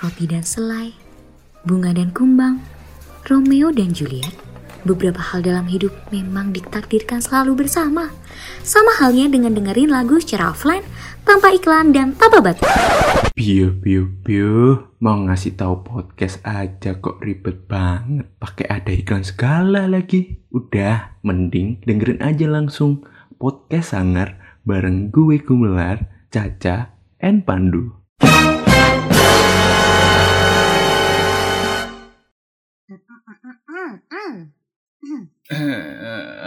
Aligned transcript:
roti 0.00 0.28
dan 0.28 0.44
selai, 0.44 0.92
bunga 1.64 1.96
dan 1.96 2.12
kumbang, 2.12 2.60
Romeo 3.26 3.72
dan 3.72 3.90
Juliet, 3.90 4.32
beberapa 4.86 5.18
hal 5.18 5.42
dalam 5.42 5.66
hidup 5.66 5.90
memang 6.14 6.54
ditakdirkan 6.54 7.18
selalu 7.18 7.66
bersama. 7.66 8.12
Sama 8.62 8.94
halnya 9.02 9.26
dengan 9.26 9.56
dengerin 9.56 9.90
lagu 9.90 10.20
secara 10.22 10.54
offline, 10.54 10.86
tanpa 11.26 11.50
iklan 11.50 11.90
dan 11.90 12.14
tanpa 12.14 12.38
batas. 12.38 12.70
Piu 13.36 13.74
piu 13.82 14.08
piu, 14.24 14.80
mau 15.02 15.18
ngasih 15.26 15.58
tahu 15.58 15.84
podcast 15.84 16.40
aja 16.46 16.96
kok 16.96 17.20
ribet 17.20 17.68
banget. 17.68 18.30
Pakai 18.38 18.66
ada 18.70 18.92
iklan 18.94 19.26
segala 19.26 19.84
lagi. 19.90 20.40
Udah, 20.54 21.18
mending 21.20 21.82
dengerin 21.84 22.22
aja 22.24 22.48
langsung 22.48 23.04
podcast 23.36 23.92
sangar 23.92 24.40
bareng 24.64 25.12
gue 25.12 25.38
Gumelar, 25.42 26.10
Caca, 26.32 26.96
and 27.20 27.44
Pandu. 27.44 28.05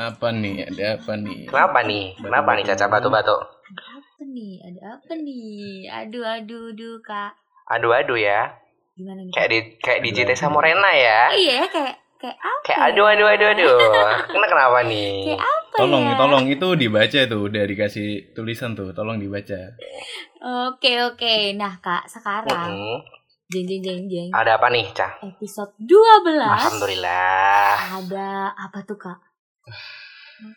Apa 0.10 0.28
nih? 0.36 0.56
Ada 0.68 0.86
apa 1.00 1.14
nih? 1.16 1.40
Kenapa 1.48 1.80
nih? 1.86 2.06
Kenapa 2.20 2.50
nih 2.56 2.64
Caca 2.68 2.86
batu-batu? 2.88 3.38
Apa 3.70 4.22
nih? 4.26 4.54
Ada 4.66 4.82
apa 5.00 5.14
nih? 5.16 5.88
Aduh, 5.88 6.24
aduh, 6.26 6.64
aduh, 6.76 6.96
kak. 7.00 7.32
Aduh-aduh 7.70 8.20
ya. 8.20 8.58
Gimana 8.98 9.24
nih? 9.24 9.32
Kayak 9.32 9.50
di 9.50 9.60
kayak 9.80 10.00
di 10.04 10.10
JT 10.12 10.32
sama 10.36 10.60
Rena 10.60 10.92
ya. 10.92 11.22
Iya, 11.32 11.60
kayak 11.72 11.96
kayak 12.20 12.38
apa? 12.42 12.62
Kayak 12.68 12.80
ya? 12.80 12.88
aduh 12.92 13.06
aduh 13.08 13.28
aduh 13.32 13.48
aduh. 13.56 13.78
Kena 14.28 14.48
kenapa 14.50 14.80
nih? 14.84 15.10
Kayak 15.24 15.42
apa 15.46 15.76
Tolong, 15.80 16.04
ya? 16.04 16.16
tolong 16.20 16.46
itu 16.52 16.68
dibaca 16.76 17.20
tuh, 17.24 17.40
udah 17.48 17.64
dikasih 17.64 18.36
tulisan 18.36 18.76
tuh, 18.76 18.92
tolong 18.92 19.16
dibaca. 19.16 19.80
Oke, 20.68 21.00
oke. 21.08 21.56
Nah, 21.56 21.80
kak, 21.80 22.12
sekarang 22.12 22.76
Mm-mm. 22.76 23.19
Jeng 23.50 23.66
jeng 23.66 23.82
jeng 23.82 24.02
jeng 24.06 24.30
Ada 24.30 24.56
apa 24.56 24.70
nih, 24.70 24.86
Cah? 24.92 25.12
episode 25.22 25.74
12 25.80 26.38
Alhamdulillah. 26.38 27.98
ada 27.98 28.30
apa 28.54 28.80
tuh 28.84 28.94
kak? 28.96 29.18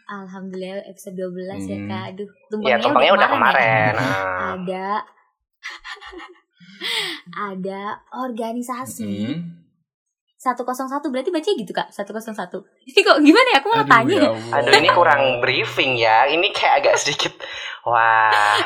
Alhamdulillah 0.06 0.84
episode 0.86 1.16
12 1.16 1.32
ya 1.64 1.74
Hmm. 1.74 1.88
kak. 1.88 2.04
Aduh, 2.12 2.28
Ya, 2.62 2.76
tumpangnya 2.78 3.12
udah 3.12 3.28
kemarin. 3.28 3.92
ya. 3.92 3.96
Nah. 3.96 4.38
Ada 4.54 4.88
ada 7.32 7.82
organisasi 8.12 9.14
Hmm. 9.30 9.62
101 10.36 10.66
berarti 11.08 11.30
baca 11.30 11.46
gitu 11.46 11.70
kak 11.70 11.88
101 11.88 12.66
Ini 12.82 12.98
kok 13.06 13.22
gimana 13.22 13.48
ya 13.48 13.58
aku 13.58 13.68
mau 13.70 13.86
tanya 13.86 14.10
ya 14.12 14.28
Allah. 14.28 14.58
Aduh 14.58 14.74
ini 14.74 14.90
kurang 14.90 15.22
briefing 15.38 15.94
ya. 15.96 16.26
Ini 16.26 16.50
kayak 16.50 16.74
agak 16.82 16.94
sedikit. 16.98 17.32
Wah. 17.84 18.58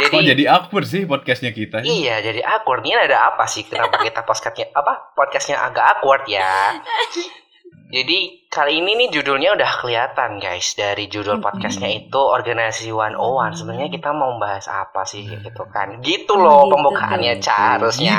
Kok 0.00 0.14
Jadi 0.14 0.30
jadi 0.30 0.44
awkward 0.48 0.86
sih 0.86 1.02
podcastnya 1.04 1.50
kita? 1.50 1.82
Iya, 1.82 2.22
jadi 2.22 2.40
awkward. 2.40 2.80
Ini 2.80 2.94
ada 3.00 3.28
apa 3.28 3.44
sih? 3.44 3.62
Kenapa 3.62 3.98
kita 3.98 4.22
podcastnya 4.22 4.70
apa? 4.70 5.10
Podcastnya 5.12 5.58
agak 5.60 5.84
awkward 5.92 6.22
ya. 6.26 6.46
Jadi 7.88 8.44
kali 8.46 8.84
ini 8.84 8.92
nih 8.94 9.08
judulnya 9.10 9.56
udah 9.56 9.80
kelihatan 9.80 10.36
guys 10.36 10.76
dari 10.76 11.08
judul 11.08 11.40
podcastnya 11.40 11.88
itu 11.88 12.20
organisasi 12.20 12.92
101 12.92 13.16
sebenarnya 13.54 13.88
kita 13.88 14.12
mau 14.12 14.28
membahas 14.30 14.68
apa 14.68 15.08
sih 15.08 15.24
gitu 15.24 15.64
kan 15.66 15.96
gitu 15.98 16.36
loh 16.36 16.68
Gitu 16.68 16.72
pembukaannya 16.74 17.32
tuh. 17.34 17.48
Ca, 17.48 17.56
harusnya 17.74 18.16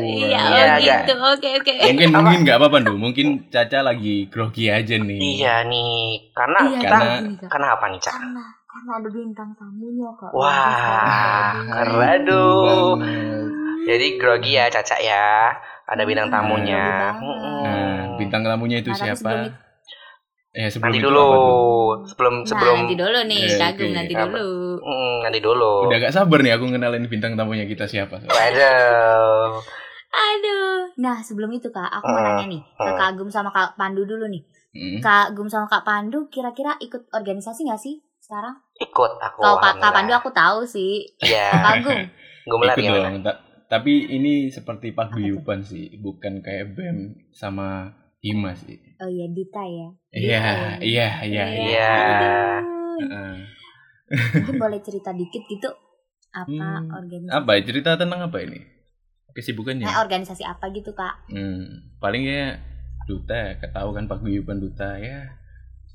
Iya 0.00 0.40
oh 0.40 0.56
agak- 0.80 0.80
gitu 0.80 1.12
oke 1.12 1.48
oke 1.60 1.72
Mungkin 1.92 2.08
mungkin 2.10 2.38
nggak 2.40 2.56
apa-apa 2.56 2.78
Du. 2.80 2.96
Mungkin 2.96 3.26
Caca 3.46 3.84
lagi 3.84 4.16
grogi 4.26 4.66
aja 4.66 4.96
nih. 4.96 5.20
iya 5.36 5.60
nih 5.60 6.32
karena 6.32 6.58
Iya, 6.62 6.72
kita 6.74 6.88
Karena- 6.90 7.12
gini, 7.20 7.32
Kak. 7.36 7.48
karena 7.52 7.66
apa 7.70 7.84
nih 7.86 8.00
Ca? 8.00 8.10
karena 8.10 8.42
karena 8.70 8.92
ada 9.02 9.08
bintang 9.10 9.50
tamunya 9.58 10.08
kak 10.14 10.30
Wah, 10.30 11.58
aduh. 11.82 12.94
Banget. 12.94 13.46
Jadi 13.90 14.06
grogi 14.16 14.52
ya 14.54 14.70
Caca 14.70 14.96
ya. 15.02 15.50
Ada 15.90 16.06
bintang 16.06 16.30
Hmm, 16.30 16.34
tamunya. 16.38 16.86
Nah, 17.66 18.14
bintang 18.14 18.46
tamunya 18.46 18.78
itu 18.78 18.94
siapa? 18.94 19.18
sebelum 19.18 19.42
Eh, 20.50 20.66
sebelum 20.66 20.94
Nanti 20.94 21.02
dulu. 21.02 21.26
Sebelum 22.06 22.34
Nah, 22.42 22.46
sebelum 22.46 22.76
nanti 22.82 22.94
dulu 22.98 23.18
nih 23.26 23.42
Eh, 23.42 23.58
kagum 23.58 23.90
oke. 23.90 23.94
nanti 23.98 24.14
dulu 24.14 24.46
Mm, 24.80 25.14
nanti 25.22 25.38
dulu. 25.38 25.72
Udah 25.86 25.96
gak 26.00 26.14
sabar 26.14 26.38
nih 26.40 26.52
aku 26.56 26.64
ngenalin 26.70 27.04
bintang 27.06 27.34
tamunya 27.38 27.66
kita 27.66 27.84
siapa. 27.86 28.18
Waduh. 28.22 29.62
aduh 30.10 30.90
nah 30.98 31.22
sebelum 31.22 31.54
itu 31.54 31.70
kak 31.70 31.86
aku 31.86 32.06
mau 32.10 32.18
Hmm, 32.18 32.26
nanya 32.26 32.46
nih 32.50 32.62
ke 32.66 32.82
hmm. 32.82 32.98
kak 32.98 33.10
Gum 33.14 33.30
sama 33.30 33.50
kak 33.54 33.78
Pandu 33.78 34.02
dulu 34.02 34.26
nih 34.26 34.42
Hmm. 34.74 34.98
kak 34.98 35.38
Gum 35.38 35.46
sama 35.46 35.70
kak 35.70 35.86
Pandu 35.86 36.26
kira-kira 36.34 36.74
ikut 36.82 37.06
organisasi 37.14 37.62
nggak 37.62 37.78
sih 37.78 38.02
sekarang 38.30 38.54
Ikut 38.78 39.12
aku. 39.18 39.40
kalau 39.42 39.58
alhamdulillah. 39.58 39.90
Pandu 39.98 40.12
aku 40.14 40.30
tahu 40.30 40.58
sih 40.70 40.92
Iya. 41.18 41.46
kak 41.66 41.74
Gum 41.82 41.98
Gue 42.46 42.56
Ikut 42.70 42.82
gimana? 42.86 43.08
dong. 43.10 43.16
Ta- 43.26 43.40
tapi 43.66 43.92
ini 44.06 44.32
seperti 44.50 44.90
tuh? 44.90 44.96
paguyuban 44.98 45.60
sih, 45.66 45.94
bukan 45.98 46.42
kayak 46.42 46.74
BEM 46.78 46.98
sama 47.34 47.94
Hima 48.22 48.54
sih. 48.54 48.78
oh 49.02 49.10
iya 49.10 49.26
Dita 49.30 49.62
ya 49.66 49.88
Iya, 50.10 50.42
iya, 50.82 51.06
iya, 51.26 51.44
Iya. 51.54 51.90
Mungkin 54.10 54.56
boleh 54.58 54.80
cerita 54.82 55.10
dikit 55.14 55.42
gitu 55.46 55.70
apa 56.30 56.50
Hmm, 56.50 56.94
organisasi 56.94 57.34
Apa 57.34 57.50
ya? 57.58 57.62
cerita 57.66 57.90
tentang 57.98 58.20
apa 58.26 58.38
ini? 58.42 58.58
Kesibukannya? 59.30 59.86
eh, 59.86 59.96
organisasi 60.02 60.42
apa 60.42 60.66
gitu 60.74 60.90
kak 60.94 61.14
Hmm, 61.30 61.94
paling 62.02 62.22
ya 62.26 62.58
duta, 63.06 63.54
ketahu 63.62 63.94
kan 63.94 64.10
paguyuban 64.10 64.58
duta 64.58 64.98
ya 64.98 65.30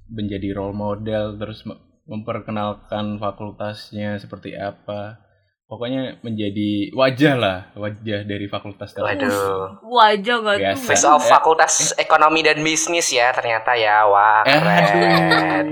menjadi 0.07 0.56
role 0.56 0.75
model 0.75 1.35
terus 1.35 1.63
memperkenalkan 2.06 3.18
fakultasnya 3.18 4.16
seperti 4.16 4.54
apa. 4.54 5.22
Pokoknya 5.66 6.22
menjadi 6.22 6.94
wajah 6.94 7.34
lah, 7.36 7.58
wajah 7.74 8.22
dari 8.22 8.46
fakultas 8.46 8.94
tersebut. 8.94 9.18
Waduh. 9.18 9.82
wajah 9.84 10.36
gak 10.40 10.58
Biasa. 10.62 10.70
tuh 10.72 10.86
Face 10.86 11.04
of 11.04 11.22
Fakultas 11.22 11.74
Ekonomi 11.96 12.40
dan 12.40 12.62
Bisnis 12.62 13.10
ya 13.10 13.34
ternyata 13.34 13.74
ya. 13.74 14.06
Wah, 14.06 14.46
Eh, 14.46 14.54
keren. 14.54 15.68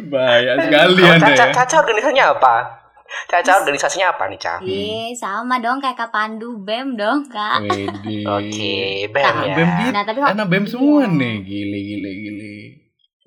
Bahaya 0.10 0.52
sekali 0.60 0.96
Kalau 0.98 1.12
Anda 1.14 1.28
Caca, 1.30 1.44
ya. 1.44 1.52
Caca 1.54 1.76
organisasinya 1.78 2.24
apa? 2.30 2.56
Caca 3.26 3.52
organisasinya 3.58 4.06
apa 4.08 4.24
nih, 4.26 4.38
Ca? 4.38 4.54
Iya, 4.60 5.12
sama 5.14 5.58
dong 5.58 5.76
kayak 5.78 5.98
Kak 5.98 6.10
Pandu 6.10 6.56
BEM 6.58 6.94
dong, 6.94 7.26
Kak. 7.26 7.58
Oke, 8.30 8.74
BEM 9.06 9.34
Nah, 9.34 9.44
ya. 9.44 9.54
BEM 9.54 9.68
gitu. 9.76 9.90
Nah, 9.90 10.02
tapi 10.04 10.18
kok- 10.18 10.30
Anak 10.30 10.46
BEM 10.46 10.64
semua 10.64 11.02
Iya. 11.02 11.08
nih, 11.10 11.34
gile 11.42 11.78
gile 11.82 12.10
gile. 12.16 12.54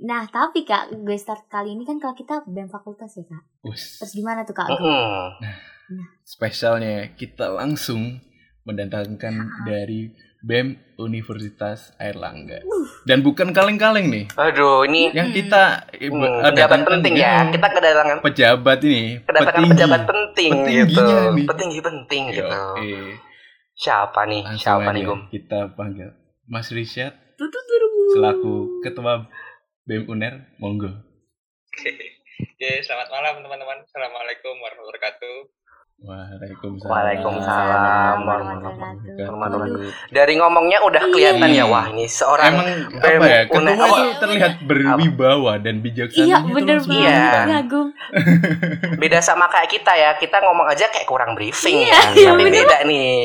Nah, 0.04 0.28
tapi 0.28 0.68
Kak, 0.68 0.92
gue 0.94 1.16
start 1.16 1.48
kali 1.48 1.74
ini 1.74 1.88
kan 1.88 1.96
kalau 1.96 2.12
kita 2.12 2.44
BEM 2.44 2.68
fakultas 2.68 3.16
ya, 3.16 3.24
Kak. 3.24 3.44
Us, 3.64 4.04
Terus 4.04 4.12
gimana 4.14 4.44
tuh, 4.44 4.52
Kak? 4.52 4.68
Mm-mm. 4.68 5.32
spesialnya 6.24 7.12
kita 7.14 7.48
langsung 7.48 8.20
mendatangkan 8.64 9.32
dari 9.64 10.12
BEM 10.42 10.76
Universitas 10.98 11.96
Airlangga. 11.96 12.60
Dan 13.04 13.24
bukan 13.24 13.56
kaleng-kaleng 13.56 14.12
nih. 14.12 14.26
Aduh, 14.36 14.84
ini 14.84 15.08
Yang 15.12 15.40
kita 15.40 15.88
hmm, 15.88 16.04
ibu- 16.04 16.32
pejabat 16.52 16.80
penting 16.84 17.14
ya. 17.16 17.48
Kita 17.48 17.68
kedatangan 17.72 18.18
pejabat 18.20 18.80
ini, 18.84 19.04
kedatangan 19.24 19.56
petinggi. 19.56 19.72
pejabat 19.72 20.02
penting 20.04 20.52
gitu. 20.68 21.04
Nih. 21.32 21.48
Petinggi 21.48 21.80
penting 21.80 22.24
Yo, 22.28 22.36
gitu. 22.44 22.60
eh, 22.84 23.12
Siapa 23.74 24.28
nih? 24.28 24.44
langsung 24.44 24.60
Siapa 24.60 24.90
nih, 24.92 25.02
Gum? 25.02 25.20
kita 25.32 25.72
panggil 25.74 26.12
Mas 26.44 26.68
dulu. 26.68 28.12
selaku 28.14 28.54
ketua 28.80 29.26
BEM 29.84 30.08
UNER, 30.08 30.48
monggo. 30.64 30.88
Oke, 31.76 32.70
selamat 32.88 33.12
malam 33.12 33.44
teman-teman. 33.44 33.84
Assalamualaikum 33.84 34.56
warahmatullahi 34.64 34.96
wabarakatuh. 34.96 35.38
Waalaikumsalam. 36.04 36.92
Waalaikumsalam 36.92 38.18
warahmatullahi. 38.22 39.88
Dari 40.10 40.34
ngomongnya 40.36 40.84
udah 40.84 41.00
kelihatan 41.08 41.48
Iya. 41.48 41.64
ya, 41.64 41.66
wah 41.66 41.86
ini 41.88 42.04
seorang 42.06 42.52
Emang 42.54 42.68
BEM 42.94 43.08
apa 43.16 43.26
ya? 43.26 43.42
Ketua 43.46 43.72
itu 43.72 44.20
terlihat 44.20 44.54
berwibawa 44.62 45.54
dan 45.58 45.80
bijaksana. 45.80 46.20
Iya, 46.22 46.38
gitu 46.42 46.54
bener 46.54 46.76
langsung 46.78 46.92
banget, 46.94 47.08
Iya. 47.08 47.40
kelihatan. 47.40 47.86
Beda 49.02 49.20
sama 49.20 49.48
kayak 49.48 49.70
kita 49.72 49.94
ya. 49.94 50.12
Kita 50.14 50.38
ngomong 50.40 50.68
aja 50.68 50.86
kayak 50.88 51.08
kurang 51.08 51.32
briefing 51.34 51.80
Iya, 51.80 51.88
ya. 51.90 52.02
iya, 52.14 52.30
Tapi 52.30 52.44
bener. 52.44 52.56
beda 52.62 52.78
nih. 52.84 53.18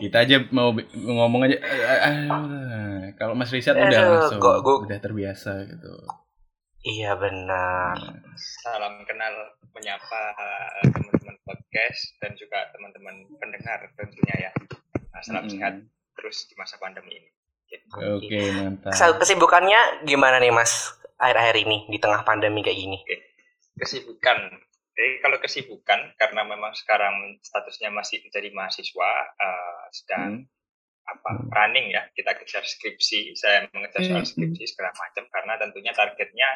Kita 0.00 0.16
aja 0.20 0.36
mau 0.50 0.68
ngomong 0.92 1.40
aja. 1.44 1.54
eh, 1.54 2.00
eh, 2.02 2.16
eh, 2.26 2.98
kalau 3.14 3.32
Mas 3.32 3.48
Risyad 3.48 3.74
udah 3.74 3.86
langsung, 4.26 4.38
gua- 4.38 4.58
gua- 4.58 4.82
udah 4.82 4.98
terbiasa 4.98 5.54
gitu. 5.64 5.92
iya 6.80 7.14
benar. 7.14 7.94
Salam 8.34 9.02
kenal 9.04 9.34
menyapa 9.70 10.20
podcast 11.68 12.16
dan 12.24 12.32
juga 12.40 12.64
teman-teman 12.72 13.28
pendengar 13.36 13.92
tentunya 13.92 14.48
ya. 14.48 14.50
Nah, 15.12 15.20
salam 15.20 15.44
Mm-mm. 15.44 15.52
sehat 15.52 15.74
terus 16.16 16.48
di 16.48 16.56
masa 16.56 16.80
pandemi 16.80 17.20
ini. 17.20 17.28
Oke, 17.92 18.40
mantap. 18.56 18.96
Kes- 18.96 19.16
Kesibukannya 19.20 20.08
gimana 20.08 20.40
nih 20.40 20.48
Mas 20.48 20.96
akhir-akhir 21.20 21.68
ini 21.68 21.84
di 21.92 22.00
tengah 22.00 22.24
pandemi 22.24 22.64
kayak 22.64 22.80
gini? 22.80 22.98
Kesibukan. 23.76 24.38
Jadi 24.96 25.10
kalau 25.22 25.38
kesibukan 25.38 26.00
karena 26.16 26.42
memang 26.42 26.72
sekarang 26.74 27.36
statusnya 27.44 27.92
masih 27.92 28.24
menjadi 28.24 28.48
mahasiswa 28.50 29.10
eh, 29.36 29.82
sedang 29.92 30.42
Hmm. 30.42 30.56
apa 31.08 31.30
running 31.48 31.88
ya 31.88 32.04
kita 32.12 32.36
kejar 32.36 32.60
skripsi 32.60 33.32
saya 33.32 33.64
mengejar 33.72 34.04
soal 34.04 34.24
Hmm. 34.24 34.28
skripsi 34.28 34.64
segala 34.68 34.92
macam 34.92 35.24
karena 35.28 35.56
tentunya 35.56 35.92
targetnya 35.92 36.48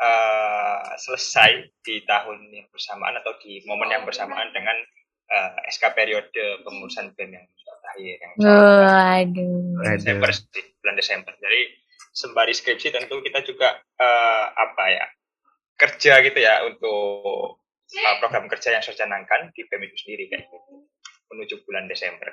eh, 0.00 0.80
selesai 0.96 1.50
di 1.84 2.04
tahun 2.08 2.48
yang 2.52 2.68
bersamaan 2.72 3.16
atau 3.20 3.36
di 3.40 3.60
momen 3.68 3.92
yang 3.92 4.04
bersamaan 4.08 4.48
dengan 4.52 4.76
uh, 5.30 5.52
SK 5.70 5.94
periode 5.94 6.42
pengurusan 6.66 7.14
BEM 7.14 7.30
yang 7.38 7.46
terakhir 7.46 8.16
yang 8.18 8.32
Waduh. 8.38 9.96
Desember 9.96 10.30
bulan 10.82 10.96
Desember. 10.98 11.32
Jadi 11.38 11.60
sembari 12.10 12.52
skripsi 12.52 12.90
tentu 12.90 13.22
kita 13.22 13.40
juga 13.46 13.78
uh, 13.78 14.46
apa 14.50 14.84
ya 14.90 15.06
kerja 15.78 16.20
gitu 16.26 16.38
ya 16.42 16.66
untuk 16.66 17.62
uh, 17.62 18.16
program 18.20 18.50
kerja 18.50 18.76
yang 18.76 18.82
saya 18.82 18.98
canangkan 18.98 19.54
di 19.54 19.64
BEM 19.64 19.86
itu 19.88 19.96
sendiri 20.04 20.28
kayak 20.28 20.44
gitu 20.50 20.58
menuju 21.30 21.62
bulan 21.64 21.86
Desember. 21.86 22.28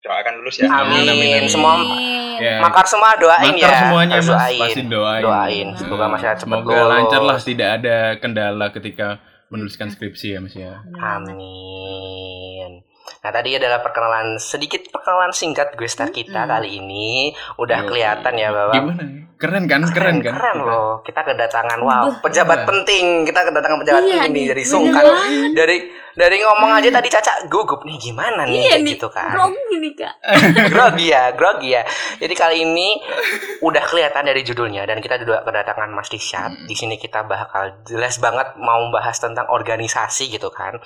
Doakan 0.00 0.32
lulus 0.40 0.56
ya. 0.56 0.68
Amin. 0.70 1.04
Amin. 1.04 1.44
Semua 1.44 1.76
Ya. 2.40 2.56
makar 2.58 2.88
semua 2.88 3.12
doain 3.14 3.52
Makar 3.52 3.68
ya. 3.68 3.78
semuanya 3.84 4.14
Harus 4.16 4.26
mas, 4.26 4.36
doain. 4.40 4.60
pasti 4.64 4.82
doain. 4.88 5.22
Doain. 5.22 5.66
Semoga 5.76 6.04
Hmm. 6.04 6.12
masyarakat 6.16 6.38
cepat 6.40 6.48
Semoga 6.56 6.72
lulus. 6.74 6.88
lancar 6.88 7.20
lah, 7.22 7.36
tidak 7.38 7.68
ada 7.76 7.96
kendala 8.16 8.66
ketika 8.70 9.08
menuliskan 9.46 9.88
skripsi 9.88 10.26
ya 10.30 10.38
mas 10.40 10.54
ya. 10.54 10.80
Amin. 10.96 12.59
Nah 13.20 13.30
tadi 13.30 13.52
adalah 13.52 13.80
perkenalan 13.80 14.36
sedikit 14.36 14.80
perkenalan 14.86 15.30
singkat 15.30 15.72
gue 15.72 15.86
star 15.86 16.08
kita 16.08 16.40
Mm-mm. 16.40 16.50
kali 16.50 16.68
ini. 16.76 17.32
Udah 17.56 17.82
Yo, 17.82 17.86
kelihatan 17.86 18.32
ya 18.34 18.48
bahwa 18.48 18.72
Gimana? 18.72 19.04
Keren 19.36 19.64
kan? 19.64 19.80
Keren, 19.86 20.20
kan? 20.20 20.34
keren 20.34 20.58
loh. 20.60 21.00
Kita 21.00 21.20
kedatangan 21.22 21.80
wow 21.80 22.06
pejabat 22.20 22.58
Iya. 22.60 22.68
penting. 22.68 23.04
Kita 23.24 23.40
kedatangan 23.42 23.78
pejabat 23.78 24.02
Iya 24.02 24.14
penting 24.20 24.32
nih 24.34 24.46
dari 24.48 24.64
sungkan 24.64 25.04
dari 25.50 25.76
dari 26.10 26.36
ngomong 26.38 26.70
aja 26.74 26.90
tadi 26.90 27.08
Caca 27.08 27.48
gugup 27.48 27.80
nih 27.82 27.96
gimana 27.96 28.44
nih? 28.44 28.52
Iya 28.52 28.68
kayak 28.70 28.80
nih, 28.82 28.92
gitu 28.94 29.08
kan. 29.08 29.32
Grogi 29.32 29.74
nih 29.78 29.92
kak. 29.96 30.14
grogi 30.72 31.06
ya 31.08 31.24
grogi 31.32 31.68
ya. 31.70 31.82
Jadi 32.16 32.34
kali 32.34 32.56
ini 32.62 32.88
udah 33.60 33.80
kelihatan 33.82 34.22
dari 34.22 34.40
judulnya 34.42 34.84
dan 34.84 34.98
kita 34.98 35.16
juga 35.16 35.40
kedatangan 35.40 35.88
Mas 35.88 36.08
Disyat 36.08 36.52
Hmm. 36.52 36.66
di 36.66 36.74
sini 36.74 36.96
kita 36.96 37.24
bakal 37.24 37.80
jelas 37.84 38.16
banget 38.16 38.56
mau 38.56 38.80
membahas 38.82 39.16
tentang 39.16 39.48
organisasi 39.48 40.28
gitu 40.30 40.48
kan 40.48 40.76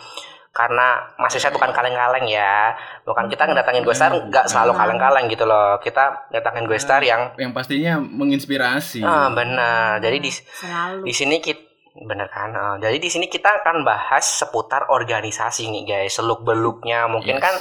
karena 0.55 1.03
Mas 1.17 1.31
Disyat 1.31 1.51
bukan 1.51 1.69
kaleng-kaleng 1.69 2.25
ya 2.25 2.73
bukan 3.03 3.27
kita 3.27 3.43
ngedatangin 3.43 3.83
gue 3.83 3.91
star 3.91 4.15
nggak 4.15 4.47
selalu 4.47 4.73
kaleng-kaleng 4.73 5.27
gitu 5.27 5.43
loh 5.43 5.75
kita 5.79 6.31
datangin 6.31 6.65
gue 6.65 6.79
star 6.79 7.03
yang 7.03 7.35
Yang 7.35 7.53
pastinya 7.53 7.99
menginspirasi. 7.99 9.03
ah 9.03 9.29
benar 9.29 9.99
jadi 9.99 10.17
di 10.17 10.31
Selalu. 10.31 11.03
di 11.03 11.13
sini 11.13 11.39
kita 11.39 11.61
bener 11.97 12.27
kan 12.27 12.51
Ah, 12.51 12.77
jadi 12.77 12.97
di 12.97 13.07
sini 13.07 13.27
kita 13.27 13.57
akan 13.57 13.83
bahas 13.83 14.23
seputar 14.23 14.89
organisasi 14.89 15.69
nih 15.69 15.83
guys 15.85 16.15
seluk 16.15 16.41
beluknya 16.41 17.07
mungkin 17.07 17.35
Yes. 17.35 17.41
kan 17.41 17.55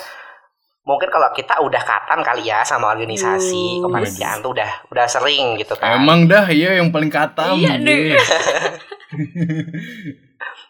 mungkin 0.84 1.08
kalau 1.08 1.32
kita 1.32 1.60
udah 1.60 1.80
katan 1.80 2.22
kali 2.22 2.44
ya 2.44 2.62
sama 2.62 2.92
organisasi 2.92 3.78
Yuh. 3.78 3.82
kepanitiaan 3.84 4.40
tuh 4.40 4.52
udah 4.52 4.68
udah 4.90 5.06
sering 5.08 5.56
gitu 5.56 5.74
kan 5.74 5.96
Emang 5.96 6.26
dah 6.26 6.44
iya 6.46 6.76
yang 6.76 6.90
paling 6.90 7.08
katam. 7.08 7.56
Iya, 7.56 7.80
deh. 7.80 8.14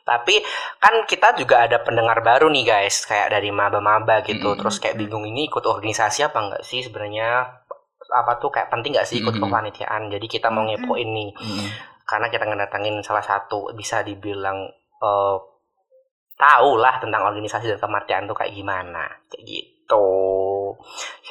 tapi 0.03 0.44
kan 0.83 1.07
kita 1.07 1.31
juga 1.39 1.63
ada 1.63 1.79
pendengar 1.79 2.19
baru 2.19 2.51
nih 2.51 2.67
guys. 2.67 3.07
Kayak 3.07 3.39
dari 3.39 3.50
maba-maba 3.55 4.19
gitu. 4.27 4.51
Mm-mm. 4.51 4.59
terus 4.59 4.77
kayak 4.83 5.00
bingung 5.00 5.23
ini 5.23 5.47
ikut 5.47 5.63
organisasi 5.63 6.27
apa 6.27 6.38
enggak 6.44 6.63
sih 6.67 6.83
sebenarnya? 6.83 7.47
Apa 8.11 8.38
tuh 8.38 8.51
kayak 8.51 8.67
penting 8.67 9.00
nggak 9.00 9.07
sih 9.07 9.23
ikut 9.23 9.31
Mm-mm. 9.31 9.47
kepanitiaan? 9.47 10.11
Jadi 10.11 10.25
kita 10.27 10.51
mau 10.51 10.67
ngepoin 10.67 11.09
nih. 11.09 11.31
Mm. 11.33 11.69
karena 12.03 12.27
kita 12.27 12.44
ngedatangin 12.44 13.00
salah 13.00 13.23
satu 13.23 13.71
bisa 13.79 14.03
dibilang 14.03 14.67
eh 15.00 15.38
tahu 16.35 16.75
lah 16.75 17.00
tentang 17.00 17.23
organisasi 17.31 17.71
dan 17.71 17.79
kemartian 17.79 18.27
tuh 18.27 18.35
kayak 18.35 18.51
gimana. 18.51 19.07
Kayak 19.31 19.44
gitu 19.47 19.73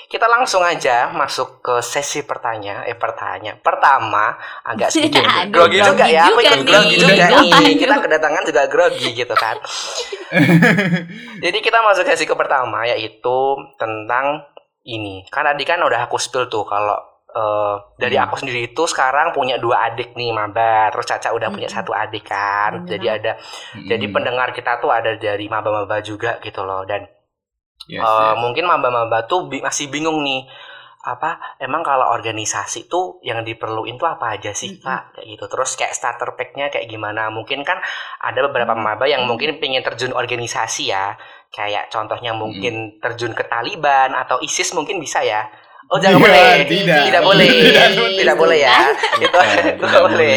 kita 0.06 0.28
langsung 0.28 0.60
aja 0.60 1.08
masuk 1.08 1.64
ke 1.64 1.74
sesi 1.80 2.20
pertanyaan 2.22 2.84
eh 2.84 2.92
pertanyaan 2.94 3.56
pertama 3.64 4.36
agak 4.62 4.88
sedikit 4.94 5.24
grogi 5.48 5.80
juga 5.80 6.04
ya 6.04 6.28
aku 6.28 6.36
grogi 6.36 6.44
ikut 6.44 6.66
juga 6.68 6.68
grogi 6.68 6.96
juga 7.00 7.24
nih 7.40 7.74
kita 7.80 7.94
kedatangan 7.96 8.42
juga 8.44 8.62
grogi 8.68 9.08
gitu 9.16 9.34
kan. 9.34 9.56
Jadi 11.44 11.58
kita 11.60 11.78
masuk 11.84 12.04
sesi 12.08 12.24
ke 12.24 12.32
pertama 12.32 12.84
yaitu 12.86 13.36
tentang 13.76 14.46
ini. 14.84 15.24
Kan 15.28 15.44
tadi 15.44 15.64
kan 15.64 15.80
udah 15.82 16.08
aku 16.08 16.16
spill 16.16 16.48
tuh 16.48 16.64
kalau 16.64 16.96
eh, 17.32 17.74
dari 17.96 18.16
Hmm. 18.16 18.28
aku 18.28 18.40
sendiri 18.40 18.68
itu 18.68 18.84
sekarang 18.84 19.32
punya 19.32 19.56
dua 19.56 19.88
adik 19.88 20.12
nih 20.12 20.32
maba. 20.32 20.92
Terus 20.92 21.06
Caca 21.08 21.32
udah 21.32 21.48
punya 21.48 21.68
Mm-mm. 21.68 21.78
satu 21.80 21.92
adik 21.92 22.24
kan. 22.28 22.84
Bener. 22.84 22.88
jadi 22.96 23.06
ada 23.16 23.32
jadi 23.88 24.04
Mm. 24.08 24.12
pendengar 24.12 24.48
kita 24.52 24.76
tuh 24.76 24.92
ada 24.92 25.16
dari 25.16 25.48
maba-maba 25.48 26.00
juga 26.00 26.36
gitu 26.40 26.64
loh. 26.64 26.84
Dan 26.84 27.04
Yes, 27.90 28.00
eh, 28.00 28.06
yes. 28.06 28.36
mungkin 28.38 28.64
maba-maba 28.64 29.26
tuh 29.26 29.50
bi- 29.50 29.62
masih 29.62 29.88
bingung 29.88 30.22
nih 30.22 30.46
apa 31.02 31.58
emang 31.58 31.82
kalau 31.82 32.14
organisasi 32.14 32.86
tuh 32.86 33.18
yang 33.26 33.42
diperluin 33.42 33.98
tuh 33.98 34.06
apa 34.06 34.38
aja 34.38 34.54
sih 34.54 34.78
Mm-mm. 34.78 34.86
kak 34.86 35.02
kayak 35.18 35.26
gitu 35.34 35.44
terus 35.50 35.74
kayak 35.74 35.98
starter 35.98 36.38
packnya 36.38 36.70
kayak 36.70 36.86
gimana 36.86 37.26
mungkin 37.26 37.66
kan 37.66 37.82
ada 38.22 38.38
beberapa 38.46 38.78
Mm. 38.78 38.82
maba 38.86 39.10
yang 39.10 39.26
mungkin 39.26 39.58
pengen 39.58 39.82
terjun 39.82 40.14
organisasi 40.14 40.94
ya 40.94 41.18
kayak 41.50 41.90
contohnya 41.90 42.30
mungkin 42.32 43.02
terjun 43.02 43.34
ke 43.34 43.42
Taliban 43.44 44.14
atau 44.14 44.38
ISIS 44.40 44.70
mungkin 44.72 45.02
bisa 45.02 45.26
ya 45.26 45.50
oh 45.88 45.98
jangan 45.98 46.14
Iya, 46.14 46.22
boleh 46.22 46.54
tidak. 46.66 47.00
tidak 47.04 47.22
boleh 47.22 47.46
Tidak 47.72 47.88
tidak, 48.14 48.36
boleh 48.36 48.58
ya 48.58 48.76
itu 49.22 49.36
tidak 49.82 50.02
boleh 50.06 50.34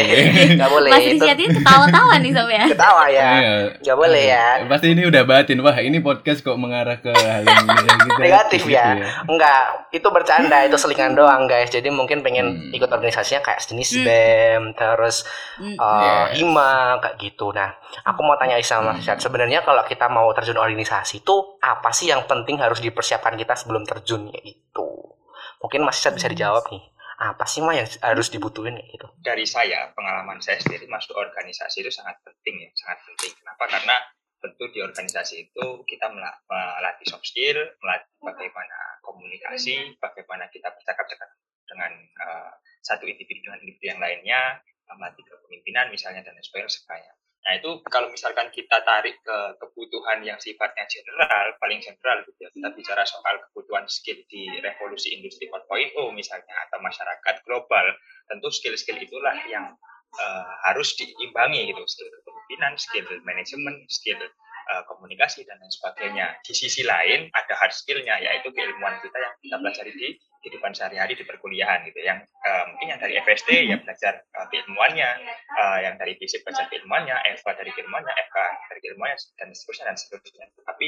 nggak 0.52 0.70
boleh 0.70 0.90
Mas 0.90 1.00
itu 1.00 1.10
Rizkyati 1.16 1.44
ketawa-tawa 1.52 2.12
nih 2.18 2.30
sob 2.30 2.48
ya. 2.48 2.64
ketawa 2.66 3.04
ya 3.06 3.22
Iya. 3.36 3.54
nggak 3.78 3.96
boleh 3.96 4.22
ya 4.24 4.46
Pasti 4.66 4.86
ini 4.88 5.02
udah 5.04 5.22
batin. 5.22 5.58
Wah, 5.58 5.76
ini 5.76 5.98
podcast 5.98 6.40
kok 6.40 6.56
mengarah 6.56 6.96
ke 6.96 7.08
hal 7.08 7.42
yang 7.42 7.64
negatif, 7.64 8.18
Negatif 8.18 8.60
gitu 8.62 8.74
ya. 8.74 8.86
Enggak, 9.24 9.62
itu 9.90 10.04
bercanda, 10.06 10.58
itu 10.62 10.76
selingan 10.76 11.12
doang 11.12 11.46
guys. 11.46 11.68
Jadi 11.68 11.88
mungkin 11.88 12.20
pengen 12.20 12.46
Hmm. 12.48 12.70
ikut 12.72 12.88
organisasinya 12.88 13.40
kayak 13.40 13.58
sejenis 13.58 13.90
Hmm. 13.92 14.04
BEM, 14.04 14.62
terus 14.74 15.22
Mm. 15.56 15.76
uh, 15.76 16.26
Yes. 16.28 16.36
HIMA 16.36 16.72
kayak 17.00 17.16
gitu. 17.18 17.46
Nah, 17.50 17.72
aku 18.02 18.20
mau 18.20 18.36
tanya 18.36 18.58
sama 18.60 18.92
Hmm. 18.92 19.00
Syed, 19.00 19.18
sebenarnya 19.18 19.62
kalau 19.62 19.82
kita 19.82 20.06
mau 20.06 20.28
terjun 20.32 20.56
organisasi 20.56 21.22
itu 21.22 21.34
apa 21.58 21.90
sih 21.90 22.06
yang 22.06 22.24
penting 22.24 22.56
harus 22.56 22.78
dipersiapkan 22.78 23.34
kita 23.34 23.54
sebelum 23.54 23.82
terjun 23.82 24.28
kayak 24.28 24.44
gitu? 24.44 25.15
Mungkin 25.62 25.82
Mas 25.84 25.98
Syed 26.00 26.16
bisa 26.16 26.28
dijawab 26.28 26.66
nih. 26.68 26.82
Apa 27.16 27.48
sih 27.48 27.64
mah 27.64 27.72
yang 27.72 27.88
harus 28.04 28.28
dibutuhin 28.28 28.76
gitu? 28.92 29.08
dari 29.26 29.42
saya 29.42 29.90
pengalaman 29.90 30.38
saya 30.38 30.62
sendiri 30.62 30.86
masuk 30.86 31.18
organisasi 31.18 31.82
itu 31.82 31.90
sangat 31.90 32.14
penting 32.22 32.62
ya 32.62 32.70
sangat 32.78 33.02
penting 33.10 33.34
kenapa 33.42 33.64
karena 33.66 33.96
tentu 34.38 34.64
di 34.70 34.78
organisasi 34.78 35.50
itu 35.50 35.66
kita 35.82 36.06
mela- 36.14 36.38
melatih 36.46 37.10
soft 37.10 37.26
skill 37.26 37.58
melatih 37.82 38.06
bagaimana 38.22 39.02
komunikasi 39.02 39.98
bagaimana 39.98 40.46
kita 40.54 40.70
bercakap-cakap 40.70 41.26
dengan 41.66 41.90
eh, 41.98 42.52
satu 42.86 43.02
individu 43.02 43.50
dengan 43.50 43.58
individu 43.66 43.90
yang 43.90 43.98
lainnya 43.98 44.62
melatih 44.86 45.26
kepemimpinan 45.26 45.90
misalnya 45.90 46.22
dan 46.22 46.38
sebagainya 46.38 47.10
nah 47.46 47.54
itu 47.54 47.70
kalau 47.86 48.10
misalkan 48.10 48.50
kita 48.50 48.82
tarik 48.82 49.22
ke 49.22 49.38
kebutuhan 49.62 50.18
yang 50.26 50.34
sifatnya 50.42 50.82
general 50.90 51.54
paling 51.62 51.78
general 51.78 52.26
gitu 52.26 52.38
ya 52.42 52.50
kita 52.50 52.68
bicara 52.74 53.06
soal 53.06 53.38
kebutuhan 53.48 53.86
skill 53.86 54.18
di 54.26 54.50
revolusi 54.58 55.14
industri 55.14 55.46
4.0 55.46 55.94
misalnya 56.10 56.54
atau 56.66 56.82
masyarakat 56.82 57.34
global 57.46 57.86
tentu 58.26 58.50
skill-skill 58.50 58.98
itulah 58.98 59.34
yang 59.46 59.78
eh, 60.18 60.52
harus 60.66 60.98
diimbangi 60.98 61.70
gitu. 61.70 61.82
Skill 61.86 62.10
kepemimpinan, 62.10 62.72
skill 62.78 63.06
manajemen, 63.22 63.74
skill 63.86 64.20
eh, 64.66 64.82
komunikasi 64.90 65.46
dan 65.46 65.62
lain 65.62 65.70
sebagainya. 65.70 66.26
Di 66.42 66.52
sisi 66.52 66.82
lain 66.82 67.30
ada 67.30 67.54
hard 67.54 67.72
skillnya 67.72 68.18
yaitu 68.18 68.50
keilmuan 68.50 68.98
kita 68.98 69.16
yang 69.16 69.34
kita 69.38 69.56
pelajari 69.62 69.92
di 69.94 70.08
kehidupan 70.42 70.72
sehari-hari 70.74 71.18
di 71.18 71.24
perkuliahan 71.26 71.86
gitu. 71.86 71.98
Yang 72.02 72.26
eh, 72.26 72.64
mungkin 72.70 72.86
yang 72.94 73.00
dari 73.00 73.14
FSD 73.22 73.50
ya 73.70 73.76
belajar 73.82 74.14
eh, 74.22 74.46
keilmuannya, 74.50 75.10
eh, 75.58 75.78
yang 75.86 75.94
dari 75.98 76.14
basic 76.18 76.42
belajar 76.42 76.66
keilmuannya, 76.70 77.16
EVA 77.34 77.52
dari 77.54 77.70
keilmuannya, 77.74 78.12
FK 78.14 78.38
dari 78.70 78.80
keilmuannya 78.82 79.16
dan 79.38 79.48
seterusnya 79.54 79.84
dan 79.90 79.96
seterusnya. 79.98 80.44
Tapi 80.66 80.86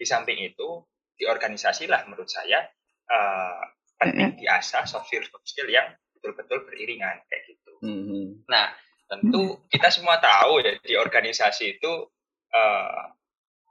di 0.00 0.04
samping 0.06 0.38
itu 0.40 0.82
di 1.20 1.28
organisasi 1.28 1.84
lah 1.90 2.06
menurut 2.08 2.30
saya 2.30 2.64
eh, 3.10 3.62
penting 4.00 4.40
diasah 4.40 4.88
soft 4.88 5.12
skill 5.12 5.22
soft 5.28 5.44
skill 5.44 5.68
yang 5.68 5.92
betul-betul 6.16 6.64
beriringan 6.64 7.20
kayak 7.28 7.42
gitu. 7.52 7.72
Mhm. 7.84 8.48
Nah, 8.48 8.72
tentu 9.10 9.60
kita 9.68 9.92
semua 9.92 10.16
tahu 10.20 10.64
ya 10.64 10.76
di 10.80 10.94
organisasi 10.96 11.80
itu 11.80 11.92
eh, 12.50 13.02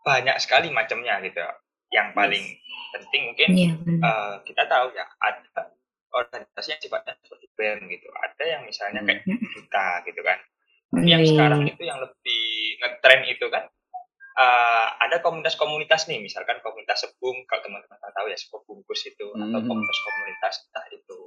banyak 0.02 0.36
sekali 0.40 0.68
macamnya 0.70 1.20
gitu. 1.22 1.40
Yang 1.90 2.08
paling 2.14 2.46
penting 2.94 3.22
mungkin 3.34 3.50
Iya. 3.52 3.72
eh, 4.00 4.36
kita 4.46 4.64
tahu 4.66 4.94
ya 4.94 5.06
ada 5.20 5.74
organisasi 6.10 6.68
yang 6.74 6.82
sifatnya 6.82 7.14
seperti 7.22 7.46
BEM 7.54 7.80
gitu. 7.90 8.08
Ada 8.14 8.44
yang 8.46 8.62
misalnya 8.66 9.02
kayak 9.06 9.22
duta 9.26 9.88
gitu 10.06 10.22
kan. 10.22 10.40
Tapi 10.90 11.06
yang 11.08 11.22
Iya. 11.22 11.30
sekarang 11.30 11.62
itu 11.66 11.82
yang 11.86 12.00
lebih 12.02 12.44
ngetren 12.82 13.22
itu 13.28 13.46
kan 13.50 13.66
eh, 14.40 14.88
ada 15.04 15.20
komunitas-komunitas 15.20 16.08
nih, 16.08 16.24
misalkan 16.24 16.64
komunitas 16.64 17.04
sebum, 17.04 17.44
kalau 17.44 17.60
teman-teman 17.60 18.00
tahu 18.00 18.32
ya 18.32 18.40
sebum 18.40 18.64
bungkus 18.64 19.04
itu, 19.04 19.28
atau 19.36 19.60
Mhm. 19.60 19.68
komunitas-komunitas 19.68 20.54
entah 20.64 20.86
itu 20.96 21.20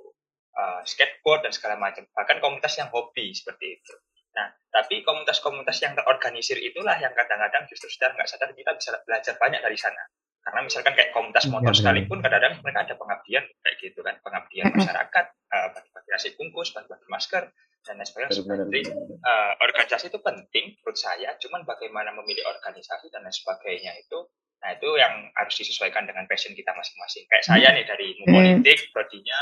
eh, 0.52 0.80
skateboard 0.84 1.44
dan 1.44 1.52
segala 1.52 1.76
macam, 1.76 2.04
bahkan 2.12 2.40
komunitas 2.40 2.72
yang 2.76 2.88
hobi 2.88 3.32
seperti 3.32 3.76
itu. 3.76 3.94
Nah, 4.32 4.48
tapi 4.72 5.04
komunitas-komunitas 5.04 5.76
yang 5.84 5.92
terorganisir 5.92 6.56
itulah 6.56 6.96
yang 6.96 7.12
kadang-kadang 7.12 7.68
justru 7.68 7.88
secara 7.92 8.16
nggak 8.16 8.28
sadar 8.28 8.50
kita 8.56 8.72
bisa 8.72 8.96
belajar 9.04 9.34
banyak 9.36 9.60
dari 9.60 9.76
sana. 9.76 10.02
Karena 10.42 10.60
misalkan 10.66 10.92
kayak 10.98 11.14
komunitas 11.14 11.46
Iya, 11.46 11.52
motor 11.54 11.70
benar. 11.70 11.78
sekalipun 11.78 12.18
kadang-kadang 12.18 12.54
mereka 12.64 12.80
ada 12.82 12.94
pengabdian 12.98 13.44
kayak 13.62 13.76
gitu 13.78 14.00
kan, 14.02 14.14
pengabdian 14.24 14.66
masyarakat, 14.74 15.24
eh, 15.30 15.68
bagi-bagi 15.70 16.08
nasi 16.10 16.28
bungkus, 16.34 16.68
bagi-bagi 16.74 17.06
masker, 17.06 17.42
dan 17.82 17.94
lain 17.98 18.06
sebagainya. 18.08 18.66
Jadi, 18.66 18.80
eh, 19.22 19.52
organisasi 19.62 20.04
itu 20.10 20.18
penting 20.18 20.64
menurut 20.82 20.98
saya, 20.98 21.30
cuman 21.38 21.62
bagaimana 21.62 22.10
memilih 22.16 22.42
organisasi 22.48 23.06
dan 23.14 23.22
lain 23.22 23.34
sebagainya 23.34 23.94
itu 24.02 24.26
Nah 24.62 24.78
itu 24.78 24.88
yang 24.94 25.26
harus 25.34 25.58
disesuaikan 25.58 26.06
dengan 26.06 26.22
passion 26.30 26.54
kita 26.54 26.70
masing-masing. 26.70 27.26
Kayak 27.26 27.44
saya 27.44 27.68
nih 27.74 27.82
dari 27.82 28.14
ilmu 28.14 28.26
politik, 28.30 28.94
prodinya 28.94 29.40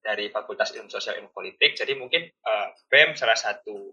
dari 0.00 0.32
Fakultas 0.32 0.72
Ilmu 0.72 0.88
Sosial 0.88 1.20
Ilmu 1.20 1.36
Politik. 1.36 1.76
Jadi 1.76 1.92
mungkin 2.00 2.24
uh, 2.24 2.68
BEM 2.88 3.12
salah 3.12 3.36
satu 3.36 3.92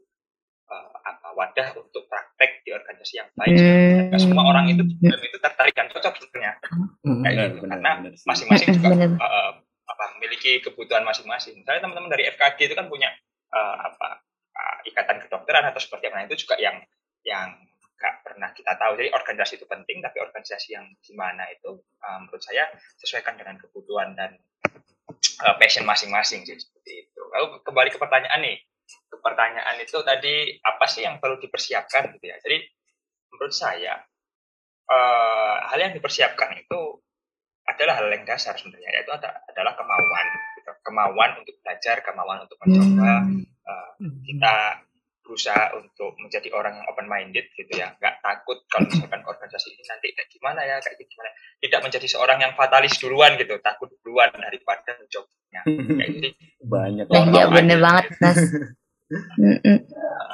uh, 0.72 0.90
apa 1.04 1.28
wadah 1.36 1.68
untuk 1.76 2.08
praktek 2.08 2.64
di 2.64 2.72
organisasi 2.72 3.14
yang 3.20 3.30
baik. 3.36 3.56
Hmm. 3.60 4.20
semua 4.20 4.44
orang 4.48 4.72
itu 4.72 4.84
BEM 4.88 5.20
itu 5.20 5.38
tertarik 5.44 5.76
dan 5.76 5.92
cocok 5.92 6.14
sebenarnya. 6.24 6.54
Kayak 7.04 7.36
gitu. 7.36 7.68
Karena 7.68 7.92
masing-masing 8.24 8.68
juga 8.80 8.90
uh, 9.20 9.52
apa 9.62 10.04
memiliki 10.18 10.64
kebutuhan 10.64 11.04
masing-masing. 11.04 11.60
Misalnya 11.60 11.84
teman-teman 11.84 12.12
dari 12.12 12.32
FKG 12.32 12.72
itu 12.72 12.76
kan 12.80 12.88
punya 12.88 13.12
uh, 13.52 13.76
apa 13.92 14.24
uh, 14.56 14.78
ikatan 14.88 15.28
kedokteran 15.28 15.68
atau 15.68 15.80
seperti 15.84 16.08
apa 16.08 16.24
nah, 16.24 16.26
itu 16.26 16.48
juga 16.48 16.56
yang 16.58 16.80
yang 17.28 17.54
nggak 18.02 18.16
pernah 18.26 18.50
kita 18.56 18.74
tahu. 18.82 18.98
Jadi 18.98 19.10
organisasi 19.14 19.54
itu 19.62 19.68
penting, 19.70 20.02
tapi 20.02 20.18
organisasi 20.18 20.74
yang 20.74 20.90
gimana 21.06 21.46
itu 21.54 21.78
uh, 22.02 22.18
menurut 22.24 22.42
saya 22.42 22.66
sesuaikan 22.98 23.38
dengan 23.38 23.62
kebutuhan 23.62 24.18
dan 24.18 24.42
uh, 25.46 25.56
passion 25.62 25.86
masing-masing 25.86 26.42
sih 26.50 26.58
seperti 26.58 27.06
itu. 27.06 27.22
Lalu 27.38 27.62
kembali 27.62 27.90
ke 27.94 28.00
pertanyaan 28.02 28.42
nih, 28.42 28.58
pertanyaan 29.20 29.76
itu 29.84 29.98
tadi 30.06 30.56
apa 30.64 30.86
sih 30.88 31.04
yang 31.04 31.20
perlu 31.20 31.42
dipersiapkan 31.42 32.16
gitu 32.16 32.26
ya? 32.32 32.38
Jadi 32.40 32.64
menurut 33.32 33.52
saya 33.52 34.00
uh, 34.88 35.56
hal 35.68 35.80
yang 35.80 35.94
dipersiapkan 35.96 36.56
itu 36.56 36.80
adalah 37.68 38.04
hal 38.04 38.08
yang 38.12 38.24
dasar 38.28 38.56
sebenarnya 38.56 38.90
yaitu 39.00 39.12
adalah 39.16 39.74
kemauan, 39.76 40.26
gitu. 40.60 40.72
kemauan 40.84 41.32
untuk 41.40 41.56
belajar, 41.64 42.04
kemauan 42.04 42.44
untuk 42.44 42.58
mencoba. 42.64 43.14
Uh, 43.62 43.92
kita 44.26 44.84
berusaha 45.22 45.72
untuk 45.78 46.18
menjadi 46.20 46.50
orang 46.52 46.82
yang 46.82 46.88
open 46.92 47.08
minded 47.08 47.46
gitu 47.56 47.72
ya. 47.72 47.96
Nggak 47.96 48.20
takut 48.20 48.60
kalau 48.68 48.90
misalkan 48.90 49.22
organisasi 49.24 49.72
ini 49.72 49.84
nanti 49.88 50.08
kayak 50.12 50.30
gimana 50.34 50.60
ya 50.66 50.76
kayak 50.84 51.00
gimana. 51.08 51.30
Tidak 51.62 51.80
menjadi 51.80 52.08
seorang 52.10 52.38
yang 52.42 52.54
fatalis 52.58 52.98
duluan 53.00 53.40
gitu 53.40 53.56
takut 53.64 53.88
duluan 54.02 54.34
daripada 54.34 54.98
mencobanya 55.00 55.62
kayak 55.68 56.10
gitu 56.20 56.28
banyak 56.62 57.06
ya 57.10 57.46
bener 57.50 57.80
banget 57.82 58.06
mas. 58.22 58.22
nah, 58.22 58.36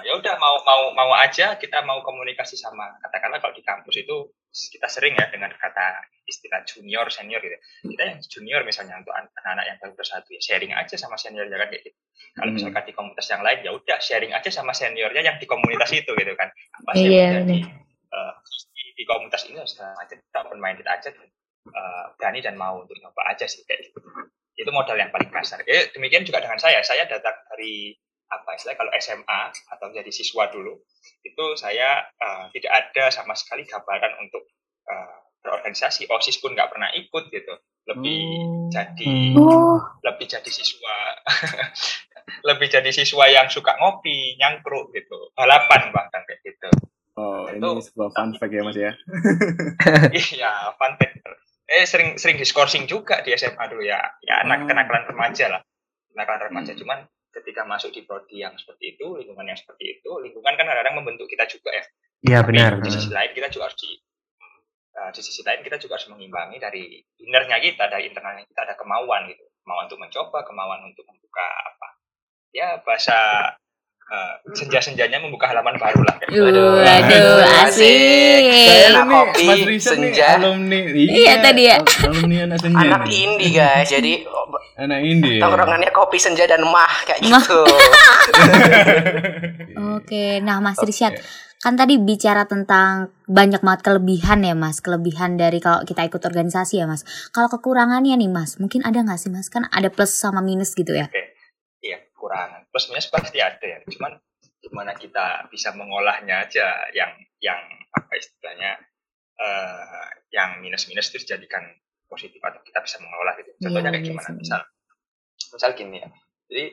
ya 0.06 0.14
udah 0.14 0.36
mau 0.38 0.56
mau 0.62 0.82
mau 0.94 1.12
aja 1.18 1.58
kita 1.58 1.82
mau 1.82 2.00
komunikasi 2.06 2.54
sama 2.54 2.94
katakanlah 3.02 3.42
kalau 3.42 3.54
di 3.58 3.66
kampus 3.66 4.06
itu 4.06 4.30
kita 4.54 4.88
sering 4.90 5.14
ya 5.18 5.30
dengan 5.30 5.54
kata 5.54 6.08
istilah 6.28 6.62
junior 6.68 7.08
senior 7.08 7.40
gitu. 7.40 7.56
Kita 7.96 8.04
yang 8.04 8.20
junior 8.20 8.62
misalnya 8.68 9.00
untuk 9.00 9.16
anak-anak 9.16 9.66
yang 9.70 9.78
baru 9.80 9.94
bersatu 9.96 10.36
ya 10.36 10.42
sharing 10.44 10.76
aja 10.76 10.96
sama 11.00 11.16
senior 11.16 11.48
ya 11.48 11.56
kan 11.56 11.72
kayak 11.72 11.84
gitu. 11.88 11.98
Kalau 12.36 12.52
misalkan 12.52 12.84
di 12.84 12.94
komunitas 12.94 13.28
yang 13.32 13.42
lain 13.42 13.60
ya 13.64 13.72
udah 13.72 13.98
sharing 14.04 14.32
aja 14.36 14.50
sama 14.52 14.76
seniornya 14.76 15.22
yang 15.24 15.38
di 15.40 15.48
komunitas 15.48 15.90
itu 15.96 16.12
gitu 16.12 16.34
kan. 16.36 16.52
Apa 16.84 16.92
sih 17.00 17.08
yeah, 17.08 17.40
yang 17.40 17.48
menjadi 17.48 17.60
uh, 18.12 18.34
di, 18.76 18.84
di 19.00 19.04
komunitas 19.08 19.42
ini 19.48 19.58
segala 19.66 19.96
macam 19.96 20.18
kita 20.20 20.38
open 20.44 20.60
minded 20.60 20.88
aja 20.90 21.10
uh, 21.16 22.06
berani 22.20 22.40
dan 22.44 22.56
mau 22.60 22.84
untuk 22.84 22.98
nyoba 23.00 23.22
aja 23.32 23.48
sih 23.48 23.64
kayak 23.64 23.90
gitu. 23.90 24.00
Itu 24.58 24.70
modal 24.74 24.98
yang 24.98 25.14
paling 25.14 25.30
kasar. 25.30 25.62
Eh, 25.70 25.94
demikian 25.94 26.26
juga 26.26 26.42
dengan 26.42 26.58
saya. 26.58 26.82
Saya 26.82 27.06
datang 27.06 27.38
dari 27.54 27.94
apa 28.28 28.60
istilah 28.60 28.76
kalau 28.76 28.92
SMA 29.00 29.42
atau 29.72 29.88
jadi 29.96 30.12
siswa 30.12 30.52
dulu 30.52 30.76
itu 31.24 31.46
saya 31.56 32.04
uh, 32.20 32.52
tidak 32.52 32.72
ada 32.76 33.08
sama 33.12 33.32
sekali 33.40 33.64
gambaran 33.64 34.20
untuk 34.20 34.44
uh, 34.92 35.18
berorganisasi 35.44 36.12
osis 36.12 36.44
pun 36.44 36.52
nggak 36.52 36.68
pernah 36.68 36.92
ikut 36.92 37.32
gitu 37.32 37.54
lebih 37.88 38.20
hmm. 38.20 38.68
jadi 38.68 39.14
oh. 39.40 39.80
lebih 40.04 40.28
jadi 40.28 40.50
siswa 40.52 40.98
lebih 42.50 42.68
jadi 42.68 42.92
siswa 42.92 43.32
yang 43.32 43.48
suka 43.48 43.80
ngopi 43.80 44.36
nyangkruk 44.36 44.92
gitu 44.92 45.32
balapan 45.32 45.96
bahkan 45.96 46.22
kayak 46.28 46.44
gitu 46.44 46.70
oh 47.16 47.48
itu, 47.48 47.64
ini 47.64 47.80
sebuah 47.80 48.10
fun 48.12 48.36
fact 48.36 48.52
ya 48.52 48.62
mas 48.68 48.76
ya 48.76 48.92
iya 50.36 50.52
fun 50.76 51.00
fact 51.00 51.16
eh 51.68 51.84
sering 51.88 52.20
sering 52.20 52.36
diskorsing 52.36 52.84
juga 52.88 53.24
di 53.24 53.32
SMA 53.40 53.64
dulu 53.72 53.84
ya 53.88 54.00
ya 54.24 54.44
anak 54.44 54.64
oh. 54.64 54.66
kenakalan 54.68 55.04
remaja 55.08 55.46
lah 55.48 55.62
kenakalan 56.12 56.42
remaja 56.52 56.72
hmm. 56.76 56.80
cuman 56.84 57.00
ketika 57.42 57.62
masuk 57.64 57.94
di 57.94 58.02
prodi 58.04 58.42
yang 58.42 58.58
seperti 58.58 58.98
itu, 58.98 59.06
lingkungan 59.18 59.46
yang 59.46 59.60
seperti 59.60 60.00
itu, 60.00 60.12
lingkungan 60.22 60.54
kan 60.58 60.66
kadang-kadang 60.66 60.98
membentuk 60.98 61.30
kita 61.30 61.46
juga 61.46 61.70
ya. 61.74 61.84
Iya 62.26 62.40
benar. 62.42 62.82
Di 62.82 62.90
sisi 62.90 63.10
lain 63.14 63.32
kita 63.38 63.48
juga 63.54 63.70
harus 63.70 63.78
di 63.78 63.92
uh, 64.98 65.10
di 65.14 65.22
sisi 65.22 65.42
lain 65.46 65.62
kita 65.62 65.78
juga 65.78 66.02
harus 66.02 66.10
mengimbangi 66.10 66.58
dari 66.58 66.98
innernya 67.22 67.58
kita, 67.62 67.86
dari 67.88 68.10
internalnya 68.10 68.44
kita 68.50 68.62
ada 68.66 68.74
kemauan 68.74 69.30
gitu, 69.30 69.46
kemauan 69.62 69.86
untuk 69.86 70.02
mencoba, 70.02 70.40
kemauan 70.44 70.82
untuk 70.90 71.06
membuka 71.06 71.46
apa? 71.46 71.88
Ya 72.56 72.82
bahasa 72.82 73.18
uh, 74.08 74.34
senja-senjanya 74.56 75.20
membuka 75.20 75.52
halaman 75.52 75.76
baru 75.76 76.02
lah. 76.04 76.16
Gitu. 76.24 76.40
Aduh, 76.40 76.80
aduh, 76.80 77.40
asik. 77.68 78.42
Anak 78.92 79.06
kopi, 79.08 79.46
Mas 79.48 79.62
Risa 79.68 79.94
senja. 79.96 80.40
Nih, 80.40 80.48
alumni. 80.48 80.80
Iya, 80.88 81.12
iya 81.14 81.34
tadi 81.44 81.62
ya. 81.68 81.78
Alumni 81.84 82.36
anak 82.48 82.58
senja. 82.64 82.80
Anak 82.84 83.04
indie 83.12 83.52
guys, 83.52 83.88
jadi 83.96 84.14
anak 84.80 85.00
indie. 85.04 85.40
Tongkrongannya 85.44 85.92
kopi 85.92 86.18
senja 86.20 86.44
dan 86.48 86.64
mah 86.64 86.94
kayak 87.04 87.20
gitu. 87.24 87.62
Oke, 89.98 90.40
nah 90.42 90.58
Mas 90.64 90.80
Risyad, 90.80 91.20
kan 91.58 91.74
tadi 91.76 91.98
bicara 92.00 92.46
tentang 92.46 93.12
banyak 93.26 93.66
banget 93.66 93.82
kelebihan 93.82 94.46
ya 94.46 94.54
mas 94.54 94.78
kelebihan 94.78 95.42
dari 95.42 95.58
kalau 95.58 95.82
kita 95.82 96.06
ikut 96.06 96.22
organisasi 96.22 96.78
ya 96.78 96.86
mas 96.86 97.02
kalau 97.34 97.50
kekurangannya 97.50 98.14
nih 98.14 98.30
mas 98.30 98.62
mungkin 98.62 98.86
ada 98.86 99.02
nggak 99.02 99.18
sih 99.18 99.34
mas 99.34 99.50
kan 99.50 99.66
ada 99.74 99.90
plus 99.90 100.14
sama 100.14 100.46
minus 100.46 100.78
gitu 100.78 100.94
ya 100.94 101.10
Oke 101.10 101.37
kekurangan. 102.18 102.66
Plus 102.74 102.90
minus 102.90 103.14
pasti 103.14 103.38
ada 103.38 103.62
ya. 103.62 103.78
Cuman 103.86 104.18
gimana 104.58 104.98
kita 104.98 105.46
bisa 105.54 105.70
mengolahnya 105.78 106.50
aja 106.50 106.90
yang 106.98 107.14
yang 107.38 107.62
apa 107.94 108.14
istilahnya 108.18 108.82
uh, 109.38 110.10
yang 110.34 110.58
minus 110.66 110.90
minus 110.90 111.14
itu 111.14 111.22
dijadikan 111.22 111.62
positif 112.10 112.42
atau 112.42 112.58
kita 112.66 112.82
bisa 112.82 112.98
mengolah 112.98 113.38
gitu. 113.38 113.54
Contohnya 113.62 113.94
yeah, 113.94 114.02
kayak 114.02 114.10
gimana? 114.10 114.30
misal 114.34 114.62
misal 115.54 115.72
gini 115.78 116.02
ya. 116.02 116.10
Jadi 116.50 116.66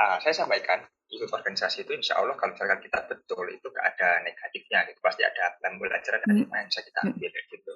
uh, 0.00 0.16
saya 0.24 0.34
sampaikan 0.34 0.80
ikut 1.08 1.28
organisasi 1.28 1.84
itu 1.84 1.92
insya 1.92 2.16
Allah 2.20 2.36
kalau 2.36 2.52
misalkan 2.56 2.80
kita 2.84 3.00
betul 3.08 3.44
itu 3.48 3.66
gak 3.68 3.86
ada 3.96 4.24
negatifnya 4.24 4.88
gitu. 4.88 5.00
Pasti 5.04 5.22
ada 5.24 5.56
pembelajaran 5.60 6.20
dari 6.24 6.44
mm. 6.44 6.52
yang 6.52 6.68
bisa 6.68 6.80
kita 6.80 6.98
ambil 7.04 7.32
gitu. 7.32 7.72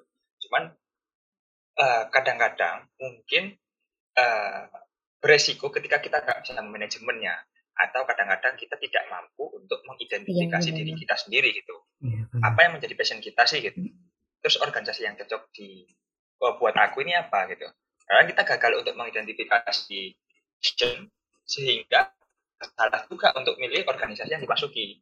Cuman 0.49 0.63
uh, 1.81 2.03
kadang-kadang 2.09 2.89
mungkin 2.97 3.57
uh, 4.17 4.65
beresiko 5.23 5.71
ketika 5.71 6.03
kita 6.03 6.19
nggak 6.19 6.43
bisa 6.43 6.59
manajemennya 6.59 7.47
atau 7.73 8.05
kadang-kadang 8.05 8.59
kita 8.59 8.77
tidak 8.77 9.05
mampu 9.09 9.49
untuk 9.57 9.81
mengidentifikasi 9.89 10.69
ya, 10.71 10.77
diri 10.77 10.93
kita 10.99 11.15
sendiri 11.17 11.55
gitu. 11.57 11.77
Ya, 12.05 12.27
apa 12.45 12.59
yang 12.69 12.73
menjadi 12.77 12.95
passion 12.99 13.23
kita 13.23 13.47
sih 13.49 13.65
gitu. 13.65 13.79
Hmm. 13.81 13.97
Terus 14.43 14.59
organisasi 14.61 15.07
yang 15.07 15.15
cocok 15.17 15.49
di 15.55 15.87
oh, 16.43 16.59
buat 16.59 16.75
aku 16.75 17.07
ini 17.07 17.17
apa 17.17 17.49
gitu. 17.55 17.65
Karena 18.05 18.29
kita 18.29 18.43
gagal 18.45 18.83
untuk 18.83 18.95
mengidentifikasi 18.99 20.01
passion 20.59 21.09
sehingga 21.47 22.13
salah 22.75 23.03
juga 23.07 23.31
untuk 23.39 23.57
milih 23.57 23.87
organisasi 23.87 24.31
yang 24.37 24.43
dimasuki. 24.43 25.01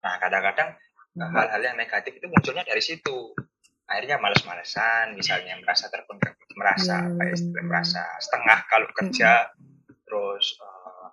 Nah, 0.00 0.16
kadang-kadang 0.16 0.78
hmm. 1.18 1.30
hal-hal 1.36 1.62
yang 1.62 1.76
negatif 1.76 2.16
itu 2.16 2.26
munculnya 2.30 2.64
dari 2.64 2.80
situ. 2.80 3.34
Akhirnya 3.90 4.22
males-malesan, 4.22 5.18
misalnya 5.18 5.58
merasa 5.58 5.90
terpendam 5.90 6.32
merasa 6.54 7.02
hmm. 7.02 7.16
apa 7.16 7.22
ya 7.26 7.36
merasa 7.66 8.02
setengah 8.22 8.58
kalau 8.70 8.88
kerja. 8.94 9.50
Hmm. 9.50 9.68
terus 10.10 10.58
uh, 10.58 11.06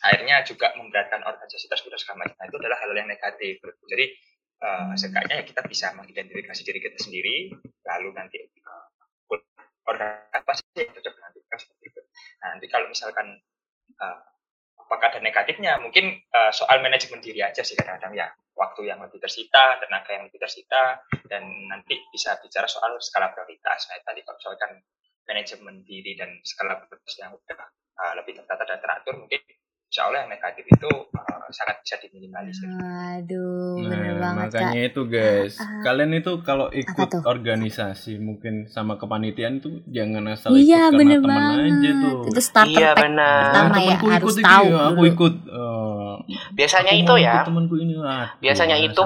akhirnya 0.00 0.40
juga 0.48 0.72
memberatkan 0.80 1.20
organisasi 1.20 1.68
tersebut 1.68 1.92
macam. 1.92 2.24
Nah, 2.24 2.44
itu 2.48 2.56
adalah 2.56 2.80
hal, 2.80 2.88
yang 2.96 3.04
negatif 3.04 3.60
jadi 3.84 4.16
uh, 4.64 4.92
ya 5.28 5.44
kita 5.44 5.60
bisa 5.66 5.92
mengidentifikasi 5.96 6.62
diri 6.64 6.78
kita 6.80 6.98
sendiri 7.00 7.36
lalu 7.84 8.08
nanti 8.12 8.38
uh, 8.64 8.86
apa 10.30 10.52
sih 10.54 10.86
yang 10.86 10.92
cocok 10.94 11.14
nanti 11.18 11.38
seperti 11.50 11.84
itu 11.90 12.00
nah 12.40 12.46
nanti 12.54 12.66
kalau 12.70 12.86
misalkan 12.86 13.26
uh, 13.98 14.18
apakah 14.78 15.06
ada 15.10 15.20
negatifnya 15.20 15.80
mungkin 15.82 16.20
uh, 16.30 16.52
soal 16.54 16.78
manajemen 16.84 17.18
diri 17.18 17.42
aja 17.42 17.64
sih 17.64 17.74
kadang-kadang 17.74 18.14
ya 18.14 18.28
waktu 18.60 18.92
yang 18.92 19.00
lebih 19.00 19.16
tersita 19.16 19.80
tenaga 19.80 20.12
yang 20.12 20.28
lebih 20.28 20.36
tersita 20.36 21.00
dan 21.24 21.48
nanti 21.72 21.96
bisa 22.12 22.36
bicara 22.44 22.68
soal 22.68 23.00
skala 23.00 23.32
prioritas. 23.32 23.88
Nah 23.88 23.96
tadi 24.04 24.20
kalau 24.20 24.36
misalkan 24.36 24.84
manajemen 25.24 25.80
diri 25.80 26.12
dan 26.20 26.36
skala 26.44 26.76
prioritas 26.84 27.14
yang 27.16 27.32
udah 27.32 27.60
uh, 27.96 28.12
lebih 28.20 28.36
tertata 28.36 28.68
dan 28.68 28.78
teratur 28.84 29.16
mungkin 29.16 29.40
insya 29.90 30.06
Allah 30.06 30.22
yang 30.22 30.30
negatif 30.30 30.64
itu 30.70 30.86
uh, 30.86 31.46
sangat 31.50 31.82
bisa 31.82 31.98
diminimalisir. 31.98 32.70
Aduh, 32.70 33.82
nah, 33.82 33.98
bener 33.98 34.14
banget 34.22 34.46
makanya 34.46 34.82
kak. 34.86 34.90
itu 34.94 35.00
guys, 35.10 35.54
uh, 35.58 35.82
kalian 35.82 36.10
itu 36.14 36.32
kalau 36.46 36.70
ikut 36.70 37.10
organisasi 37.26 38.22
mungkin 38.22 38.70
sama 38.70 39.02
kepanitiaan 39.02 39.58
itu 39.58 39.82
jangan 39.90 40.30
asal 40.30 40.54
iya, 40.54 40.94
ikut 40.94 40.94
bener 40.94 41.18
karena 41.18 41.34
teman 41.42 41.58
aja 41.66 41.90
tuh. 41.90 42.18
Itu 42.30 42.40
starter 42.40 42.70
iya, 42.70 42.90
pack 42.94 43.02
bener. 43.02 43.34
pertama 43.42 43.66
nah, 43.74 43.82
ya 43.82 43.96
harus 43.98 44.36
tahu. 44.38 44.66
Ya, 44.70 44.80
aku 44.94 45.02
ikut. 45.10 45.34
Uh, 45.50 46.14
biasanya 46.54 46.92
aku 46.94 47.02
itu 47.02 47.14
ya. 47.26 47.34
Temanku 47.42 47.74
ini, 47.82 47.94
biasanya 48.38 48.76
itu 48.78 49.02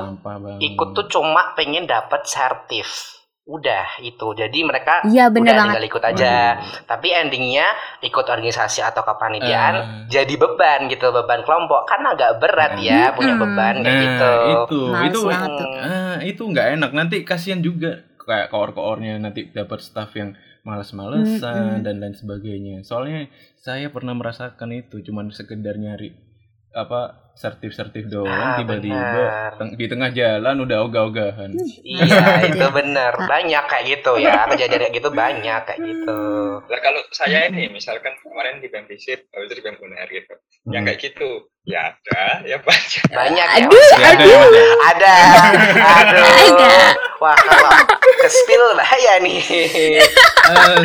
ikut 0.60 0.88
tuh 0.92 1.06
cuma 1.08 1.56
pengen 1.56 1.88
dapat 1.88 2.28
sertif 2.28 3.23
udah 3.44 4.00
itu 4.00 4.32
jadi 4.32 4.58
mereka 4.64 5.04
iya, 5.04 5.28
bener 5.28 5.52
udah 5.52 5.54
banget. 5.60 5.68
tinggal 5.76 5.88
ikut 5.92 6.04
aja 6.16 6.34
hmm. 6.56 6.88
tapi 6.88 7.12
endingnya 7.12 7.68
ikut 8.00 8.24
organisasi 8.24 8.80
atau 8.80 9.04
kepanitiaan 9.04 9.74
uh. 9.76 9.84
jadi 10.08 10.32
beban 10.40 10.88
gitu 10.88 11.12
beban 11.12 11.44
kelompok 11.44 11.84
kan 11.84 12.00
agak 12.08 12.40
berat 12.40 12.80
uh. 12.80 12.80
ya 12.80 13.12
punya 13.12 13.36
beban 13.36 13.84
kayak 13.84 13.92
nah, 13.92 14.00
gitu 14.00 14.32
itu 14.48 14.80
Males 14.88 15.12
itu 15.12 15.20
uh, 15.28 16.16
itu 16.24 16.42
nggak 16.42 16.66
enak 16.80 16.90
nanti 16.96 17.16
kasihan 17.20 17.60
juga 17.60 18.00
kayak 18.24 18.48
koor-koornya 18.48 19.20
nanti 19.20 19.52
dapat 19.52 19.84
staff 19.84 20.16
yang 20.16 20.32
males-malesan 20.64 21.78
Mm-mm. 21.78 21.84
dan 21.84 22.00
lain 22.00 22.16
sebagainya. 22.16 22.80
Soalnya 22.82 23.28
saya 23.60 23.92
pernah 23.92 24.16
merasakan 24.16 24.72
itu 24.72 25.04
cuman 25.04 25.28
sekedar 25.28 25.76
nyari 25.76 26.16
apa 26.72 27.23
sertif-sertif 27.34 28.06
doang 28.06 28.30
Ah, 28.30 28.56
tiba-tiba 28.56 29.22
teng- 29.54 29.74
di 29.74 29.86
tengah 29.86 30.08
jalan 30.08 30.56
udah 30.60 30.78
ogah-ogahan. 30.82 31.50
Iya, 31.82 32.22
itu 32.48 32.66
benar. 32.70 33.18
Banyak 33.20 33.64
kayak 33.64 33.84
gitu 33.90 34.16
ya. 34.16 34.46
Kejadian 34.46 34.80
kayak 34.80 34.94
gitu 34.94 35.10
banyak 35.10 35.60
kayak 35.60 35.80
gitu. 35.82 36.20
Lah 36.62 36.80
kalau 36.80 37.02
saya 37.10 37.50
ini 37.50 37.66
misalkan 37.68 38.14
kemarin 38.18 38.58
di 38.58 38.66
BEM 38.66 38.86
Visit, 38.86 39.26
habis 39.28 39.50
itu 39.50 39.54
di 39.58 39.62
BEM 39.62 39.76
Uner 39.76 40.06
gitu. 40.06 40.34
Yang 40.64 40.82
kayak 40.86 41.00
gitu, 41.02 41.28
ya 41.64 41.80
ada, 41.90 42.22
ya 42.44 42.56
banyak. 42.58 43.02
Banyak 43.10 43.48
ya. 43.50 43.58
Aduh, 43.60 43.82
Ya, 43.84 43.98
ada, 44.00 44.24
ada. 44.24 44.64
Ada. 44.80 45.14
Aduh. 45.74 46.24
Ada. 46.48 46.74
Wah, 47.18 47.36
kalau 47.36 47.70
ke 48.00 48.28
spill 48.28 48.64
bahaya 48.74 49.12
nih. 49.18 49.42
Eh, 49.42 50.80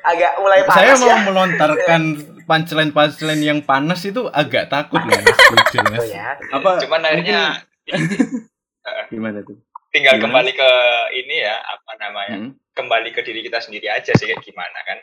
Agak 0.00 0.32
mulai 0.40 0.64
saya 0.64 0.96
panas 0.96 0.98
mau 0.98 1.06
ya. 1.06 1.16
melontarkan 1.22 2.02
punchline-punchline 2.50 3.42
yang 3.46 3.62
panas 3.62 4.02
itu 4.02 4.26
agak 4.26 4.66
takut 4.66 4.98
loh 4.98 5.14
Mas 5.14 5.38
Jujur, 5.54 5.84
Mas. 5.86 6.02
Oh 6.02 6.06
ya. 6.10 6.34
Apa 6.50 6.82
Cuman 6.82 7.06
akhirnya 7.06 7.62
gimana 9.14 9.38
tuh? 9.46 9.54
tinggal 9.90 10.18
Gimana? 10.18 10.42
kembali 10.42 10.50
ke 10.54 10.70
ini 11.18 11.36
ya, 11.42 11.58
apa 11.62 11.92
namanya? 11.98 12.36
Hmm. 12.42 12.50
Kembali 12.74 13.10
ke 13.10 13.22
diri 13.22 13.42
kita 13.42 13.58
sendiri 13.58 13.86
aja 13.86 14.10
sih 14.14 14.26
kayak 14.26 14.42
gimana 14.42 14.78
kan. 14.82 14.98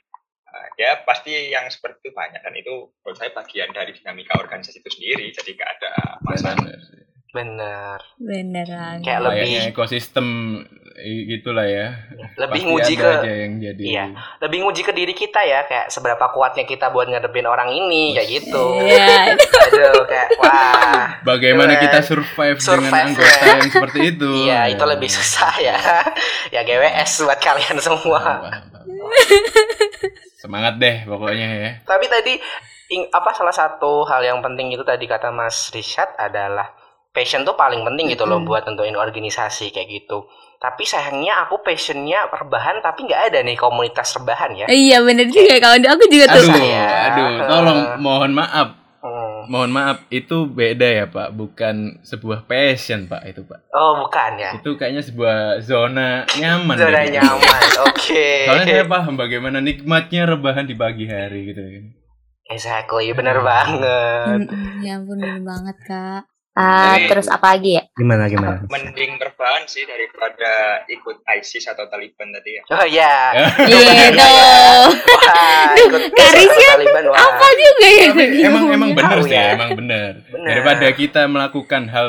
Uh, 0.47 0.67
ya 0.79 1.03
pasti 1.03 1.51
yang 1.51 1.67
seperti 1.67 2.07
itu 2.07 2.11
banyak 2.15 2.39
dan 2.39 2.55
itu 2.55 2.87
menurut 3.03 3.17
saya 3.19 3.35
bagian 3.35 3.67
dari 3.75 3.91
dinamika 3.91 4.39
organisasi 4.39 4.79
itu 4.79 4.91
sendiri 4.95 5.27
jadi 5.35 5.51
gak 5.59 5.69
ada 5.75 5.91
masalah 6.23 6.55
Benar. 6.55 6.79
Bener. 7.37 7.99
Beneran. 8.17 8.97
Kayak 8.99 9.19
lebih 9.23 9.37
Kayaknya 9.45 9.61
ekosistem 9.69 10.27
gitulah 11.29 11.61
ya. 11.63 11.93
lebih 12.35 12.57
Pasti 12.57 12.69
nguji 12.73 12.93
ke 12.97 13.05
aja 13.05 13.29
yang 13.29 13.61
jadi. 13.61 13.83
Iya. 13.85 14.05
lebih 14.41 14.65
nguji 14.65 14.81
ke 14.81 14.89
diri 14.89 15.13
kita 15.13 15.45
ya 15.45 15.61
kayak 15.63 15.93
seberapa 15.93 16.25
kuatnya 16.33 16.65
kita 16.65 16.89
buat 16.89 17.05
ngadepin 17.05 17.45
orang 17.45 17.69
ini 17.69 18.17
kayak 18.17 18.29
gitu. 18.41 18.81
Iya. 18.81 19.37
Aduh 19.69 20.01
kayak 20.03 20.27
wah. 20.41 21.21
Bagaimana 21.21 21.77
Keren. 21.77 21.83
kita 21.85 21.99
survive, 22.01 22.57
Survive, 22.57 22.89
dengan 22.89 23.13
anggota 23.13 23.29
ya. 23.37 23.53
yang 23.53 23.69
seperti 23.69 23.99
itu? 24.09 24.29
Iya, 24.49 24.59
itu 24.73 24.83
lebih 24.83 25.09
susah 25.11 25.53
ya. 25.61 25.77
ya 26.57 26.61
GWS 26.65 27.11
buat 27.23 27.37
kalian 27.37 27.77
semua. 27.77 28.17
Wah, 28.17 28.41
wah, 28.41 28.57
wah. 28.73 28.83
Semangat 30.37 30.77
deh 30.77 31.05
pokoknya 31.05 31.47
ya. 31.51 31.71
Tapi 31.83 32.05
tadi 32.07 32.33
ing- 32.89 33.09
apa 33.09 33.33
salah 33.33 33.53
satu 33.53 34.01
hal 34.05 34.21
yang 34.23 34.39
penting 34.39 34.69
itu 34.69 34.81
tadi 34.81 35.05
kata 35.05 35.29
Mas 35.29 35.69
Rishad 35.69 36.09
adalah 36.15 36.73
passion 37.17 37.41
tuh 37.41 37.57
paling 37.57 37.81
penting 37.81 38.13
gitu 38.13 38.29
loh 38.29 38.45
buat 38.45 38.61
tentuin 38.61 38.93
organisasi 38.93 39.73
kayak 39.73 39.89
gitu. 39.89 40.29
Tapi 40.61 40.85
sayangnya 40.85 41.45
aku 41.45 41.65
passionnya 41.65 42.29
rebahan 42.29 42.77
tapi 42.85 43.09
nggak 43.09 43.33
ada 43.33 43.39
nih 43.41 43.57
komunitas 43.57 44.13
rebahan 44.21 44.53
ya. 44.53 44.65
Iya 44.69 45.01
bener 45.01 45.25
juga 45.33 45.57
kawan 45.57 45.81
aku 45.81 46.03
juga 46.13 46.25
tuh. 46.37 46.45
Aduh, 46.45 46.53
saya. 46.53 46.85
aduh, 47.09 47.29
tolong 47.49 47.79
mohon 47.97 48.31
maaf. 48.37 48.69
Hmm. 48.97 49.45
Mohon 49.47 49.71
maaf, 49.71 49.97
itu 50.09 50.49
beda 50.49 50.87
ya 50.89 51.05
Pak, 51.07 51.29
bukan 51.37 52.01
sebuah 52.01 52.49
passion 52.49 53.05
Pak 53.05 53.21
itu 53.29 53.41
Pak. 53.45 53.69
Oh 53.73 54.01
bukan 54.05 54.31
ya. 54.37 54.51
Itu 54.57 54.73
kayaknya 54.77 55.05
sebuah 55.05 55.61
zona 55.61 56.25
nyaman. 56.37 56.75
Zona 56.77 57.01
gitu. 57.05 57.21
nyaman. 57.21 57.61
Oke. 57.89 58.49
Soalnya 58.49 58.65
saya 58.65 58.85
paham 58.89 59.13
bagaimana 59.17 59.61
nikmatnya 59.61 60.25
rebahan 60.25 60.65
di 60.65 60.73
pagi 60.73 61.05
hari 61.05 61.53
gitu 61.53 61.61
kan. 61.61 61.85
Exactly, 62.47 63.11
bener 63.13 63.43
banget. 63.43 64.47
Ya 64.81 64.97
ampun 64.97 65.19
bener 65.19 65.43
banget 65.43 65.77
kak. 65.85 66.23
Ah, 66.57 66.97
Jadi- 66.97 67.05
terus 67.07 67.29
apa 67.29 67.53
lagi 67.53 67.77
ya? 67.77 67.83
Gimana 67.93 68.25
gimana? 68.25 68.65
mending 68.65 69.21
berbahan 69.21 69.61
sih 69.63 69.85
daripada 69.85 70.51
ikut 70.87 71.21
ISIS 71.31 71.69
atau 71.69 71.85
Taliban 71.85 72.33
tadi 72.33 72.49
ya 72.51 72.61
Oh 72.67 72.81
iya. 72.83 73.13
Gitu. 73.69 74.33
Wah. 74.97 75.77
Apa 77.13 77.47
juga 77.53 77.87
ya? 77.87 78.09
Tapi 78.09 78.41
emang 78.41 78.65
emang 78.69 78.91
benar 78.93 79.21
sih, 79.21 79.31
ya. 79.31 79.53
emang 79.53 79.77
benar. 79.77 80.25
Benar. 80.25 80.47
Daripada 80.47 80.87
kita 80.91 81.21
melakukan 81.25 81.83
hal 81.87 82.07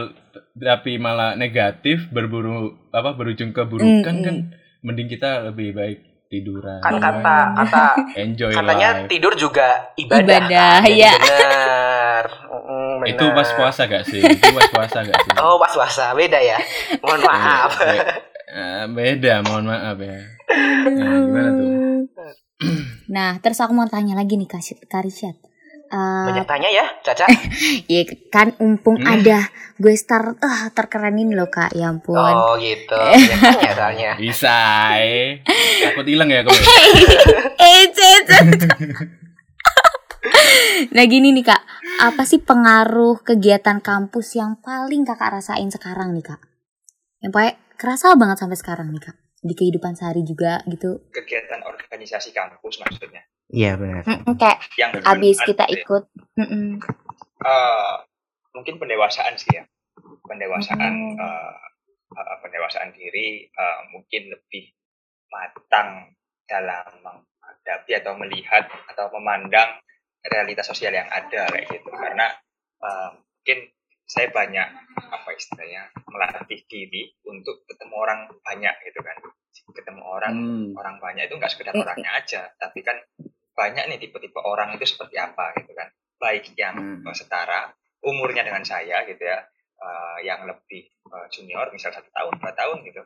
tapi 0.57 0.97
malah 0.97 1.37
negatif 1.37 2.09
berburu 2.09 2.73
apa 2.91 3.15
berujung 3.15 3.53
keburukan 3.53 4.01
Mm, 4.11 4.25
kan 4.25 4.37
mending 4.81 5.07
kita 5.07 5.45
lebih 5.45 5.71
baik 5.71 6.08
tiduran. 6.29 6.79
Kan 6.79 6.97
kata 6.97 7.37
kata 7.57 7.85
enjoy 8.23 8.53
katanya 8.53 8.89
life. 8.95 9.09
tidur 9.09 9.33
juga 9.35 9.69
ibadah. 9.95 10.21
Ibadah, 10.21 10.77
kan? 10.79 10.93
Ya. 10.93 11.13
Benar. 11.15 12.25
Mm, 12.47 12.93
benar. 13.01 13.09
Itu 13.09 13.25
pas 13.33 13.49
puasa 13.51 13.83
gak 13.85 14.05
sih? 14.05 14.21
Itu 14.21 14.49
pas 14.51 14.69
puasa 14.69 14.99
gak 15.03 15.19
sih? 15.19 15.33
Oh, 15.37 15.57
pas 15.57 15.73
puasa 15.73 16.13
beda 16.13 16.39
ya. 16.39 16.59
Mohon 17.01 17.21
maaf. 17.25 17.71
Be- 17.75 18.07
eh, 18.49 18.85
beda, 18.87 19.35
mohon 19.43 19.65
maaf 19.67 19.97
ya. 19.99 20.19
Nah, 20.87 21.17
gimana 21.19 21.51
tuh? 21.51 21.69
Nah, 23.09 23.39
terus 23.39 23.57
aku 23.57 23.73
mau 23.73 23.87
tanya 23.87 24.13
lagi 24.13 24.35
nih 24.35 24.45
Kak 24.45 24.61
Syed- 24.61 24.85
Kak 24.85 25.01
Rishad. 25.01 25.33
Eh, 25.89 26.25
Banyak 26.29 26.45
tanya 26.45 26.69
ya, 26.69 26.85
Caca. 27.01 27.25
ya 27.89 28.03
kan 28.29 28.53
umpung 28.59 28.99
Hmm. 28.99 29.09
ada 29.11 29.49
gue 29.75 29.95
star 29.95 30.37
ah 30.37 30.69
terkerenin 30.69 31.33
loh 31.33 31.49
kak 31.49 31.73
ya 31.73 31.89
ampun 31.89 32.13
Oh, 32.13 32.59
gitu. 32.59 32.93
Tanya 33.41 33.73
soalnya. 33.73 34.11
Bisa, 34.13 34.59
eh. 34.99 35.41
Takut 35.79 36.07
hilang 36.07 36.29
ya 36.31 36.43
kamu. 36.43 36.59
eh 37.69 37.85
nah 40.93 41.05
gini 41.05 41.31
nih 41.35 41.45
kak 41.47 41.63
apa 42.01 42.23
sih 42.27 42.43
pengaruh 42.43 43.23
kegiatan 43.23 43.79
kampus 43.83 44.39
yang 44.39 44.59
paling 44.63 45.03
kakak 45.07 45.39
rasain 45.39 45.71
sekarang 45.71 46.15
nih 46.15 46.25
kak 46.25 46.41
yang 47.23 47.31
paling 47.35 47.55
kerasa 47.79 48.15
banget 48.15 48.39
sampai 48.41 48.59
sekarang 48.59 48.89
nih 48.91 49.03
kak 49.03 49.17
di 49.39 49.55
kehidupan 49.55 49.95
sehari 49.95 50.27
juga 50.27 50.63
gitu 50.67 51.07
kegiatan 51.15 51.63
organisasi 51.63 52.35
kampus 52.35 52.83
maksudnya 52.83 53.23
Iya 53.49 53.81
benar. 53.81 54.05
Mm-mm, 54.05 54.37
kayak 54.37 54.61
yang 54.77 54.93
abis 55.09 55.41
kita 55.41 55.65
ya. 55.65 55.81
ikut 55.81 56.05
mm-mm. 56.37 56.85
Eh, 57.39 57.95
mungkin 58.53 58.77
pendewasaan 58.77 59.41
sih 59.41 59.57
ya 59.57 59.65
pendewasaan 60.21 60.93
Hmm. 60.93 61.17
eh, 61.17 61.57
eh, 62.13 62.37
pendewasaan 62.45 62.93
diri 62.93 63.49
eh, 63.49 63.79
mungkin 63.89 64.37
lebih 64.37 64.69
matang 65.29 66.13
dalam 66.49 66.85
menghadapi 67.05 67.93
atau 68.01 68.17
melihat 68.17 68.65
atau 68.89 69.13
memandang 69.15 69.79
realitas 70.25 70.67
sosial 70.67 70.93
yang 70.93 71.09
ada 71.09 71.47
kayak 71.49 71.69
gitu 71.69 71.89
karena 71.93 72.27
eh, 72.79 73.09
mungkin 73.15 73.59
saya 74.09 74.33
banyak 74.33 74.69
apa 74.97 75.29
istilahnya 75.37 75.93
melatih 76.09 76.65
diri 76.65 77.13
untuk 77.29 77.69
ketemu 77.69 77.95
orang 77.95 78.21
banyak 78.41 78.75
gitu 78.89 79.01
kan 79.05 79.17
ketemu 79.69 80.01
orang 80.01 80.33
Hmm. 80.33 80.73
orang 80.81 80.97
banyak 80.97 81.29
itu 81.29 81.37
nggak 81.37 81.53
sekedar 81.53 81.77
Mm. 81.77 81.85
orangnya 81.85 82.11
aja 82.17 82.49
tapi 82.57 82.81
kan 82.81 82.97
banyak 83.53 83.85
nih 83.85 83.99
tipe-tipe 84.01 84.41
orang 84.41 84.73
itu 84.73 84.89
seperti 84.89 85.21
apa 85.21 85.53
gitu 85.61 85.77
kan 85.77 85.93
baik 86.17 86.49
yang 86.57 86.75
Hmm. 86.77 87.05
eh, 87.05 87.13
setara 87.13 87.69
umurnya 88.01 88.49
dengan 88.49 88.65
saya 88.65 89.05
gitu 89.05 89.21
ya 89.21 89.45
eh, 89.79 90.19
yang 90.25 90.49
lebih 90.49 90.89
eh, 90.89 91.27
junior 91.29 91.69
misal 91.69 91.93
satu 91.93 92.09
tahun 92.09 92.33
dua 92.41 92.53
tahun 92.57 92.81
gitu 92.89 93.03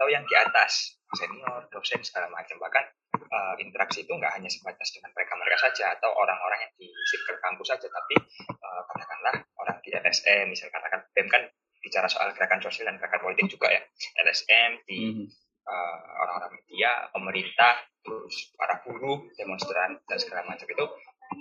atau 0.00 0.08
yang 0.08 0.24
di 0.24 0.32
atas 0.32 0.96
senior 1.12 1.68
dosen 1.68 2.00
segala 2.00 2.32
macam. 2.32 2.56
Bahkan 2.56 2.84
eh, 3.20 3.54
interaksi 3.60 4.08
itu 4.08 4.16
nggak 4.16 4.32
hanya 4.32 4.48
sebatas 4.48 4.96
dengan 4.96 5.12
mereka 5.12 5.36
mereka 5.36 5.68
saja 5.68 5.92
atau 5.92 6.08
orang-orang 6.16 6.64
yang 6.64 6.72
di 6.80 6.88
circle 7.12 7.36
kampus 7.44 7.76
saja 7.76 7.84
tapi 7.84 8.16
eh, 8.48 8.82
katakanlah 8.88 9.44
orang 9.60 9.76
di 9.84 9.92
LSM 9.92 10.48
misal 10.48 10.72
katakan 10.72 11.04
BEM 11.12 11.28
kan 11.28 11.44
bicara 11.84 12.08
soal 12.08 12.32
gerakan 12.32 12.64
sosial 12.64 12.88
dan 12.88 12.96
gerakan 12.96 13.20
politik 13.20 13.52
juga 13.52 13.68
ya. 13.68 13.84
LSM 14.24 14.88
di 14.88 14.98
Hmm. 15.00 15.26
uh, 15.64 15.98
orang-orang 16.24 16.60
media, 16.60 17.08
pemerintah, 17.08 17.84
terus 18.04 18.52
para 18.56 18.84
buruh, 18.84 19.24
demonstran 19.36 19.96
dan 20.08 20.18
segala 20.20 20.44
macam 20.44 20.66
itu 20.68 20.86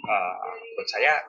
uh, 0.08 0.36
menurut 0.60 0.88
saya 0.88 1.24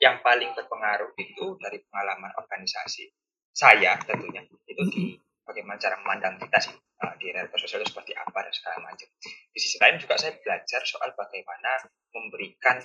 yang 0.00 0.20
paling 0.24 0.52
berpengaruh 0.56 1.12
itu 1.18 1.56
dari 1.60 1.82
pengalaman 1.88 2.32
organisasi 2.40 3.10
saya 3.52 4.00
tentunya 4.02 4.42
itu 4.64 4.82
di 4.88 5.04
bagaimana 5.42 5.78
cara 5.78 5.96
memandang 6.00 6.38
kita 6.38 6.58
sih 6.62 6.74
uh, 6.74 7.14
di 7.18 7.30
realitas 7.30 7.58
sosial 7.58 7.82
itu 7.82 7.90
seperti 7.94 8.12
apa 8.14 8.38
dan 8.42 8.52
segala 8.54 8.78
macam. 8.82 9.08
Di 9.24 9.58
sisi 9.58 9.76
lain 9.78 9.96
juga 9.98 10.14
saya 10.18 10.32
belajar 10.38 10.80
soal 10.86 11.10
bagaimana 11.14 11.70
memberikan 12.14 12.76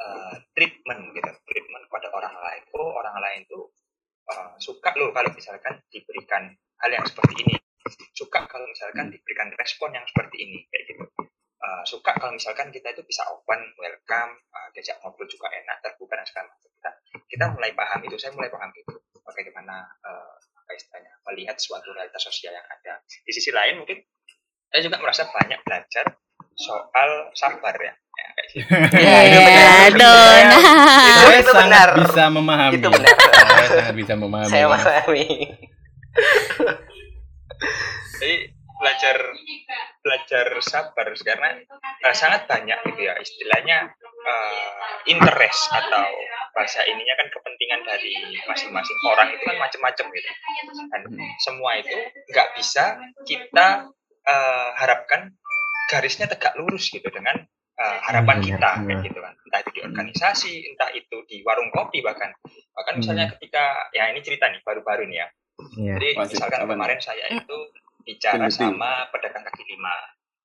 uh, 0.00 0.34
treatment 0.52 1.12
gitu, 1.16 1.30
treatment 1.48 1.82
kepada 1.88 2.08
orang 2.12 2.34
lain. 2.36 2.62
Oh 2.76 2.92
orang 2.96 3.16
lain 3.20 3.40
tuh 3.48 3.72
uh, 4.32 4.54
suka 4.58 4.92
loh 4.98 5.10
kalau 5.14 5.30
misalkan 5.32 5.80
diberikan 5.88 6.52
hal 6.82 6.90
yang 6.92 7.06
seperti 7.06 7.34
ini 7.46 7.54
suka 8.16 8.42
kalau 8.50 8.66
misalkan 8.66 9.12
diberikan 9.14 9.46
respon 9.54 9.94
yang 9.94 10.04
seperti 10.10 10.42
ini 10.42 10.66
kayak 10.68 10.84
gitu 10.90 11.06
Uh, 11.56 11.82
suka 11.82 12.14
kalau 12.14 12.36
misalkan 12.36 12.70
kita 12.70 12.94
itu 12.94 13.02
bisa 13.02 13.26
open 13.32 13.58
welcome 13.80 14.38
uh, 14.54 14.68
diajak 14.70 15.02
ngobrol 15.02 15.26
juga 15.26 15.50
enak 15.50 15.82
terbuka 15.82 16.14
dan 16.14 16.26
segala 16.28 16.46
macam 16.52 16.68
kita 16.68 16.90
kita 17.26 17.44
mulai 17.48 17.72
paham 17.74 18.00
itu 18.06 18.16
saya 18.20 18.30
mulai 18.38 18.52
paham 18.52 18.70
itu 18.76 18.94
bagaimana 19.24 19.82
uh, 20.04 20.36
istilahnya 20.74 21.12
melihat 21.22 21.56
suatu 21.60 21.92
realitas 21.94 22.22
sosial 22.22 22.50
yang 22.50 22.66
ada 22.66 22.98
di 23.04 23.30
sisi 23.30 23.54
lain 23.54 23.78
mungkin 23.84 24.02
saya 24.66 24.82
juga 24.82 24.98
merasa 24.98 25.28
banyak 25.30 25.60
belajar 25.62 26.04
soal 26.56 27.10
sabar 27.36 27.76
ya, 27.76 27.92
ya 27.92 28.26
kayak 28.32 28.48
gitu 28.48 28.64
Iya, 29.04 29.18
itu 31.38 31.52
benar. 31.52 31.88
Itu- 31.92 32.02
itu 32.02 32.08
bisa 32.08 32.24
memahami. 32.32 32.74
Itu 32.80 32.88
benar. 32.88 33.12
Saya 33.12 33.68
sangat 33.68 33.94
bisa 33.94 34.12
memahami. 34.16 34.50
Saya 34.50 34.64
memahami. 34.66 35.24
jadi 38.16 38.55
belajar 38.86 39.18
belajar 39.98 40.46
sabar 40.62 41.06
karena 41.18 41.58
uh, 42.06 42.14
sangat 42.14 42.46
banyak 42.46 42.78
gitu 42.86 43.02
ya 43.02 43.18
istilahnya 43.18 43.90
uh, 44.22 44.70
interest 45.10 45.66
atau 45.74 46.06
bahasa 46.54 46.86
ininya 46.86 47.18
kan 47.18 47.26
kepentingan 47.34 47.82
dari 47.82 48.14
masing-masing 48.46 48.98
orang 49.10 49.34
itu 49.34 49.42
kan 49.42 49.58
macam-macam 49.58 50.06
gitu. 50.14 50.30
dan 50.94 51.02
semua 51.42 51.82
itu 51.82 51.98
nggak 52.30 52.48
bisa 52.54 52.94
kita 53.26 53.90
uh, 54.22 54.70
harapkan 54.78 55.34
garisnya 55.90 56.30
tegak 56.30 56.54
lurus 56.54 56.86
gitu 56.86 57.10
dengan 57.10 57.42
uh, 57.82 57.98
harapan 58.06 58.38
Hmm, 58.38 58.46
kita 58.54 58.70
iya. 58.70 58.86
kayak 58.86 59.02
gitu 59.06 59.18
kan. 59.22 59.34
Entah 59.38 59.60
itu 59.62 59.70
di 59.74 59.80
organisasi 59.82 60.52
entah 60.74 60.90
itu 60.94 61.16
di 61.30 61.42
warung 61.46 61.70
kopi 61.70 62.02
bahkan. 62.02 62.34
Bahkan 62.74 62.94
misalnya 63.02 63.30
ketika 63.34 63.90
ya 63.94 64.10
ini 64.10 64.22
cerita 64.22 64.50
nih 64.50 64.62
baru-baru 64.62 65.10
nih 65.10 65.18
ya. 65.22 65.28
Iya. 65.56 65.96
jadi 65.96 66.08
misalkan 66.20 66.68
kemarin 66.68 67.00
saya 67.00 67.32
itu 67.32 67.56
bicara 68.06 68.46
sama 68.48 69.10
pedagang 69.10 69.42
kaki 69.42 69.66
lima 69.66 69.96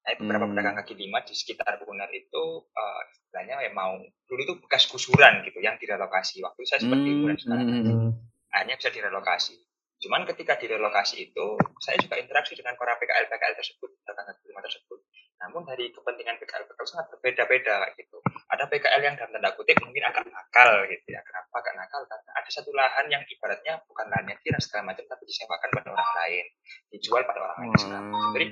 nah 0.02 0.18
beberapa 0.18 0.50
Hmm. 0.50 0.58
pedagang 0.58 0.76
kaki 0.82 0.94
lima 0.98 1.22
di 1.22 1.38
sekitar 1.38 1.78
Uner 1.86 2.10
itu 2.10 2.44
eh, 2.74 3.02
istilahnya 3.14 3.62
ya 3.62 3.72
mau 3.72 4.02
dulu 4.26 4.42
itu 4.42 4.56
bekas 4.66 4.90
gusuran 4.90 5.46
gitu 5.46 5.62
yang 5.62 5.78
direlokasi 5.78 6.42
waktu 6.42 6.66
saya 6.66 6.82
seperti 6.82 7.10
Hmm, 7.14 7.22
Uner 7.30 7.38
sekarang 7.38 7.68
hmm, 7.70 7.86
hmm. 7.86 8.12
akhirnya 8.50 8.76
bisa 8.82 8.90
direlokasi. 8.90 9.56
Cuman 10.02 10.26
ketika 10.26 10.58
direlokasi 10.58 11.30
itu, 11.30 11.46
saya 11.78 11.94
juga 12.02 12.18
interaksi 12.18 12.58
dengan 12.58 12.74
para 12.74 12.98
PKL-PKL 12.98 13.54
tersebut, 13.54 13.90
kaki 14.02 14.50
lima 14.50 14.62
tersebut. 14.66 15.00
Namun 15.46 15.62
dari 15.66 15.94
kepentingan 15.94 16.42
PKL-PKL 16.42 16.88
sangat 16.90 17.08
berbeda-beda 17.14 17.86
gitu. 17.94 18.18
Ada 18.50 18.66
PKL 18.66 19.02
yang 19.06 19.16
dalam 19.18 19.30
tanda 19.30 19.54
kutip 19.54 19.78
mungkin 19.86 20.02
agak 20.10 20.26
nakal 20.26 20.90
gitu 20.90 21.06
ya. 21.06 21.22
Kenapa 21.22 21.54
agak 21.54 21.74
nakal? 21.78 22.02
Karena 22.10 22.32
ada 22.34 22.50
satu 22.50 22.74
lahan 22.74 23.06
yang 23.14 23.22
ibaratnya 23.30 23.74
bukan 23.86 24.06
lahannya 24.10 24.36
dan 24.42 24.62
segala 24.62 24.90
macam, 24.90 25.06
tapi 25.06 25.24
disewakan 25.30 25.70
pada 25.70 25.90
orang 25.94 26.12
lain, 26.18 26.46
dijual 26.90 27.22
pada 27.22 27.40
orang 27.46 27.58
lain. 27.62 27.78
segala 27.78 28.02
macam. 28.02 28.30
Jadi 28.34 28.46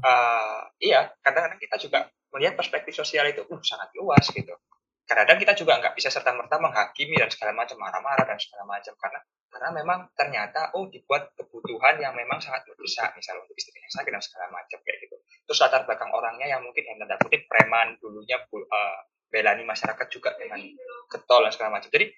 eh, 0.00 0.60
iya, 0.80 1.00
kadang-kadang 1.20 1.60
kita 1.60 1.76
juga 1.76 1.98
melihat 2.34 2.58
perspektif 2.58 2.92
sosial 2.98 3.30
itu 3.30 3.46
uh, 3.46 3.62
sangat 3.62 3.92
luas 3.94 4.26
gitu. 4.32 4.56
Kadang-kadang 5.04 5.38
kita 5.44 5.52
juga 5.54 5.72
nggak 5.78 5.94
bisa 5.94 6.08
serta 6.08 6.32
merta 6.32 6.56
menghakimi 6.56 7.20
dan 7.20 7.28
segala 7.28 7.52
macam 7.52 7.76
marah-marah 7.76 8.24
dan 8.24 8.40
segala 8.40 8.64
macam 8.66 8.96
karena 8.98 9.20
karena 9.54 9.70
memang 9.70 10.10
ternyata 10.18 10.74
oh 10.74 10.90
dibuat 10.90 11.30
kebutuhan 11.38 11.94
yang 12.02 12.10
memang 12.12 12.42
sangat 12.42 12.66
mendesak 12.66 13.14
misalnya 13.14 13.46
untuk 13.46 13.54
istri 13.54 13.78
yang 13.78 13.94
sakit 13.94 14.10
dan 14.10 14.18
segala 14.18 14.50
macam 14.50 14.78
kayak 14.82 14.98
gitu. 15.06 15.16
Terus 15.46 15.58
latar 15.62 15.86
belakang 15.86 16.10
orangnya 16.10 16.46
yang 16.50 16.60
mungkin 16.66 16.82
yang 16.82 16.98
tanda 16.98 17.14
kutip 17.22 17.46
preman 17.46 17.94
dulunya 18.02 18.42
bu- 18.50 18.66
eh, 18.66 18.98
belani 19.30 19.62
masyarakat 19.62 20.06
juga 20.10 20.34
dengan 20.34 20.58
getol 21.06 21.46
dan 21.46 21.52
segala 21.54 21.78
macam. 21.78 21.86
Jadi 21.86 22.10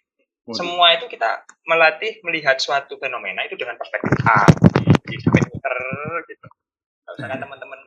Waduh. 0.46 0.56
semua 0.56 0.86
itu 0.96 1.04
kita 1.12 1.44
melatih 1.66 2.22
melihat 2.24 2.56
suatu 2.56 2.96
fenomena 2.96 3.44
itu 3.44 3.58
dengan 3.58 3.76
perspektif 3.76 4.14
A, 4.24 4.46
sampai 4.46 5.42
muter 5.44 5.76
gitu. 6.30 6.46
Misalkan 7.16 7.40
teman-teman 7.42 7.80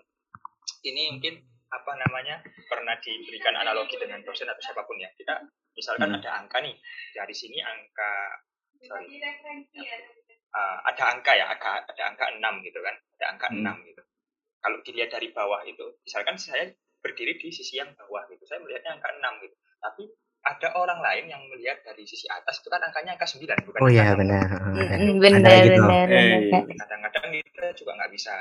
ini 0.83 1.15
mungkin 1.15 1.33
apa 1.69 1.91
namanya 2.01 2.41
pernah 2.65 2.97
diberikan 2.97 3.53
analogi 3.53 3.95
dengan 4.01 4.25
dosen 4.25 4.49
atau 4.49 4.59
siapa 4.59 4.81
pun 4.83 4.97
ya 4.97 5.09
kita 5.13 5.37
misalkan 5.77 6.09
Hmm. 6.09 6.17
ada 6.17 6.29
angka 6.41 6.57
nih 6.59 6.73
dari 7.13 7.31
sini 7.31 7.61
angka 7.61 8.11
uh, 10.55 10.77
ada 10.85 11.03
angka 11.11 11.31
ya 11.35 11.45
angka 11.51 11.83
ada 11.85 12.03
angka 12.07 12.25
6 12.31 12.65
gitu 12.65 12.79
kan 12.79 12.95
ada 13.19 13.25
angka 13.35 13.47
Hmm. 13.51 13.65
6 13.83 13.89
gitu 13.91 14.01
kalau 14.59 14.77
dilihat 14.83 15.09
dari 15.11 15.31
bawah 15.31 15.61
itu 15.63 15.85
misalkan 16.03 16.35
saya 16.35 16.67
berdiri 16.99 17.39
di 17.39 17.47
sisi 17.49 17.79
yang 17.79 17.91
bawah 17.95 18.27
gitu 18.27 18.43
saya 18.43 18.59
melihatnya 18.59 18.99
angka 18.99 19.09
6 19.11 19.43
gitu 19.43 19.55
tapi 19.79 20.03
ada 20.39 20.71
orang 20.73 20.99
lain 21.03 21.25
yang 21.27 21.41
melihat 21.51 21.83
dari 21.83 22.07
sisi 22.07 22.23
atas 22.27 22.63
itu 22.63 22.71
kan 22.71 22.79
angkanya 22.79 23.15
angka 23.19 23.27
9 23.27 23.43
bukan 23.67 23.79
Oh 23.83 23.91
iya 23.91 24.15
angka 24.15 24.15
6. 24.15 24.21
benar. 24.23 24.47
Mm, 24.47 25.15
Ada 25.19 25.19
Bener, 25.19 25.63
gitu. 25.67 25.83
Eh, 25.83 26.39
bener. 26.47 26.75
kadang-kadang 26.79 27.25
kita 27.35 27.63
juga 27.75 27.91
nggak 27.99 28.11
bisa 28.15 28.33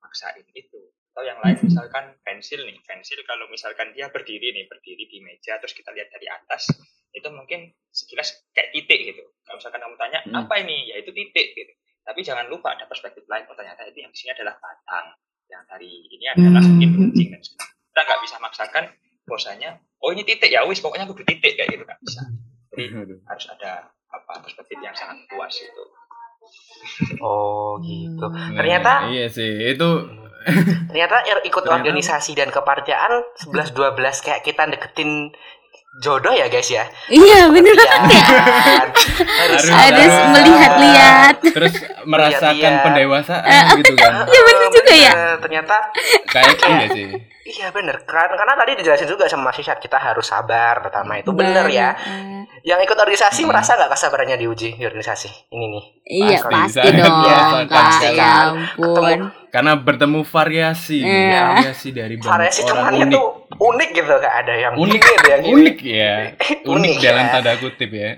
maksain 0.00 0.44
itu 0.52 0.80
atau 1.12 1.28
yang 1.28 1.36
lain 1.44 1.60
misalkan 1.60 2.16
pensil 2.24 2.64
nih. 2.64 2.80
Pensil 2.88 3.20
kalau 3.28 3.44
misalkan 3.52 3.92
dia 3.92 4.08
berdiri 4.08 4.56
nih 4.56 4.64
berdiri 4.64 5.04
di 5.04 5.20
meja 5.20 5.60
terus 5.60 5.76
kita 5.76 5.92
lihat 5.92 6.08
dari 6.08 6.24
atas 6.26 6.72
itu 7.12 7.28
mungkin 7.28 7.68
sekilas 7.92 8.48
kayak 8.56 8.72
titik 8.72 9.12
gitu. 9.12 9.20
Kalau 9.44 9.60
misalkan 9.60 9.80
kamu 9.84 9.96
tanya 10.00 10.18
Hmm. 10.24 10.40
apa 10.40 10.54
ini? 10.64 10.88
Ya 10.88 10.96
itu 10.96 11.12
titik 11.12 11.52
gitu. 11.52 11.72
Tapi 12.02 12.24
jangan 12.24 12.48
lupa 12.48 12.72
ada 12.72 12.88
perspektif 12.88 13.28
lain. 13.28 13.44
Oh 13.46 13.54
ternyata 13.54 13.84
itu 13.84 14.00
yang 14.00 14.08
di 14.08 14.18
sini 14.18 14.32
adalah 14.32 14.56
batang. 14.56 15.12
Yang 15.52 15.62
dari 15.68 15.92
ini 16.08 16.24
adalah 16.32 16.64
mungkin 16.64 16.90
runcing 16.96 17.28
dan 17.28 17.40
sebagainya. 17.44 17.76
Kita 17.92 18.00
nggak 18.08 18.20
bisa 18.24 18.36
maksakan 18.40 18.84
bahwasanya 19.28 19.70
oh 20.00 20.10
ini 20.16 20.24
titik. 20.24 20.48
Ya 20.48 20.64
wis 20.64 20.80
pokoknya 20.80 21.04
kudu 21.04 21.28
titik 21.28 21.60
kayak 21.60 21.76
gitu 21.76 21.84
nggak 21.84 22.00
bisa. 22.00 22.24
Jadi 22.72 22.84
Aduh. 22.96 23.20
harus 23.28 23.44
ada 23.52 23.92
apa 24.08 24.32
perspektif 24.40 24.80
yang 24.80 24.96
sangat 24.96 25.28
luas 25.28 25.52
itu 25.60 25.84
Oh 27.22 27.78
gitu. 27.80 28.26
Nah, 28.28 28.50
Ternyata 28.56 29.12
iya 29.12 29.28
sih 29.30 29.72
itu 29.72 29.88
ternyata 30.86 31.16
ir- 31.24 31.44
ikut 31.44 31.60
Ternyata- 31.60 31.78
organisasi 31.78 32.32
dan 32.32 32.48
kepartian 32.48 33.10
11 33.38 33.70
12 33.70 33.94
kayak 34.20 34.40
kita 34.42 34.62
deketin 34.68 35.30
jodoh 35.94 36.32
ya 36.32 36.48
guys 36.48 36.66
ya. 36.66 36.88
Iya 37.06 37.48
bener 37.48 37.74
Iya. 37.74 37.84
banget 37.84 38.08
ya. 38.08 38.40
Harus 39.36 39.64
Harus 39.68 40.08
ada- 40.08 40.30
melihat-lihat. 40.32 41.34
terus 41.44 41.74
merasakan 42.02 42.54
Lihat-lihat. 42.54 42.82
pendewasaan 42.82 43.64
gitu 43.76 43.92
kan 43.94 44.12
Iya, 44.24 44.40
bener 44.42 44.66
juga 44.70 44.94
ya. 44.94 45.12
Ternyata 45.38 45.76
kayak 46.26 46.56
iya 46.60 46.86
sih 46.88 47.08
iya 47.44 47.68
bener 47.68 47.98
karena, 48.02 48.32
karena 48.32 48.54
tadi 48.54 48.78
dijelasin 48.78 49.04
juga 49.04 49.26
sama 49.26 49.50
Mas 49.50 49.58
Isyad 49.58 49.76
kita 49.76 49.98
harus 49.98 50.24
sabar 50.24 50.80
pertama 50.80 51.18
itu 51.18 51.28
bener 51.30 51.66
ya. 51.68 51.92
Yang 52.62 52.86
ikut 52.86 52.96
organisasi 52.96 53.42
Hmm. 53.42 53.50
merasa 53.50 53.74
nggak 53.74 53.90
kesabarannya 53.90 54.36
diuji 54.38 54.68
di 54.72 54.84
organisasi 54.86 55.28
ini 55.50 55.66
nih. 55.68 55.84
Iya 56.06 56.38
Pasti, 56.40 56.78
pasti 56.78 56.88
dong 56.94 57.16
Iya, 57.20 57.36
kak. 57.36 57.68
pasti 57.68 58.06
Ya 58.06 58.12
kan. 58.16 58.46
ampun. 58.56 59.18
Karena 59.52 59.76
bertemu 59.76 60.24
variasi 60.24 60.98
Iya. 60.98 61.60
variasi 61.60 61.88
dari 61.90 62.16
banyak 62.16 62.24
Variasi 62.26 62.60
orang 62.64 62.94
unik 62.98 63.12
tuh 63.12 63.26
unik 63.54 63.88
gitu 63.92 64.14
kayak 64.16 64.36
ada 64.40 64.54
yang 64.56 64.72
unik 64.74 64.96
gini, 64.98 65.12
ada 65.14 65.28
yang 65.28 65.42
gini. 65.42 65.54
unik 65.54 65.78
ya 65.84 66.14
unik 66.66 66.66
Unik 66.66 66.96
dalam 66.98 67.20
ya. 67.20 67.30
tanda 67.30 67.52
kutip 67.56 67.90
ya 67.92 68.10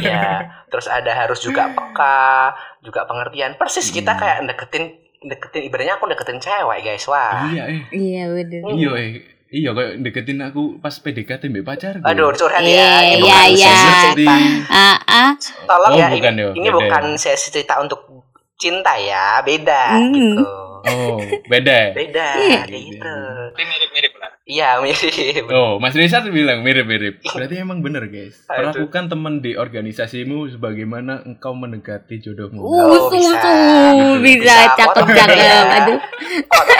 ya 0.00 0.24
terus 0.66 0.86
ada 0.86 1.12
harus 1.16 1.38
juga 1.38 1.70
peka 1.70 2.52
juga 2.80 3.00
pengertian 3.04 3.54
persis 3.54 3.88
kita 3.88 4.10
Hmm. 4.10 4.20
kayak 4.20 4.38
deketin 4.46 4.84
deketin 5.22 5.62
ibaratnya 5.64 5.94
aku 5.94 6.04
deketin 6.06 6.38
cewek 6.38 6.78
guys 6.82 7.06
wah 7.06 7.46
iya 7.46 7.64
eh 7.66 7.80
Iya 7.90 8.22
bener. 8.28 8.60
iya 8.70 8.90
eh 8.96 9.10
iya 9.50 9.70
kayak 9.70 9.92
deketin 10.00 10.38
aku 10.40 10.76
pas 10.78 10.92
PDKT 10.92 11.46
mbak 11.46 11.64
pacar 11.64 11.94
aduh 12.00 12.32
curhat 12.32 12.60
Iya, 12.60 12.74
ya 12.74 12.88
iya, 13.06 13.16
bukan 13.16 13.48
iya. 13.50 13.74
cerita 14.04 14.34
Ah, 14.66 14.98
ah. 15.00 15.30
tolong 15.62 15.92
Oh, 15.92 15.96
ya 15.96 16.08
bukan 16.10 16.32
ini, 16.32 16.42
ya, 16.42 16.50
ini 16.54 16.68
bukan 16.70 17.04
ya. 17.06 17.18
sesi 17.18 17.48
cerita 17.50 17.78
untuk 17.78 18.19
cinta 18.60 18.92
ya 18.94 19.40
beda 19.40 19.96
Hmm. 19.96 20.12
gitu 20.12 20.44
oh 20.82 21.18
beda 21.46 21.72
ya? 21.72 21.88
beda 21.92 22.26
Iya. 22.36 22.60
kayak 22.64 22.82
gitu 22.86 23.12
tapi 23.50 23.62
mirip-mirip 23.66 24.12
lah 24.16 24.30
iya 24.44 24.68
mirip 24.78 25.44
Oh, 25.50 25.76
Mas 25.76 25.92
Rizal 25.92 26.26
bilang 26.28 26.60
mirip-mirip. 26.60 27.22
Berarti 27.24 27.54
emang 27.56 27.78
bener, 27.80 28.06
guys. 28.06 28.46
Perlakukan 28.46 29.06
teman 29.06 29.38
di 29.38 29.54
organisasimu 29.54 30.46
sebagaimana 30.48 31.22
engkau 31.22 31.52
mendekati 31.52 32.18
jodohmu. 32.18 32.58
Uh, 32.58 32.70
Oh, 32.88 33.06
tuh, 33.06 33.10
bisa. 33.12 33.38
tuh, 33.38 34.14
bisa 34.18 34.42
Bisa. 34.42 34.56
cakep 34.76 35.06
cakep. 35.08 35.28
ya. 35.36 35.58
Aduh, 35.76 35.98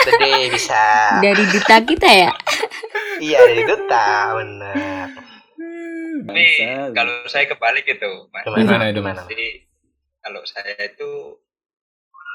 the 0.01 0.13
day 0.17 0.41
bisa 0.47 0.83
dari 1.19 1.43
duta 1.45 1.75
kita 1.81 2.09
ya. 2.09 2.31
iya 3.19 3.37
dari 3.41 3.63
duta 3.65 4.05
bener 4.33 5.07
Tapi 6.21 6.43
kalau 6.91 7.15
saya 7.25 7.45
kebalik 7.47 7.83
gitu, 7.85 8.09
Mas. 8.29 8.43
Gimana 8.47 8.85
itu, 8.87 8.99
Mas? 8.99 9.19
Jadi 9.25 9.49
kalau 10.19 10.41
saya 10.43 10.75
itu 10.77 11.11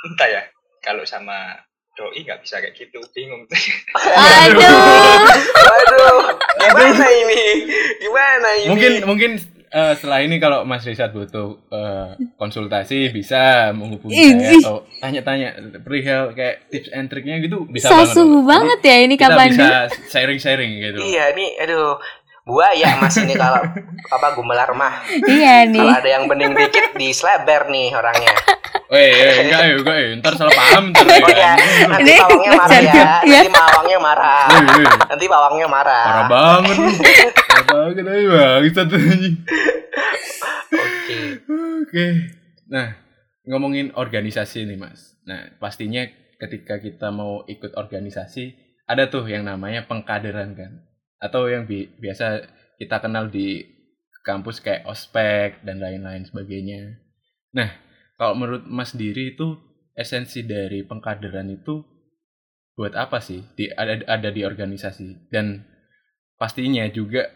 entah 0.07 0.29
ya, 0.29 0.43
kalau 0.81 1.03
sama 1.03 1.59
doi 1.93 2.23
nggak 2.23 2.41
bisa 2.41 2.61
kayak 2.61 2.77
gitu, 2.77 3.01
bingung. 3.11 3.49
Aduh. 3.49 4.69
Waduh, 5.57 6.19
gimana 6.61 7.07
ini? 7.09 7.43
Gimana 7.99 8.49
ini? 8.61 8.69
Mungkin 8.69 8.93
mungkin 9.09 9.31
eh, 9.67 9.93
setelah 9.97 10.21
ini 10.21 10.37
kalau 10.37 10.63
Mas 10.63 10.85
Rizal 10.85 11.09
butuh 11.09 11.57
eh, 11.69 12.09
konsultasi 12.37 13.09
bisa 13.11 13.73
menghubungi 13.73 14.13
saya 14.13 14.61
atau 14.61 14.77
tanya-tanya 15.01 15.49
perihal 15.81 16.33
kayak 16.33 16.69
tips 16.69 16.93
and 16.93 17.09
triknya 17.09 17.41
gitu 17.41 17.65
bisa 17.65 17.89
So 17.89 17.97
banget. 17.97 18.13
suhu 18.13 18.39
banget 18.45 18.81
ya 18.85 18.97
ini 19.01 19.15
Kita 19.17 19.29
kapan 19.33 19.49
bisa 19.53 19.69
sharing-sharing 20.13 20.73
gitu. 20.77 21.01
Iya 21.01 21.33
nih, 21.33 21.51
aduh, 21.65 21.97
buaya 22.47 23.03
mas 23.03 23.19
ini 23.19 23.35
kalau 23.35 23.59
apa 24.15 24.27
gumelar 24.39 24.71
mah. 24.79 25.03
Iya 25.27 25.67
nih. 25.67 25.83
Kalau 25.83 25.99
ada 25.99 26.09
yang 26.09 26.25
bening 26.31 26.55
dikit 26.55 26.95
di 26.95 27.11
sleber 27.11 27.67
nih 27.67 27.91
orangnya. 27.91 28.35
Weh, 28.87 29.03
eh, 29.03 29.35
enggak 29.43 29.63
ya, 29.67 29.75
enggak 29.83 29.97
ya. 29.99 30.09
Ntar 30.23 30.33
salah 30.39 30.55
paham 30.55 30.95
ntar 30.95 31.03
Oh 31.11 31.27
ya. 31.27 31.35
ya, 31.35 31.53
nanti 31.91 32.07
Ini 32.07 32.23
pawangnya 32.23 32.51
marah 32.55 32.79
ya. 32.79 33.05
Nanti 33.27 33.51
pawangnya 33.51 33.99
marah. 33.99 34.45
Nanti 35.11 35.25
pawangnya 35.27 35.67
marah. 35.67 36.07
Parah 36.07 36.27
banget 36.31 36.77
lu. 36.79 36.91
Parah 37.35 37.65
banget 37.67 38.05
aja 38.07 38.27
bang. 38.31 38.63
Satu 38.71 38.95
anjing. 38.95 39.37
Oke. 40.71 41.19
Oke. 41.83 42.07
Nah, 42.71 42.95
ngomongin 43.43 43.91
organisasi 43.99 44.71
nih, 44.71 44.79
Mas. 44.79 45.19
Nah, 45.27 45.51
pastinya 45.59 46.07
ketika 46.39 46.79
kita 46.79 47.11
mau 47.11 47.43
ikut 47.51 47.75
organisasi, 47.75 48.55
ada 48.87 49.11
tuh 49.11 49.27
yang 49.27 49.43
namanya 49.43 49.91
pengkaderan 49.91 50.55
kan. 50.55 50.86
Atau 51.19 51.49
yang 51.49 51.65
bi- 51.65 51.89
biasa 51.97 52.45
kita 52.77 53.01
kenal 53.01 53.33
di 53.33 53.65
kampus 54.21 54.59
kayak 54.61 54.85
ospek 54.91 55.63
dan 55.63 55.79
lain-lain 55.79 56.27
sebagainya. 56.27 56.99
Nah, 57.55 57.71
kalau 58.19 58.35
menurut 58.35 58.67
Mas 58.67 58.93
sendiri 58.93 59.39
itu 59.39 59.57
esensi 59.97 60.45
dari 60.45 60.83
pengkaderan 60.85 61.49
itu 61.49 61.81
buat 62.77 62.93
apa 62.93 63.25
sih 63.25 63.41
di 63.57 63.73
ada 63.73 64.05
ada 64.05 64.29
di 64.29 64.45
organisasi 64.45 65.33
dan 65.33 65.65
pastinya 66.37 66.85
juga 66.93 67.33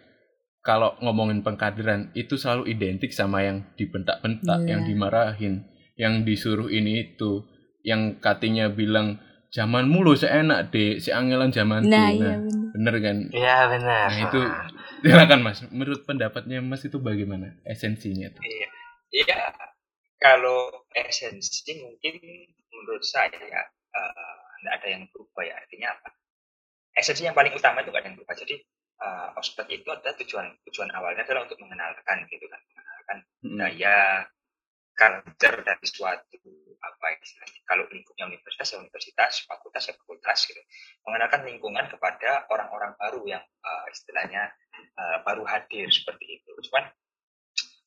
kalau 0.60 0.92
ngomongin 1.00 1.40
pengkaderan 1.40 2.12
itu 2.12 2.36
selalu 2.36 2.68
identik 2.68 3.16
sama 3.16 3.40
yang 3.40 3.64
dibentak-bentak, 3.80 4.60
Iya. 4.60 4.76
yang 4.76 4.80
dimarahin, 4.84 5.54
yang 5.96 6.14
disuruh 6.28 6.68
ini 6.68 7.16
itu, 7.16 7.48
yang 7.80 8.20
katanya 8.20 8.68
bilang 8.68 9.16
zaman 9.50 9.90
mulu 9.90 10.14
seenak 10.14 10.70
deh, 10.70 10.98
si 10.98 11.10
angelan 11.10 11.50
zaman 11.50 11.82
Nah, 11.84 12.10
tuh. 12.10 12.22
iya 12.22 12.34
bener. 12.38 12.70
bener 12.74 12.94
kan? 13.02 13.16
Iya 13.30 13.56
benar. 13.68 14.06
Nah 14.08 14.20
itu 14.26 14.40
silakan 15.02 15.40
mas, 15.42 15.58
menurut 15.68 16.02
pendapatnya 16.06 16.58
mas 16.62 16.82
itu 16.82 16.98
bagaimana 16.98 17.58
esensinya 17.66 18.30
tuh? 18.30 18.42
Iya, 18.42 18.68
iya. 19.12 19.40
Kalau 20.20 20.84
esensi 20.92 21.72
mungkin 21.80 22.14
menurut 22.70 23.02
saya 23.02 23.32
ya 23.32 23.62
tidak 24.60 24.72
ada 24.76 24.86
yang 24.92 25.02
berubah 25.10 25.42
ya. 25.42 25.56
Artinya 25.56 25.88
apa? 25.96 26.08
Esensi 26.92 27.24
yang 27.24 27.32
paling 27.32 27.50
utama 27.56 27.80
itu 27.80 27.88
nggak 27.88 28.02
ada 28.04 28.08
yang 28.12 28.16
berubah. 28.20 28.36
Jadi 28.36 28.54
uh, 29.00 29.32
ospek 29.40 29.66
itu 29.72 29.88
adalah 29.88 30.12
tujuan 30.20 30.46
tujuan 30.68 30.88
awalnya 30.92 31.24
adalah 31.24 31.48
untuk 31.48 31.56
mengenalkan 31.58 32.28
gitu 32.28 32.44
kan, 32.46 32.60
mengenalkan 32.68 33.16
budaya, 33.40 33.98
culture 35.00 35.64
dari 35.64 35.86
suatu 35.88 36.36
apa 36.80 37.06
istilahnya. 37.16 37.60
Kalau 37.64 37.84
lingkupnya 37.88 38.28
universitas 38.28 38.76
ya 38.76 38.78
universitas, 38.84 39.48
fakultas 39.48 39.88
ya 39.88 39.94
fakultas 39.96 40.38
gitu. 40.44 40.60
Mengenalkan 41.08 41.48
lingkungan 41.48 41.88
kepada 41.88 42.44
orang-orang 42.52 42.92
baru 43.00 43.22
yang 43.24 43.44
uh, 43.64 43.86
istilahnya 43.88 44.52
uh, 45.00 45.24
baru 45.24 45.48
hadir 45.48 45.88
seperti 45.88 46.40
itu. 46.40 46.52
Cuman 46.68 46.84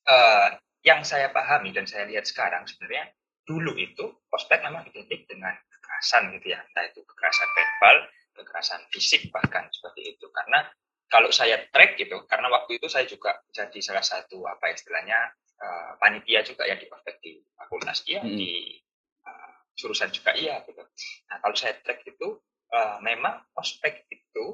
uh, 0.10 0.48
yang 0.82 1.06
saya 1.06 1.30
pahami 1.30 1.70
dan 1.70 1.86
saya 1.86 2.10
lihat 2.10 2.26
sekarang 2.26 2.66
sebenarnya 2.66 3.14
dulu 3.46 3.78
itu 3.78 4.10
ospek 4.34 4.66
memang 4.66 4.88
identik 4.90 5.30
dengan 5.30 5.54
kekerasan 5.70 6.34
gitu 6.40 6.56
ya, 6.56 6.60
entah 6.64 6.86
itu 6.90 7.04
kekerasan 7.06 7.50
verbal, 7.54 7.98
kekerasan 8.40 8.82
fisik 8.90 9.30
bahkan 9.30 9.68
seperti 9.70 10.16
itu. 10.16 10.26
Karena 10.32 10.66
kalau 11.12 11.30
saya 11.30 11.62
track 11.70 12.00
gitu, 12.00 12.26
karena 12.26 12.50
waktu 12.50 12.82
itu 12.82 12.90
saya 12.90 13.06
juga 13.06 13.38
jadi 13.54 13.80
salah 13.84 14.02
satu 14.02 14.48
apa 14.50 14.74
istilahnya 14.74 15.30
uh, 15.60 15.92
panitia 16.02 16.42
juga 16.42 16.64
ya 16.66 16.76
di 16.80 16.88
ospek 16.90 17.16
di 17.22 17.42
fakultas 17.54 18.02
iya, 18.08 18.22
Hmm. 18.24 18.34
di 18.34 18.78
uh, 19.26 19.54
jurusan 19.78 20.10
juga 20.10 20.32
iya 20.34 20.62
gitu. 20.66 20.82
Nah 21.30 21.38
kalau 21.42 21.56
saya 21.58 21.78
track 21.82 22.06
itu 22.06 22.28
uh, 22.74 22.98
memang 23.02 23.42
ospek 23.58 24.06
itu 24.10 24.46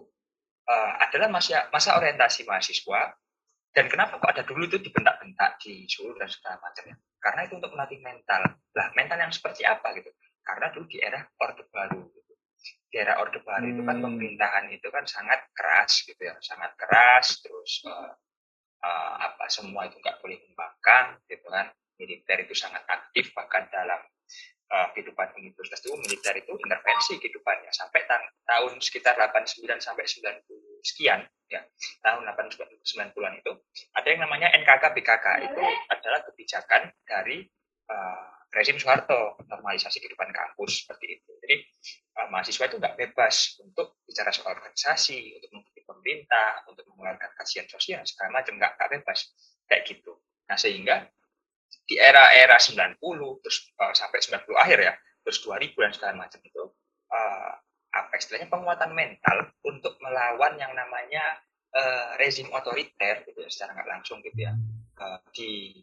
uh, 0.68 0.92
adalah 1.04 1.28
masa 1.32 1.68
masa 1.72 1.96
orientasi 2.00 2.44
mahasiswa 2.48 3.16
dan 3.70 3.86
kenapa 3.86 4.18
kok 4.18 4.34
ada 4.34 4.44
dulu 4.44 4.66
itu 4.66 4.82
dibentak-bentak 4.82 5.62
di 5.62 5.86
suruh 5.86 6.18
dan 6.18 6.26
segala 6.26 6.58
macam 6.58 6.90
ya 6.90 6.96
karena 7.22 7.46
itu 7.46 7.54
untuk 7.60 7.72
melatih 7.76 8.00
mental 8.02 8.42
lah 8.74 8.88
mental 8.98 9.18
yang 9.22 9.30
seperti 9.30 9.62
apa 9.68 9.94
gitu 9.94 10.10
karena 10.42 10.74
dulu 10.74 10.90
di 10.90 10.98
era 10.98 11.22
orde 11.38 11.64
baru 11.70 12.02
gitu 12.10 12.34
di 12.90 12.96
era 12.98 13.22
orde 13.22 13.38
baru 13.46 13.70
itu 13.70 13.82
kan 13.86 14.02
Hmm. 14.02 14.06
pemerintahan 14.10 14.66
itu 14.74 14.88
kan 14.90 15.06
sangat 15.06 15.46
keras 15.54 16.02
gitu 16.02 16.18
ya 16.18 16.34
sangat 16.42 16.74
keras 16.82 17.46
terus 17.46 17.86
eh, 17.86 18.12
eh, 18.80 19.16
apa 19.28 19.46
semua 19.52 19.88
itu 19.88 19.98
nggak 20.00 20.20
boleh 20.24 20.38
membangkang 20.50 21.20
gitu 21.28 21.48
kan. 21.50 21.72
Militer 22.00 22.38
itu 22.48 22.56
sangat 22.56 22.84
aktif 22.88 23.36
bahkan 23.36 23.68
dalam 23.68 24.00
eh, 24.72 24.88
kehidupan 24.96 25.36
universitas 25.36 25.84
itu 25.84 25.96
militer 26.00 26.34
itu 26.40 26.54
intervensi 26.56 27.20
kehidupannya. 27.20 27.72
Sampai 27.76 28.08
ta- 28.08 28.32
tahun 28.48 28.80
sekitar 28.80 29.20
89 29.20 29.68
sampai 29.80 30.06
90 30.06 30.48
sekian 30.80 31.28
ya 31.50 31.60
tahun 32.06 32.24
80-90-an 32.30 33.34
itu 33.42 33.52
ada 33.98 34.08
yang 34.08 34.22
namanya 34.24 34.54
NKK 34.54 34.96
BKK 34.96 35.28
itu 35.50 35.62
adalah 35.92 36.24
kebijakan 36.24 36.94
dari 37.04 37.44
eh, 37.90 38.26
rezim 38.50 38.82
Soeharto 38.82 39.38
normalisasi 39.46 40.02
kehidupan 40.02 40.34
kampus 40.34 40.82
seperti 40.86 41.22
itu. 41.22 41.32
Jadi 41.46 41.56
mahasiswa 42.34 42.66
itu 42.66 42.78
nggak 42.82 42.96
bebas 42.98 43.62
untuk 43.62 44.02
bicara 44.06 44.34
soal 44.34 44.58
organisasi 44.58 45.38
untuk 45.38 45.66
pemerintah 46.00 46.64
untuk 46.72 46.88
mengeluarkan 46.96 47.36
kajian 47.36 47.68
sosial 47.68 48.02
segala 48.08 48.40
macam 48.40 48.56
nggak 48.56 48.80
bebas. 48.80 49.36
Kayak 49.68 49.84
gitu. 49.92 50.16
Nah 50.48 50.56
sehingga 50.56 51.04
di 51.86 52.00
era-era 52.00 52.58
90 52.58 52.98
terus 53.44 53.58
eh, 53.76 53.94
sampai 53.94 54.18
90 54.22 54.48
akhir 54.58 54.80
ya 54.80 54.94
terus 55.22 55.44
2000 55.46 55.76
dan 55.78 55.92
segala 55.94 56.14
macam 56.26 56.40
itu 56.42 56.64
eh, 57.14 57.52
apa 57.90 58.14
istilahnya 58.18 58.50
penguatan 58.50 58.94
mental 58.94 59.38
untuk 59.66 59.98
melawan 60.02 60.58
yang 60.58 60.74
namanya 60.74 61.42
eh, 61.74 62.18
rezim 62.18 62.50
otoriter 62.50 63.26
gitu 63.26 63.38
ya 63.42 63.50
secara 63.50 63.78
nggak 63.78 63.90
langsung 63.90 64.22
gitu 64.22 64.38
ya 64.38 64.54
eh, 64.98 65.20
di 65.34 65.82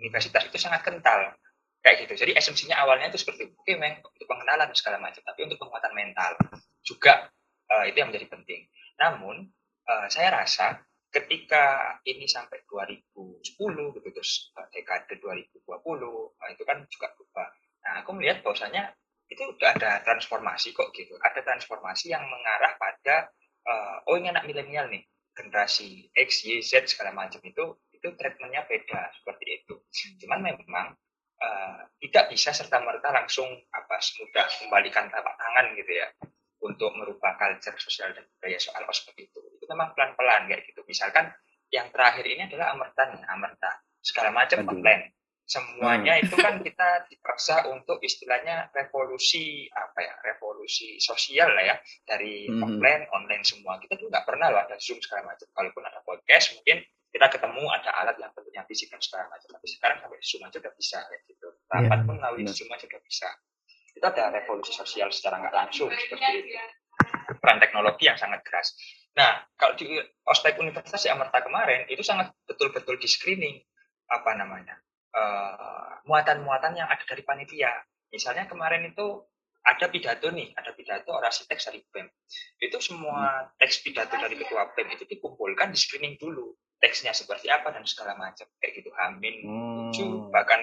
universitas 0.00 0.48
itu 0.48 0.58
sangat 0.58 0.82
kental. 0.82 1.36
Kayak 1.82 2.06
gitu. 2.06 2.14
Jadi 2.26 2.32
esensinya 2.38 2.78
awalnya 2.78 3.10
itu 3.10 3.18
seperti 3.18 3.50
oke 3.50 3.74
meng 3.74 3.98
untuk 4.06 4.26
pengenalan 4.30 4.70
segala 4.70 5.02
macam 5.02 5.18
tapi 5.26 5.42
untuk 5.42 5.58
penguatan 5.58 5.92
mental 5.94 6.38
juga 6.86 7.26
eh, 7.66 7.90
itu 7.90 7.98
yang 7.98 8.14
menjadi 8.14 8.30
penting 8.30 8.70
namun 9.02 9.50
eh, 9.90 10.06
saya 10.06 10.30
rasa 10.30 10.78
ketika 11.12 11.98
ini 12.06 12.24
sampai 12.24 12.62
2010 12.70 13.42
gitu 13.98 14.08
terus 14.14 14.54
eh, 14.54 14.66
dekade 14.70 15.18
2020 15.18 15.66
eh, 15.66 16.50
itu 16.54 16.62
kan 16.62 16.78
juga 16.86 17.06
berubah. 17.18 17.48
Nah 17.82 17.92
aku 18.06 18.10
melihat 18.14 18.46
bahwasanya 18.46 18.94
itu 19.26 19.42
udah 19.42 19.74
ada 19.74 20.00
transformasi 20.06 20.70
kok 20.70 20.94
gitu. 20.94 21.18
Ada 21.18 21.42
transformasi 21.42 22.14
yang 22.14 22.22
mengarah 22.22 22.78
pada 22.78 23.28
eh, 23.66 23.96
oh 24.06 24.14
ini 24.14 24.30
anak 24.30 24.46
milenial 24.46 24.86
nih 24.86 25.02
generasi 25.32 26.12
X, 26.14 26.44
Y, 26.46 26.60
Z 26.62 26.92
segala 26.94 27.10
macam 27.10 27.40
itu 27.42 27.64
itu 27.92 28.08
treatmentnya 28.14 28.62
beda 28.70 29.10
seperti 29.18 29.44
itu. 29.62 29.74
Cuman 30.24 30.46
memang 30.46 30.94
eh, 31.42 31.80
tidak 32.06 32.30
bisa 32.30 32.54
serta 32.54 32.78
merta 32.78 33.10
langsung 33.10 33.50
apa 33.74 33.98
semudah 33.98 34.46
membalikan 34.64 35.10
telapak 35.10 35.34
tangan 35.36 35.66
gitu 35.74 35.92
ya 35.92 36.08
untuk 36.62 36.94
merubah 36.94 37.34
culture 37.36 37.74
sosial 37.76 38.14
dan 38.14 38.22
budaya 38.38 38.58
soal 38.58 38.86
ospek 38.86 39.18
itu. 39.18 39.40
Itu 39.58 39.66
memang 39.66 39.92
pelan-pelan 39.92 40.46
kayak 40.46 40.62
gitu. 40.66 40.86
Misalkan 40.86 41.30
yang 41.68 41.90
terakhir 41.90 42.22
ini 42.22 42.46
adalah 42.46 42.72
amertan 42.72 43.18
ya 43.18 43.26
amerta 43.28 43.70
segala 43.98 44.30
macam 44.30 44.62
komplain 44.62 45.10
semuanya 45.42 46.16
itu 46.16 46.32
kan 46.32 46.62
kita 46.62 47.04
dipaksa 47.10 47.66
untuk 47.68 47.98
istilahnya 48.00 48.70
revolusi 48.72 49.66
apa 49.68 50.00
ya 50.00 50.14
revolusi 50.22 50.96
sosial 50.96 51.50
lah 51.50 51.64
ya. 51.66 51.76
Dari 52.06 52.46
Mhm. 52.48 52.62
offline 52.62 53.02
online 53.10 53.44
semua. 53.44 53.76
Kita 53.76 53.98
tuh 53.98 54.06
nggak 54.06 54.22
pernah 54.24 54.48
loh 54.48 54.62
ada 54.62 54.78
zoom 54.78 55.02
segala 55.02 55.28
macam. 55.28 55.44
Kalaupun 55.50 55.82
ada 55.82 55.98
podcast 56.00 56.56
mungkin 56.56 56.80
kita 57.12 57.26
ketemu 57.28 57.64
ada 57.68 57.90
alat 58.00 58.16
yang 58.16 58.32
bentuknya 58.32 58.64
fisik 58.64 58.88
dan 58.88 59.02
segala 59.02 59.28
macam. 59.28 59.48
Tapi 59.52 59.66
sekarang 59.68 59.96
sampai 60.00 60.20
zoom 60.22 60.42
aja 60.46 60.56
udah 60.56 60.72
bisa 60.72 60.98
kayak 61.04 61.22
gitu. 61.26 61.48
Rapat 61.68 61.98
Iya, 62.00 62.06
pun 62.06 62.14
melalui 62.16 62.42
benar. 62.46 62.54
zoom 62.56 62.70
aja 62.70 62.84
udah 62.88 63.02
bisa 63.02 63.28
itu 64.02 64.06
ada 64.10 64.34
revolusi 64.34 64.74
sosial 64.74 65.14
secara 65.14 65.38
nggak 65.38 65.54
langsung 65.54 65.86
seperti 65.86 66.42
itu 66.42 66.58
peran 67.38 67.62
teknologi 67.62 68.10
yang 68.10 68.18
sangat 68.18 68.42
keras 68.42 68.74
nah 69.14 69.46
kalau 69.54 69.78
di 69.78 69.86
ospek 70.26 70.58
universitas 70.58 71.06
di 71.06 71.14
Amerta 71.14 71.38
kemarin 71.38 71.86
itu 71.86 72.02
sangat 72.02 72.34
betul-betul 72.50 72.98
di 72.98 73.06
screening 73.06 73.62
apa 74.10 74.34
namanya 74.34 74.74
eh, 75.14 76.02
muatan-muatan 76.10 76.74
yang 76.74 76.90
ada 76.90 77.06
dari 77.06 77.22
panitia 77.22 77.70
misalnya 78.10 78.50
kemarin 78.50 78.90
itu 78.90 79.22
ada 79.62 79.86
pidato 79.86 80.26
nih, 80.34 80.50
ada 80.58 80.74
pidato 80.74 81.14
orasi 81.14 81.46
teks 81.46 81.70
dari 81.70 81.86
BEM. 81.86 82.10
Itu 82.58 82.82
semua 82.82 83.46
teks 83.62 83.86
pidato 83.86 84.18
dari 84.18 84.34
ketua 84.34 84.74
BEM 84.74 84.98
itu 84.98 85.06
dikumpulkan, 85.06 85.70
di 85.70 85.78
screening 85.78 86.18
dulu. 86.18 86.50
Teksnya 86.82 87.14
seperti 87.14 87.46
apa 87.46 87.70
dan 87.70 87.86
segala 87.86 88.18
macam. 88.18 88.42
Kayak 88.58 88.82
gitu, 88.82 88.90
Hamin 88.98 89.34
Hmm. 89.46 89.94
7, 89.94 90.34
bahkan 90.34 90.58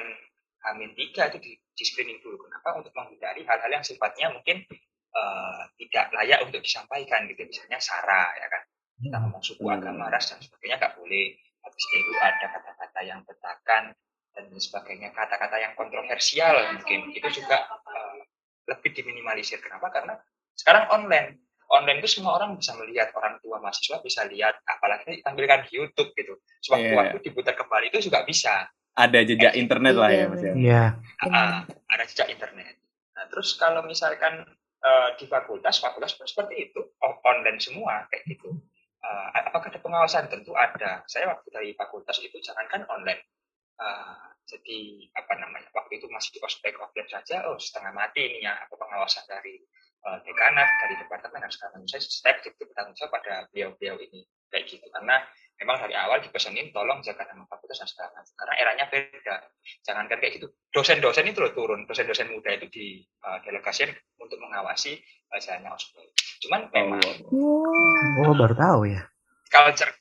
Hamin 0.67 0.91
3 0.95 1.30
itu 1.32 1.38
di, 1.39 1.52
di 1.56 1.84
screening 1.88 2.19
dulu. 2.19 2.36
Kenapa? 2.43 2.80
Untuk 2.80 2.91
menghindari 2.91 3.48
hal-hal 3.48 3.72
yang 3.72 3.86
sifatnya 3.86 4.34
mungkin 4.34 4.63
eh, 5.10 5.62
tidak 5.80 6.12
layak 6.13 6.39
untuk 6.45 6.62
disampaikan 6.62 7.26
gitu. 7.32 7.41
Misalnya 7.48 7.80
SARA, 7.80 8.24
ya 8.38 8.48
kan. 8.52 8.62
Kita 9.00 9.17
ngomong 9.24 9.41
suku 9.41 9.63
Hmm. 9.63 9.80
agama, 9.80 10.12
ras, 10.12 10.28
dan 10.28 10.43
sebagainya 10.43 10.76
nggak 10.78 10.95
boleh. 11.00 11.34
Habis 11.63 11.86
itu 11.95 12.12
ada 12.19 12.45
kata-kata 12.52 13.00
yang 13.08 13.19
betakan, 13.24 13.95
dan 14.36 14.43
sebagainya 14.56 15.10
kata-kata 15.12 15.58
yang 15.60 15.74
kontroversial 15.76 16.56
mungkin 16.76 17.12
itu 17.12 17.28
juga 17.41 17.65
eh, 17.67 18.19
lebih 18.69 18.93
diminimalisir 18.95 19.60
kenapa 19.60 19.89
karena 19.89 20.15
sekarang 20.56 20.88
online 20.93 21.41
online 21.69 22.00
itu 22.02 22.19
semua 22.19 22.38
orang 22.38 22.58
bisa 22.58 22.74
melihat 22.78 23.10
orang 23.17 23.38
tua 23.41 23.58
mahasiswa 23.62 24.02
bisa 24.02 24.26
lihat 24.30 24.58
apalagi 24.65 25.22
ditampilkan 25.22 25.69
di 25.69 25.72
YouTube 25.82 26.13
gitu 26.13 26.38
sewaktu-waktu 26.65 27.17
diputar 27.26 27.54
kembali 27.58 27.89
itu 27.93 28.10
juga 28.10 28.24
bisa 28.26 28.69
Ada 29.00 29.20
jejak 29.24 29.54
internet 29.56 29.96
lah 29.96 30.12
ya 30.12 30.18
Iya, 30.20 30.26
mas 30.28 30.44
ya. 30.44 30.54
Iya. 30.60 30.84
Ah, 31.32 31.64
ada 31.88 32.04
jejak 32.04 32.28
internet. 32.36 32.76
Nah, 33.16 33.26
terus 33.32 33.56
kalau 33.56 33.80
misalkan 33.88 34.44
eh, 34.84 35.10
di 35.16 35.26
fakultas 35.28 35.80
fakultas 35.80 36.20
pun 36.20 36.28
seperti 36.28 36.72
itu. 36.72 36.84
Online 37.04 37.60
semua 37.64 38.08
kayak 38.12 38.28
gitu. 38.28 38.60
Eh, 39.00 39.28
apakah 39.48 39.72
ada 39.72 39.80
pengawasan? 39.80 40.28
Tentu 40.28 40.52
ada. 40.56 41.08
Saya 41.08 41.32
waktu 41.32 41.48
dari 41.52 41.70
fakultas 41.80 42.20
itu 42.20 42.36
jangankan 42.44 42.84
online. 42.92 43.24
Eh, 43.80 44.24
jadi 44.50 44.80
apa 45.16 45.34
namanya 45.40 45.70
waktu 45.72 46.04
itu 46.04 46.12
masih 46.12 46.36
di 46.36 46.40
ospek 46.42 46.74
offline 46.82 47.06
saja 47.06 47.46
oh 47.46 47.62
setengah 47.62 47.94
mati 47.94 48.26
ini 48.26 48.42
ya 48.42 48.58
apa 48.58 48.74
pengawasan 48.76 49.24
dari 49.30 49.62
eh, 50.04 50.18
dekanat 50.26 50.68
dari 50.84 50.96
departemen 51.00 51.40
dan 51.48 51.52
segala 51.52 51.80
macam. 51.80 51.88
Saya 51.88 52.04
step 52.04 52.36
itu 52.44 52.64
bertanggung 52.68 52.96
jawab 53.00 53.16
pada 53.16 53.48
beliau-beliau 53.56 53.96
ini 54.04 54.28
kayak 54.52 54.68
gitu. 54.68 54.84
Karena 54.92 55.24
memang 55.60 55.76
dari 55.84 55.95
awal 56.00 56.24
dipesenin 56.24 56.72
tolong 56.72 57.04
jaga 57.04 57.28
nama 57.28 57.43
fakultas 57.45 57.84
dan 57.84 57.88
segala 57.91 58.10
macam 58.15 58.34
karena 58.39 58.54
eranya 58.58 58.86
beda 58.88 59.36
jangan 59.84 60.08
kan 60.08 60.17
kayak 60.24 60.39
gitu 60.39 60.48
dosen-dosen 60.72 61.28
itu 61.28 61.39
loh 61.43 61.52
turun 61.52 61.84
dosen-dosen 61.84 62.32
muda 62.32 62.56
itu 62.56 62.67
di 62.72 62.86
uh, 63.28 63.43
delegasikan 63.43 63.91
untuk 64.24 64.39
mengawasi 64.39 64.95
uh, 65.30 65.39
jalannya 65.39 65.72
ospek 65.76 66.08
cuman 66.48 66.62
memang 66.72 67.04
Wow. 67.30 68.26
Oh, 68.26 68.34
baru 68.34 68.56
tahu 68.56 68.82
ya. 68.88 69.04
culture 69.52 69.91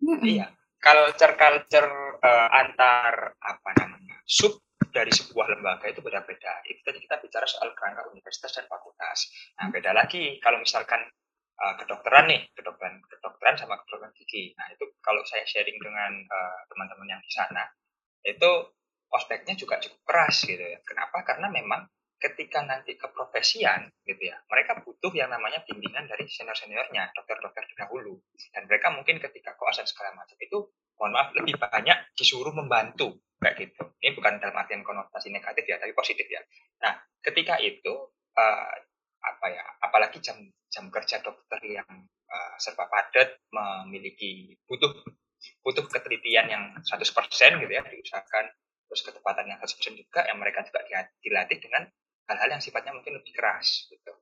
Mm-mm. 0.00 0.24
iya 0.24 0.48
culture 0.80 1.36
culture 1.36 1.90
uh, 2.24 2.48
antar 2.50 3.36
apa 3.38 3.70
namanya 3.80 4.16
sub 4.24 4.64
dari 4.94 5.10
sebuah 5.10 5.58
lembaga 5.58 5.90
itu 5.90 5.98
beda-beda. 5.98 6.62
Itu 6.70 6.86
tadi 6.86 7.02
kita 7.02 7.18
bicara 7.18 7.42
soal 7.50 7.74
kerangka 7.74 8.06
universitas 8.14 8.54
dan 8.54 8.70
fakultas. 8.70 9.26
Nah, 9.58 9.66
beda 9.74 9.90
lagi 9.90 10.38
kalau 10.38 10.62
misalkan 10.62 11.02
uh, 11.60 11.74
kedokteran 11.78 12.26
nih, 12.30 12.42
kedokteran 12.54 12.98
kedokteran 13.06 13.54
sama 13.58 13.78
kedokteran 13.82 14.14
gigi. 14.16 14.54
Nah, 14.58 14.70
itu 14.72 14.84
kalau 15.04 15.22
saya 15.26 15.44
sharing 15.46 15.78
dengan 15.78 16.12
uh, 16.26 16.60
teman-teman 16.70 17.18
yang 17.18 17.22
di 17.22 17.32
sana, 17.32 17.64
itu 18.24 18.50
ospeknya 19.12 19.54
juga 19.54 19.78
cukup 19.78 20.00
keras 20.02 20.42
gitu 20.42 20.60
ya. 20.62 20.78
Kenapa? 20.82 21.22
Karena 21.22 21.46
memang 21.52 21.86
ketika 22.18 22.64
nanti 22.64 22.96
keprofesian 22.96 23.92
gitu 24.02 24.22
ya, 24.32 24.40
mereka 24.48 24.80
butuh 24.80 25.12
yang 25.12 25.28
namanya 25.28 25.60
bimbingan 25.68 26.08
dari 26.08 26.24
senior-seniornya, 26.24 27.12
dokter-dokter 27.12 27.68
terdahulu. 27.68 28.16
Dan 28.50 28.64
mereka 28.64 28.88
mungkin 28.90 29.20
ketika 29.20 29.52
koas 29.60 29.78
segala 29.84 30.16
macam 30.16 30.34
itu, 30.40 30.72
mohon 30.96 31.12
maaf, 31.12 31.36
lebih 31.36 31.60
banyak 31.60 32.16
disuruh 32.16 32.54
membantu 32.56 33.20
kayak 33.44 33.60
gitu. 33.60 33.84
Ini 34.00 34.16
bukan 34.16 34.40
dalam 34.40 34.56
artian 34.56 34.80
konotasi 34.80 35.28
negatif 35.28 35.68
ya, 35.68 35.76
tapi 35.76 35.92
positif 35.92 36.24
ya. 36.24 36.40
Nah, 36.80 36.96
ketika 37.20 37.60
itu 37.60 37.92
uh, 38.40 38.72
apa 39.20 39.46
ya, 39.52 39.64
apalagi 39.94 40.18
jam 40.18 40.42
jam 40.74 40.90
kerja 40.90 41.22
dokter 41.22 41.62
yang 41.62 41.86
uh, 42.10 42.54
serba 42.58 42.90
padat, 42.90 43.38
memiliki 43.54 44.58
butuh 44.66 44.90
butuh 45.62 45.86
ketelitian 45.86 46.50
yang 46.50 46.74
100% 46.82 46.98
gitu 47.62 47.70
ya, 47.70 47.86
diusahakan 47.86 48.50
terus 48.90 49.06
ketepatan 49.06 49.46
yang 49.46 49.58
100% 49.62 49.94
juga 49.94 50.26
yang 50.26 50.42
mereka 50.42 50.66
juga 50.66 50.82
dilatih 51.22 51.62
dengan 51.62 51.86
hal-hal 52.26 52.58
yang 52.58 52.62
sifatnya 52.62 52.90
mungkin 52.90 53.22
lebih 53.22 53.30
keras 53.38 53.86
gitu. 53.86 54.12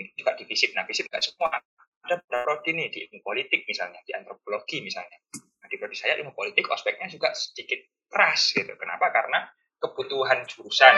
Ini 0.00 0.16
juga 0.16 0.32
di 0.32 0.48
FISIP. 0.48 0.72
Nah, 0.72 0.88
FISIP 0.88 1.12
nggak 1.12 1.20
semua. 1.20 1.60
Ada 2.08 2.24
prodi 2.24 2.72
nih 2.72 2.88
di 2.88 2.98
ilmu 3.04 3.20
politik 3.20 3.68
misalnya, 3.68 4.00
di 4.08 4.16
antropologi 4.16 4.80
misalnya. 4.80 5.20
Nah, 5.36 5.68
di 5.68 5.76
prodi 5.76 5.92
saya 5.92 6.16
ilmu 6.16 6.32
politik 6.32 6.64
ospeknya 6.72 7.04
juga 7.12 7.36
sedikit 7.36 7.84
keras 8.08 8.56
gitu. 8.56 8.72
Kenapa? 8.80 9.12
Karena 9.12 9.44
kebutuhan 9.76 10.46
jurusan. 10.48 10.94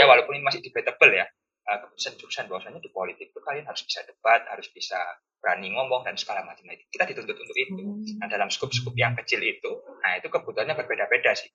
Ya 0.00 0.08
walaupun 0.08 0.38
ini 0.38 0.48
masih 0.48 0.64
debatable 0.64 1.12
ya. 1.12 1.28
Eh, 1.66 1.78
keputusan 1.82 2.14
jurusan 2.18 2.44
bahwasanya 2.46 2.80
di 2.80 2.90
politik 2.94 3.34
itu 3.34 3.40
kalian 3.42 3.66
harus 3.66 3.82
bisa 3.82 4.06
debat, 4.06 4.46
harus 4.46 4.70
bisa 4.70 4.98
berani 5.42 5.74
ngomong 5.74 6.02
dan 6.06 6.16
segala 6.18 6.42
macam 6.42 6.66
itu. 6.70 6.82
Kita 6.90 7.04
dituntut 7.06 7.36
untuk 7.36 7.56
itu. 7.56 7.84
Nah, 8.18 8.26
dalam 8.26 8.48
skup-skup 8.50 8.94
yang 8.96 9.14
kecil 9.14 9.42
itu, 9.42 9.70
nah 10.02 10.18
itu 10.18 10.26
kebutuhannya 10.26 10.74
berbeda-beda 10.74 11.36
sih. 11.36 11.50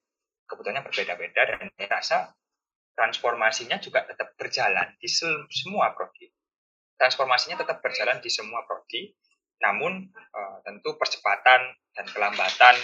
Kebutuhannya 0.47 0.83
berbeda-beda 0.83 1.41
dan 1.47 1.67
saya 1.75 1.87
rasa 1.87 2.17
transformasinya 2.95 3.79
juga 3.79 4.03
tetap 4.05 4.35
berjalan 4.35 4.95
di 4.99 5.09
semua 5.49 5.95
prodi. 5.95 6.27
Transformasinya 6.99 7.57
tetap 7.65 7.81
berjalan 7.81 8.21
di 8.21 8.29
semua 8.29 8.61
prodi, 8.67 9.09
namun 9.63 10.11
eh, 10.13 10.57
tentu 10.63 10.95
percepatan 10.95 11.75
dan 11.91 12.05
kelambatan 12.07 12.75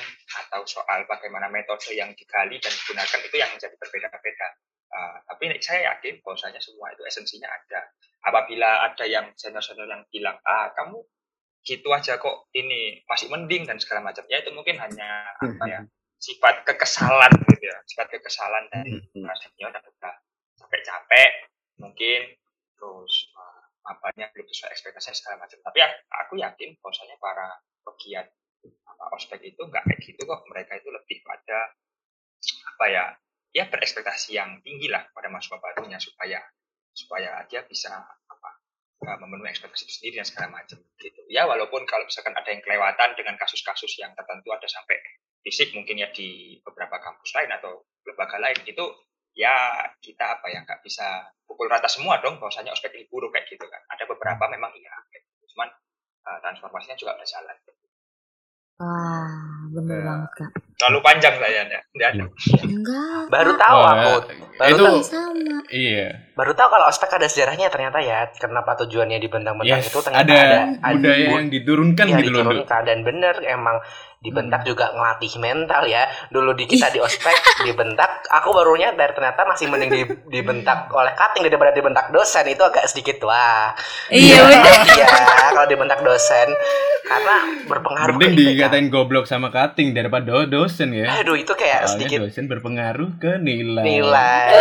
atau 0.44 0.68
soal 0.68 1.08
bagaimana 1.08 1.48
metode 1.48 1.96
yang 1.96 2.12
digali 2.18 2.60
dan 2.60 2.74
digunakan 2.74 3.20
itu 3.24 3.36
yang 3.40 3.52
menjadi 3.56 3.76
berbeda-beda. 3.80 4.48
Eh, 4.88 5.18
tapi 5.28 5.52
saya 5.60 5.94
yakin 5.94 6.24
bahwasanya 6.24 6.64
semua 6.64 6.96
itu 6.96 7.04
esensinya 7.04 7.52
ada. 7.52 7.92
Apabila 8.24 8.88
ada 8.88 9.04
yang 9.04 9.36
senior-senior 9.36 9.88
yang 9.88 10.04
bilang, 10.08 10.40
ah 10.48 10.72
kamu 10.72 11.04
gitu 11.68 11.92
aja 11.92 12.16
kok 12.16 12.48
ini 12.56 13.04
masih 13.04 13.28
mending 13.28 13.68
dan 13.68 13.76
segala 13.84 14.08
macam, 14.08 14.24
ya 14.32 14.40
itu 14.40 14.56
mungkin 14.56 14.80
hanya 14.80 15.36
apa 15.36 15.64
ya 15.68 15.80
sifat 16.26 16.64
kekesalan 16.64 17.30
gitu 17.52 17.68
ya, 17.68 17.78
sifat 17.84 18.08
kekesalan 18.16 18.64
dari 18.72 18.96
para 19.12 19.36
senior 19.36 19.70
dan 19.76 19.84
udah 19.84 20.16
capek-capek 20.64 21.32
mungkin 21.78 22.34
terus 22.80 23.14
uh, 23.36 23.92
apanya 23.92 24.32
belum 24.32 24.48
sesuai 24.48 24.72
ekspektasi 24.72 25.12
segala 25.20 25.44
macam. 25.44 25.60
Tapi 25.60 25.78
ya, 25.84 25.88
aku 26.24 26.40
yakin 26.40 26.80
bahwasanya 26.80 27.20
para 27.20 27.60
pegiat 27.84 28.32
apa, 28.88 29.04
ospek 29.14 29.44
itu 29.44 29.60
nggak 29.60 29.84
kayak 29.84 30.00
gitu 30.00 30.22
kok. 30.24 30.42
Mereka 30.48 30.80
itu 30.80 30.90
lebih 30.90 31.20
pada 31.28 31.76
apa 32.76 32.86
ya 32.88 33.06
ya 33.56 33.68
berekspektasi 33.72 34.36
yang 34.38 34.60
tinggi 34.62 34.88
lah 34.92 35.08
pada 35.16 35.28
mahasiswa 35.32 35.58
barunya 35.60 35.98
supaya 36.00 36.40
supaya 36.92 37.46
dia 37.48 37.62
bisa 37.66 37.94
apa 38.04 38.50
uh, 39.06 39.18
memenuhi 39.22 39.54
ekspektasi 39.54 39.86
itu 39.86 39.94
sendiri 40.02 40.16
dan 40.22 40.28
segala 40.28 40.48
macam 40.62 40.78
gitu. 40.98 41.22
Ya 41.30 41.46
walaupun 41.46 41.86
kalau 41.86 42.06
misalkan 42.10 42.34
ada 42.34 42.50
yang 42.50 42.62
kelewatan 42.66 43.14
dengan 43.16 43.38
kasus-kasus 43.38 43.94
yang 44.02 44.12
tertentu 44.18 44.50
ada 44.52 44.66
sampai 44.66 44.98
fisik 45.46 45.72
mungkin 45.78 46.02
ya 46.02 46.10
di 46.12 46.60
beberapa 46.66 46.98
kampus 47.00 47.32
lain 47.38 47.52
atau 47.56 47.86
lembaga 48.04 48.38
lain 48.42 48.58
itu 48.66 48.86
ya 49.38 49.54
kita 50.02 50.42
apa 50.42 50.50
ya 50.50 50.66
nggak 50.66 50.82
bisa 50.82 51.30
pukul 51.46 51.70
rata 51.70 51.86
semua 51.86 52.18
dong 52.20 52.42
bahwasanya 52.42 52.74
ospek 52.74 52.90
ini 52.98 53.06
buruk 53.08 53.30
kayak 53.32 53.46
gitu 53.48 53.64
kan 53.70 53.80
ada 53.94 54.04
beberapa 54.10 54.50
memang 54.50 54.74
iya 54.74 54.92
gitu. 55.14 55.54
cuman 55.54 55.70
uh, 56.26 56.42
transformasinya 56.42 56.98
juga 56.98 57.14
berjalan 57.22 57.54
Wah, 58.78 59.66
bener 59.74 59.98
Ya. 59.98 60.06
banget 60.06 60.32
kak. 60.38 60.52
Terlalu 60.78 61.00
panjang 61.02 61.36
saya 61.36 61.62
ya 61.64 61.80
Nggak 61.90 62.10
ada. 62.12 62.24
Enggak. 62.64 63.22
Baru 63.28 63.52
tahu 63.56 63.76
Oh, 63.76 63.88
aku. 63.88 64.14
Baru 64.56 64.70
itu 64.72 64.84
tahu. 64.84 64.98
sama. 65.04 65.58
iya. 65.68 66.08
Baru 66.32 66.54
tahu 66.54 66.70
kalau 66.70 66.86
ospek 66.86 67.10
ada 67.12 67.26
sejarahnya 67.26 67.68
ternyata 67.68 67.98
ya. 68.00 68.30
Kenapa 68.32 68.78
tujuannya 68.78 69.18
dibentang-bentang 69.18 69.80
Yes, 69.80 69.88
itu 69.88 70.00
ternyata 70.00 70.22
ada, 70.24 70.40
ada, 70.78 70.94
budaya 70.94 71.18
bu- 71.24 71.34
yang 71.36 71.48
diturunkan 71.48 72.06
yang 72.08 72.20
gitu 72.20 72.30
diturunkan 72.32 72.82
dan 72.84 72.98
bener 73.02 73.36
emang 73.44 73.78
dibentak 74.20 74.62
juga 74.64 74.90
ngelatih 74.92 75.30
mental 75.38 75.86
ya 75.86 76.04
dulu 76.28 76.52
di 76.52 76.66
kita 76.66 76.90
di 76.90 76.98
ospek 77.00 77.38
dibentak 77.64 78.26
aku 78.28 78.50
baru 78.50 78.74
nyadar 78.76 79.14
ternyata 79.14 79.46
masih 79.46 79.66
mending 79.68 79.90
di, 79.90 80.02
dibentak 80.32 80.90
oleh 80.90 81.14
cutting 81.14 81.46
daripada 81.46 81.70
dibentak 81.70 82.10
dosen 82.10 82.42
itu 82.44 82.60
agak 82.60 82.86
sedikit 82.88 83.22
wah 83.24 83.78
Iya 84.10 84.42
bener. 84.42 84.74
ya 84.96 85.08
kalau 85.48 85.66
dibentak 85.66 86.02
dosen 86.02 86.50
karena 87.04 87.36
berpengaruh 87.64 88.14
Mending 88.16 88.34
ke 88.34 88.42
IPK. 88.42 88.50
dikatain 88.58 88.88
goblok 88.90 89.26
sama 89.26 89.48
cutting 89.48 89.94
daripada 89.94 90.26
do- 90.26 90.50
dosen 90.68 90.90
ya. 90.92 91.08
aduh 91.16 91.34
itu 91.34 91.50
kayak 91.50 91.80
Soalnya 91.82 91.94
sedikit 91.96 92.20
dosen 92.22 92.46
berpengaruh 92.46 93.12
ke 93.16 93.32
nilai. 93.38 93.82
nilai 93.82 94.52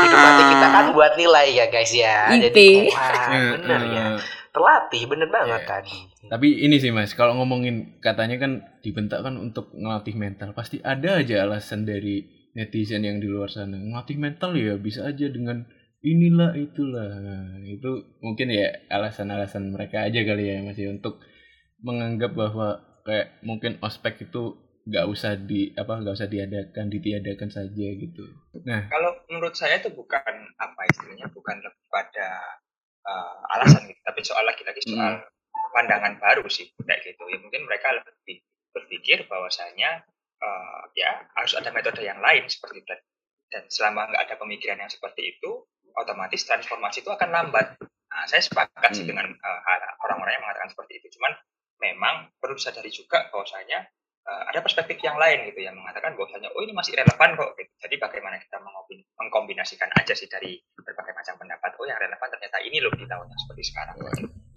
hidup 0.00 0.18
mati 0.18 0.42
kita 0.48 0.66
kan 0.66 0.84
buat 0.90 1.12
nilai 1.14 1.46
ya 1.52 1.66
guys 1.68 1.92
ya 1.92 2.16
IP. 2.30 2.42
jadi 2.42 2.66
wah 2.88 3.12
Eh, 3.30 3.50
bener 3.54 3.80
ya 3.86 4.04
eh. 4.08 4.18
terlatih 4.50 5.02
bener 5.06 5.28
banget 5.28 5.60
Iya. 5.60 5.70
tadi 5.70 5.96
Tapi 6.22 6.48
ini 6.60 6.78
sih 6.78 6.90
mas, 6.90 7.12
kalau 7.12 7.34
ngomongin 7.34 7.98
katanya 7.98 8.38
kan 8.38 8.52
dibentak 8.80 9.20
kan 9.20 9.34
untuk 9.34 9.70
ngelatih 9.72 10.14
mental, 10.14 10.52
pasti 10.52 10.78
ada 10.78 11.18
aja 11.18 11.42
alasan 11.42 11.82
dari 11.82 12.22
netizen 12.52 13.02
yang 13.02 13.18
di 13.18 13.26
luar 13.26 13.46
sana. 13.46 13.74
Ngelatih 13.74 14.14
mental 14.16 14.54
ya 14.54 14.74
bisa 14.76 15.04
aja 15.04 15.26
dengan 15.26 15.66
inilah 16.00 16.54
itulah. 16.54 17.10
Nah, 17.10 17.58
itu 17.64 17.90
mungkin 18.18 18.46
ya 18.46 18.70
alasan-alasan 18.88 19.68
mereka 19.68 20.02
aja 20.02 20.22
kali 20.22 20.44
ya 20.44 20.62
mas 20.62 20.78
ya 20.78 20.86
untuk 20.88 21.18
menganggap 21.78 22.30
bahwa 22.30 22.78
kayak 23.02 23.42
mungkin 23.42 23.80
ospek 23.80 24.22
itu 24.22 24.54
nggak 24.90 25.06
usah 25.06 25.38
di 25.38 25.70
apa 25.78 26.02
nggak 26.02 26.16
usah 26.18 26.26
diadakan 26.26 26.90
ditiadakan 26.90 27.46
saja 27.46 27.86
gitu. 27.94 28.26
Nah, 28.66 28.90
kalau 28.90 29.22
menurut 29.30 29.54
saya 29.54 29.78
itu 29.78 29.94
bukan 29.94 30.34
apa 30.58 30.80
istilahnya 30.90 31.30
bukan 31.30 31.62
lebih 31.62 31.84
pada 31.86 32.58
uh, 33.06 33.54
alasan 33.54 33.86
gitu 33.86 34.00
tapi 34.02 34.20
soal 34.26 34.42
lagi-lagi 34.42 34.82
soal 34.82 35.22
pandangan 35.70 36.18
baru 36.18 36.42
sih 36.50 36.66
kayak 36.82 37.06
gitu. 37.06 37.22
Ya 37.30 37.38
mungkin 37.38 37.70
mereka 37.70 37.94
lebih 37.94 38.42
berpikir 38.74 39.30
bahwasanya 39.30 40.02
uh, 40.42 40.82
ya 40.98 41.22
harus 41.38 41.54
ada 41.54 41.70
metode 41.70 42.02
yang 42.02 42.18
lain 42.18 42.50
seperti 42.50 42.82
itu. 42.82 42.94
Dan 43.50 43.66
selama 43.70 44.10
nggak 44.10 44.22
ada 44.26 44.34
pemikiran 44.42 44.78
yang 44.82 44.90
seperti 44.90 45.38
itu 45.38 45.66
otomatis 45.94 46.42
transformasi 46.46 47.02
itu 47.02 47.10
akan 47.10 47.30
lambat. 47.30 47.78
Nah, 48.10 48.26
saya 48.26 48.42
sepakat 48.42 48.90
sih 48.90 49.06
Hmm. 49.06 49.14
dengan 49.14 49.26
uh, 49.38 49.60
orang-orang 50.02 50.34
yang 50.38 50.42
mengatakan 50.42 50.70
seperti 50.74 50.98
itu. 50.98 51.14
Cuman 51.14 51.34
memang 51.78 52.14
perlu 52.42 52.58
disadari 52.58 52.90
juga 52.90 53.30
bahwasanya 53.30 53.86
uh, 54.30 54.42
ada 54.46 54.62
perspektif 54.62 55.02
yang 55.02 55.18
lain 55.18 55.50
gitu 55.50 55.66
yang 55.66 55.74
mengatakan 55.74 56.14
bahwasanya 56.14 56.54
oh 56.54 56.62
ini 56.62 56.70
masih 56.70 56.94
relevan 56.94 57.34
kok 57.34 57.50
gitu. 57.58 57.72
jadi 57.82 57.94
bagaimana 57.98 58.38
kita 58.38 58.56
mengkombinasikan 59.18 59.90
aja 59.98 60.14
sih 60.14 60.30
dari 60.30 60.54
berbagai 60.78 61.10
macam 61.10 61.34
pendapat 61.42 61.70
oh 61.82 61.86
yang 61.90 61.98
relevan 61.98 62.28
ternyata 62.30 62.58
ini 62.62 62.78
loh 62.78 62.94
di 62.94 63.06
tahun 63.10 63.26
yang 63.26 63.40
seperti 63.42 63.62
sekarang 63.66 63.96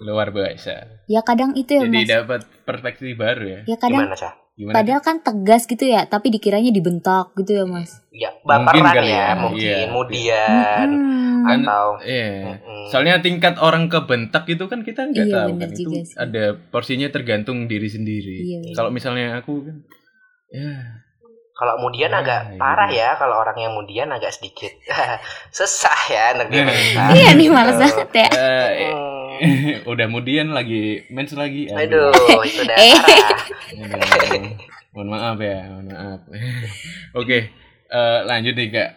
luar 0.04 0.36
biasa. 0.36 1.08
Ya 1.08 1.24
kadang 1.24 1.56
itu 1.56 1.80
ya 1.80 1.88
Jadi 1.88 1.96
mas. 2.04 2.10
dapat 2.12 2.42
perspektif 2.68 3.16
baru 3.16 3.46
ya. 3.48 3.60
Ya 3.64 3.78
kadang 3.80 4.04
gimana 4.04 4.20
sih 4.20 4.43
Gimana? 4.54 4.76
padahal 4.76 5.02
kan 5.02 5.18
tegas 5.20 5.66
gitu 5.66 5.82
ya, 5.84 6.06
tapi 6.06 6.30
dikiranya 6.30 6.70
dibentak 6.70 7.34
gitu 7.34 7.52
ya 7.54 7.66
mas. 7.66 7.98
ya 8.10 8.30
Mungkin 8.40 8.70
baperan 8.80 8.94
kali 8.94 9.10
ya, 9.10 9.18
ya, 9.18 9.30
mungkin 9.36 9.66
iya. 9.66 9.78
kemudian. 9.84 10.88
Kan- 11.44 11.66
atau 11.66 11.86
Iya. 12.00 12.56
Mm-mm. 12.56 12.88
Soalnya 12.88 13.20
tingkat 13.20 13.58
orang 13.58 13.86
kebentak 13.88 14.48
itu 14.48 14.64
kan 14.64 14.80
kita 14.80 15.04
nggak 15.06 15.26
Iya, 15.26 15.36
tahu 15.36 15.50
kan 15.58 15.70
itu 15.70 15.90
sih. 15.92 16.16
ada 16.16 16.44
porsinya 16.64 17.10
tergantung 17.10 17.66
diri 17.66 17.90
sendiri. 17.90 18.38
Iya. 18.38 18.60
Kalau 18.74 18.90
misalnya 18.90 19.38
aku 19.38 19.60
kan 19.60 19.76
ya 20.50 21.02
Kalau 21.54 21.78
kemudian 21.78 22.10
Nah, 22.10 22.20
agak 22.20 22.42
gitu. 22.48 22.58
parah 22.58 22.90
ya, 22.90 23.10
kalau 23.14 23.38
orang 23.38 23.54
yang 23.56 23.72
kemudian 23.72 24.08
agak 24.08 24.32
sedikit 24.32 24.74
susah 25.52 26.00
ya 26.08 26.34
mental. 26.34 26.66
Iya 27.14 27.30
nih 27.34 27.46
males 27.48 27.74
Gitu. 27.74 27.84
banget 27.84 28.10
ya. 28.16 28.30
Hmm. 28.30 29.13
udah 29.92 30.06
kemudian 30.10 30.52
lagi 30.52 31.08
mens 31.10 31.34
lagi. 31.34 31.70
Aduh, 31.70 32.12
itu 32.44 32.62
udah 32.66 32.78
parah. 32.78 33.40
Aduh, 33.74 34.44
mohon 34.94 35.08
maaf 35.10 35.38
ya, 35.40 35.60
mohon 35.70 35.88
maaf. 35.90 36.22
Oke, 37.20 37.50
eh, 37.90 38.20
lanjut 38.26 38.54
nih 38.54 38.70
kak. 38.70 38.90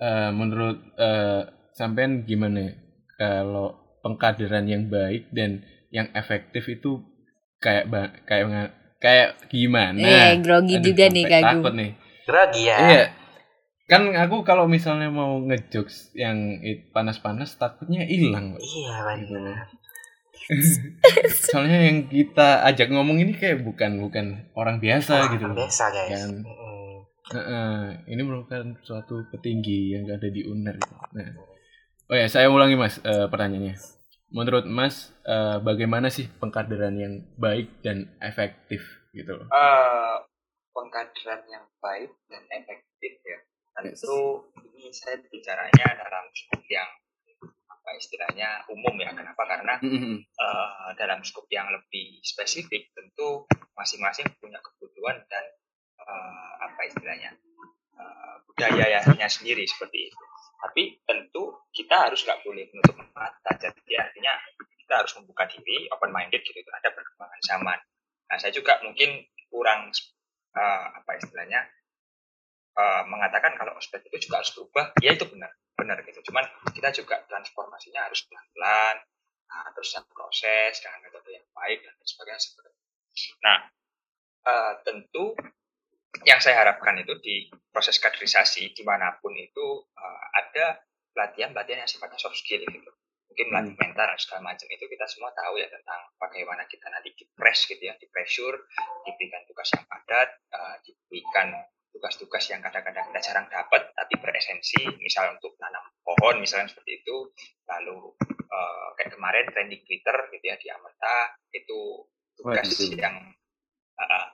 Eh, 0.00 0.30
menurut 0.32 0.78
eh, 0.96 1.40
sampean 1.76 2.24
gimana 2.24 2.72
kalau 3.20 3.98
pengkaderan 4.00 4.64
yang 4.64 4.88
baik 4.88 5.28
dan 5.30 5.60
yang 5.92 6.08
efektif 6.16 6.64
itu 6.70 7.04
kayak 7.60 7.84
ba- 7.92 8.14
kayak 8.24 8.72
kayak 9.00 9.28
gimana? 9.52 10.00
Eh, 10.00 10.32
grogi 10.40 10.76
Aduh, 10.80 10.86
juga 10.92 11.04
nih, 11.08 11.24
Kak. 11.28 11.40
Takut 11.44 11.72
nih. 11.76 11.90
Grogi 12.24 12.62
ya. 12.68 12.76
Iya. 12.78 13.04
Kan 13.90 14.14
aku 14.14 14.46
kalau 14.46 14.70
misalnya 14.70 15.10
mau 15.10 15.42
ngejokes 15.42 16.14
yang 16.14 16.62
it- 16.62 16.94
panas-panas 16.94 17.58
takutnya 17.58 18.06
hilang. 18.06 18.54
Pak. 18.54 18.62
Iya, 18.62 18.94
Gitu. 19.18 19.34
benar. 19.34 19.56
Soalnya 21.44 21.78
yang 21.90 21.98
kita 22.06 22.62
ajak 22.64 22.88
ngomong 22.88 23.18
ini 23.18 23.34
kayak 23.34 23.62
bukan 23.62 23.98
bukan 23.98 24.26
orang 24.54 24.78
biasa 24.78 25.34
gitu. 25.34 25.46
loh. 25.46 25.58
Biasa, 25.58 25.84
guys. 25.90 26.10
Kan. 26.10 26.30
Mm. 26.42 26.94
Heeh, 27.30 27.78
ini 28.08 28.22
merupakan 28.22 28.62
suatu 28.80 29.26
petinggi 29.30 29.94
yang 29.94 30.06
ada 30.06 30.26
di 30.26 30.42
UNER. 30.42 30.74
gitu. 30.74 30.94
Nah, 31.14 31.30
oh 32.06 32.16
ya 32.16 32.26
saya 32.26 32.46
ulangi 32.46 32.74
mas 32.74 32.98
eh, 33.00 33.26
pertanyaannya. 33.26 33.74
Menurut 34.30 34.66
mas 34.66 35.10
eh, 35.22 35.58
bagaimana 35.60 36.10
sih 36.10 36.30
pengkaderan 36.32 36.94
yang 36.94 37.14
baik 37.36 37.82
dan 37.82 38.10
efektif 38.18 38.82
gitu? 39.10 39.34
Eh, 39.40 40.16
pengkaderan 40.70 41.42
yang 41.46 41.66
baik 41.78 42.10
dan 42.26 42.42
efektif 42.52 43.14
ya 43.22 43.38
tentu 43.82 44.48
ini 44.76 44.92
saya 44.92 45.20
bicaranya 45.24 45.86
dalam 45.96 46.24
skup 46.32 46.62
yang 46.68 46.88
apa 47.68 47.90
istilahnya 47.96 48.64
umum 48.68 48.92
ya 49.00 49.10
kenapa 49.16 49.42
karena 49.48 49.74
eh, 49.80 50.90
dalam 51.00 51.24
skup 51.24 51.48
yang 51.48 51.68
lebih 51.72 52.20
spesifik 52.20 52.92
tentu 52.92 53.48
masing-masing 53.72 54.28
punya 54.36 54.60
kebutuhan 54.60 55.16
dan 55.32 55.44
eh, 55.96 56.52
apa 56.60 56.80
istilahnya 56.86 57.32
eh, 57.96 58.34
budayanya 58.44 59.28
sendiri 59.28 59.64
seperti 59.64 60.12
itu. 60.12 60.24
Tapi 60.60 61.00
tentu 61.08 61.64
kita 61.72 62.08
harus 62.08 62.20
nggak 62.20 62.44
boleh 62.44 62.68
menutup 62.68 63.00
mata. 63.16 63.50
Jadi 63.56 63.96
artinya 63.96 64.36
kita 64.84 65.00
harus 65.00 65.16
membuka 65.16 65.48
diri, 65.48 65.88
open 65.88 66.12
minded 66.12 66.44
gitu 66.44 66.60
terhadap 66.60 66.92
perkembangan 66.92 67.40
zaman. 67.40 67.78
Nah 68.28 68.36
saya 68.36 68.52
juga 68.52 68.76
mungkin 68.84 69.24
kurang 69.48 69.88
eh, 70.54 70.86
apa 71.00 71.10
istilahnya 71.16 71.64
eh, 72.76 73.02
mengatakan 73.06 73.56
kalau 73.58 73.74
ospek 73.78 74.06
itu 74.06 74.30
juga 74.30 74.42
harus 74.42 74.50
berubah. 74.54 74.94
Ya 75.02 75.16
itu 75.16 75.26
benar, 75.26 75.50
benar 75.74 75.98
gitu. 76.06 76.20
Cuman 76.30 76.44
kita 76.74 76.90
juga 76.94 77.22
transformasinya 77.26 78.06
harus 78.06 78.26
pelan-pelan, 78.26 78.96
nah, 79.50 79.68
terus 79.74 79.90
yang 79.96 80.06
proses 80.10 80.78
dengan 80.82 81.00
metode 81.02 81.30
yang 81.34 81.46
baik 81.54 81.82
dan 81.82 81.94
sebagainya 82.02 82.40
seperti 82.40 82.68
itu. 82.70 82.80
Nah, 83.42 83.58
eh, 84.46 84.72
tentu 84.86 85.34
yang 86.26 86.40
saya 86.42 86.60
harapkan 86.66 86.98
itu 87.00 87.16
di 87.22 87.48
proses 87.70 87.96
kaderisasi 88.02 88.74
di 88.74 88.82
mana 88.82 89.16
pun 89.22 89.32
itu 89.32 89.66
eh, 89.94 90.22
ada 90.36 90.66
pelatihan-pelatihan 91.14 91.86
yang 91.86 91.90
sifatnya 91.90 92.18
soft 92.18 92.38
skill 92.38 92.62
gitu. 92.62 92.90
Mungkin 93.30 93.46
melatih 93.54 93.76
mental 93.78 94.06
dan 94.10 94.18
segala 94.18 94.40
macam 94.50 94.66
itu 94.66 94.84
kita 94.90 95.06
semua 95.06 95.30
tahu 95.30 95.54
ya 95.62 95.70
tentang 95.70 96.02
bagaimana 96.18 96.66
kita 96.66 96.90
nanti 96.90 97.14
di 97.14 97.24
press 97.30 97.62
gitu 97.70 97.78
ya, 97.78 97.94
di 97.94 98.10
pressure, 98.10 98.58
diberikan 99.06 99.46
tugas 99.46 99.70
yang 99.70 99.86
padat, 99.86 100.28
eh, 100.50 100.76
diberikan 100.82 101.54
tugas-tugas 101.90 102.44
yang 102.48 102.62
kadang-kadang 102.62 103.10
kita 103.10 103.20
jarang 103.20 103.46
dapat 103.50 103.90
tapi 103.92 104.14
beresensi, 104.18 104.78
misal 104.98 105.34
untuk 105.34 105.54
nanam 105.58 105.82
pohon 106.00 106.38
misalnya 106.40 106.70
seperti 106.70 107.02
itu, 107.02 107.16
lalu 107.66 108.14
eh, 108.50 108.86
kayak 108.98 109.10
kemarin 109.14 109.44
trending 109.50 109.82
Twitter 109.84 110.16
gitu 110.30 110.44
ya 110.44 110.56
di 110.58 110.68
Amerta 110.70 111.16
itu 111.52 111.80
tugas 112.38 112.66
Waduh. 112.66 112.96
yang 112.96 113.16
eh, 114.00 114.26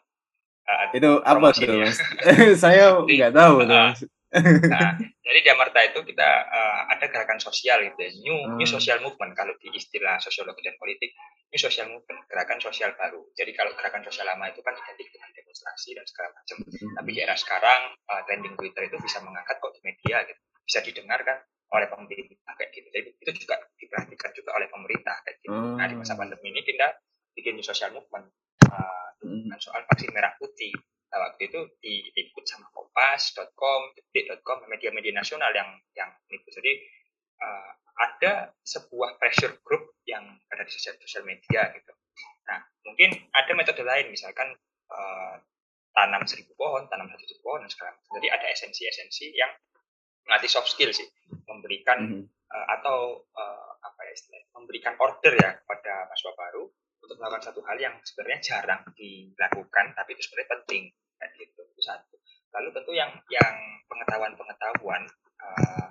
eh, 0.68 0.86
Itu 0.96 1.10
apa 1.20 1.48
tuh 1.52 1.80
mas? 1.80 1.96
saya 2.62 3.02
nggak 3.02 3.32
tahu 3.34 3.54
Ah. 3.66 3.92
mas. 3.92 4.00
Nah, 4.72 4.98
jadi 5.22 5.38
di 5.42 5.50
Amarta 5.50 5.80
itu 5.84 6.00
kita 6.02 6.28
eh, 6.50 6.80
ada 6.92 7.06
gerakan 7.10 7.38
sosial 7.38 7.82
gitu 7.86 7.98
ya, 8.00 8.10
new, 8.22 8.38
new 8.58 8.66
Hmm. 8.66 8.74
social 8.78 8.98
movement 9.02 9.32
kalau 9.38 9.54
di 9.58 9.68
istilah 9.74 10.18
sosiologi 10.20 10.62
dan 10.66 10.76
politik, 10.78 11.14
new 11.50 11.60
social 11.60 11.88
movement, 11.90 12.26
gerakan 12.30 12.58
sosial 12.60 12.92
baru. 12.98 13.22
Jadi 13.34 13.50
kalau 13.56 13.72
gerakan 13.78 14.02
sosial 14.06 14.26
lama 14.28 14.48
itu 14.50 14.60
kan 14.62 14.74
identik 14.76 15.08
dengan 15.12 15.30
demonstrasi 15.34 15.94
dan 15.96 16.04
segala 16.06 16.28
macam. 16.36 16.56
Tapi 16.96 17.08
di 17.14 17.20
era 17.22 17.36
sekarang 17.38 17.80
eh, 17.96 18.22
trending 18.26 18.54
Twitter 18.58 18.82
itu 18.88 18.96
bisa 19.00 19.18
mengangkat 19.22 19.56
kok 19.58 19.72
di 19.74 19.80
media 19.84 20.16
gitu, 20.26 20.40
bisa 20.66 20.78
didengarkan 20.84 21.36
oleh 21.74 21.86
pemerintah 21.90 22.52
kayak 22.54 22.70
gitu. 22.74 22.88
Jadi 22.94 23.08
itu 23.18 23.30
juga 23.46 23.56
diperhatikan 23.78 24.30
juga 24.34 24.50
oleh 24.54 24.68
pemerintah 24.70 25.16
kayak 25.26 25.38
gitu. 25.42 25.66
Nah 25.74 25.86
di 25.90 25.94
masa 25.98 26.14
Hmm. 26.14 26.20
pandemi 26.20 26.54
ini 26.54 26.62
kita 26.62 26.86
bikin 27.36 27.58
new 27.58 27.66
social 27.66 27.90
movement 27.92 28.30
eh, 28.66 29.08
dengan 29.20 29.58
soal 29.60 29.82
vaksin 29.86 30.10
merah 30.14 30.32
putih. 30.38 30.72
Nah, 31.06 31.32
waktu 31.32 31.48
itu 31.48 31.60
diikut 31.80 32.44
sama 32.44 32.66
Kompas.com, 32.96 33.92
Detik.com, 33.92 34.64
media-media 34.72 35.12
nasional 35.12 35.52
yang 35.52 35.68
yang 35.92 36.08
itu. 36.32 36.48
Jadi 36.48 36.72
eh, 37.36 37.70
ada 38.00 38.56
sebuah 38.64 39.20
pressure 39.20 39.60
group 39.60 40.00
yang 40.08 40.24
ada 40.48 40.64
di 40.64 40.72
sosial, 40.72 40.96
sosial 41.04 41.28
media 41.28 41.68
gitu. 41.76 41.92
Nah, 42.48 42.64
mungkin 42.88 43.12
ada 43.36 43.52
metode 43.52 43.84
lain, 43.84 44.08
misalkan 44.08 44.48
eh, 44.88 45.34
tanam 45.92 46.24
seribu 46.24 46.56
pohon, 46.56 46.88
tanam 46.88 47.12
satu 47.12 47.20
juta 47.28 47.40
pohon 47.44 47.60
dan 47.68 47.70
segala 47.72 47.92
macam. 48.00 48.08
Jadi 48.16 48.28
ada 48.32 48.46
esensi-esensi 48.48 49.26
yang 49.36 49.52
melatih 50.24 50.48
soft 50.48 50.72
skill 50.72 50.88
sih, 50.88 51.04
memberikan 51.44 52.00
Mhm. 52.00 52.24
eh, 52.24 52.66
atau 52.80 53.28
eh, 53.28 53.70
apa 53.84 54.00
ya 54.08 54.12
istilahnya, 54.16 54.48
memberikan 54.56 54.96
order 54.96 55.36
ya 55.36 55.52
kepada 55.60 56.08
mahasiswa 56.08 56.32
baru 56.32 56.64
untuk 57.04 57.16
melakukan 57.20 57.44
satu 57.44 57.60
hal 57.68 57.76
yang 57.76 57.94
sebenarnya 58.00 58.40
jarang 58.40 58.82
dilakukan 58.96 59.92
tapi 59.92 60.16
itu 60.16 60.26
sebenarnya 60.26 60.50
penting 60.58 60.82
kayak 61.20 61.30
gitu 61.38 61.60
itu 61.62 61.82
satu 61.84 62.16
lalu 62.54 62.68
tentu 62.74 62.92
yang 62.94 63.10
yang 63.32 63.54
pengetahuan-pengetahuan 63.86 65.02
eh, 65.42 65.90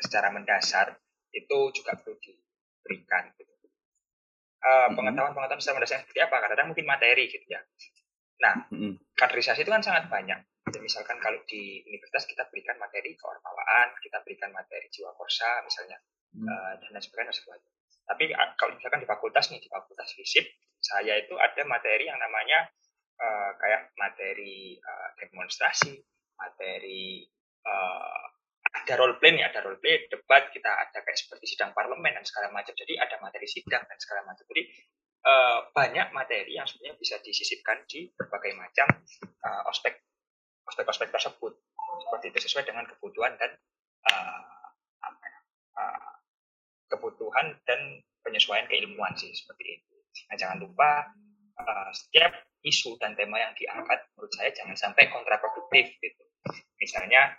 secara 0.00 0.28
mendasar 0.30 0.96
itu 1.32 1.58
juga 1.72 1.96
perlu 1.96 2.16
diberikan 2.20 3.32
gitu. 3.34 3.52
Mhm. 4.66 4.96
pengetahuan-pengetahuan 4.98 5.60
secara 5.62 5.76
mendasar 5.78 5.98
seperti 6.02 6.20
apa 6.26 6.34
kadang-kadang 6.42 6.68
mungkin 6.74 6.86
materi 6.88 7.24
gitu 7.30 7.46
ya 7.46 7.60
nah 8.36 8.66
Mhm. 8.68 9.16
kaderisasi 9.16 9.64
itu 9.64 9.72
kan 9.72 9.80
sangat 9.80 10.12
banyak. 10.12 10.36
Jadi 10.66 10.82
misalkan 10.82 11.16
kalau 11.22 11.38
di 11.46 11.80
universitas 11.86 12.26
kita 12.26 12.44
berikan 12.50 12.74
materi 12.76 13.14
keormawaan, 13.14 13.96
kita 14.02 14.18
berikan 14.26 14.50
materi 14.50 14.90
jiwa 14.90 15.14
korsa 15.14 15.62
misalnya, 15.62 15.96
eh, 16.34 16.72
dan 16.82 16.88
lain 16.90 17.00
sebagainya. 17.00 17.32
sebagainya. 17.32 17.70
Tapi 18.04 18.34
ah, 18.34 18.52
kalau 18.58 18.74
misalkan 18.76 19.00
di 19.00 19.08
fakultas 19.08 19.46
nih, 19.54 19.62
di 19.62 19.70
fakultas 19.70 20.10
fisip, 20.12 20.42
saya 20.82 21.16
itu 21.16 21.32
ada 21.38 21.62
materi 21.64 22.10
yang 22.10 22.18
namanya 22.20 22.66
eh, 23.16 23.50
kayak 23.56 23.96
materi 23.96 24.76
eh, 24.76 25.08
demonstrasi, 25.20 25.96
materi 26.36 27.24
eh, 27.64 28.24
ada 28.76 28.92
role 29.00 29.16
play 29.16 29.32
nih, 29.34 29.44
ada 29.48 29.64
role 29.64 29.80
play, 29.80 30.04
debat, 30.12 30.52
kita 30.52 30.68
ada 30.68 30.98
kayak 31.00 31.16
seperti 31.16 31.56
sidang 31.56 31.72
parlemen 31.72 32.12
dan 32.12 32.24
segala 32.28 32.52
macam. 32.52 32.76
Jadi 32.76 32.94
ada 33.00 33.16
materi 33.24 33.48
sidang 33.48 33.82
dan 33.88 33.98
segala 33.98 34.28
macam. 34.28 34.44
Jadi 34.44 34.62
eh, 35.26 35.58
banyak 35.72 36.08
materi 36.12 36.52
yang 36.54 36.68
sebenarnya 36.68 36.96
bisa 37.00 37.16
disisipkan 37.24 37.82
di 37.88 38.12
berbagai 38.12 38.52
macam 38.54 38.88
eh, 39.20 39.62
ospek 39.70 39.94
ospek-ospek 40.66 41.14
tersebut 41.14 41.52
seperti 42.02 42.26
itu 42.34 42.38
sesuai 42.50 42.64
dengan 42.66 42.84
kebutuhan 42.84 43.34
dan 43.40 43.50
eh, 44.06 44.66
apa 45.02 45.26
eh, 45.80 46.12
kebutuhan 46.92 47.58
dan 47.64 47.80
penyesuaian 48.22 48.66
keilmuan 48.66 49.14
sih 49.14 49.30
seperti 49.32 49.82
itu. 49.82 49.94
Nah 50.30 50.36
jangan 50.38 50.58
lupa 50.62 51.10
eh, 51.60 51.90
setiap 51.92 52.32
isu 52.66 52.98
dan 52.98 53.14
tema 53.14 53.38
yang 53.38 53.54
diangkat 53.54 54.10
menurut 54.14 54.32
saya 54.34 54.50
jangan 54.52 54.76
sampai 54.76 55.08
kontraproduktif 55.08 55.96
gitu. 56.02 56.22
Misalnya 56.76 57.38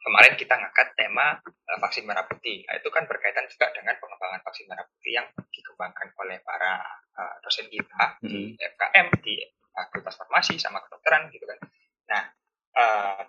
kemarin 0.00 0.38
kita 0.38 0.54
ngangkat 0.54 0.94
tema 0.94 1.40
eh, 1.44 1.78
vaksin 1.82 2.06
merah 2.06 2.24
putih. 2.24 2.62
Nah, 2.70 2.74
itu 2.78 2.88
kan 2.94 3.04
berkaitan 3.10 3.46
juga 3.50 3.72
dengan 3.74 3.98
pengembangan 3.98 4.40
vaksin 4.46 4.66
merah 4.70 4.86
putih 4.86 5.12
yang 5.18 5.26
dikembangkan 5.50 6.08
oleh 6.22 6.38
para 6.46 6.80
eh, 7.18 7.36
dosen 7.42 7.66
kita 7.66 8.22
di 8.22 8.54
FKM, 8.54 9.06
di 9.20 9.34
Fakultas 9.76 10.16
Farmasi 10.16 10.56
sama 10.56 10.80
kedokteran 10.86 11.28
gitu 11.34 11.44
kan. 11.44 11.58
Nah, 12.06 12.22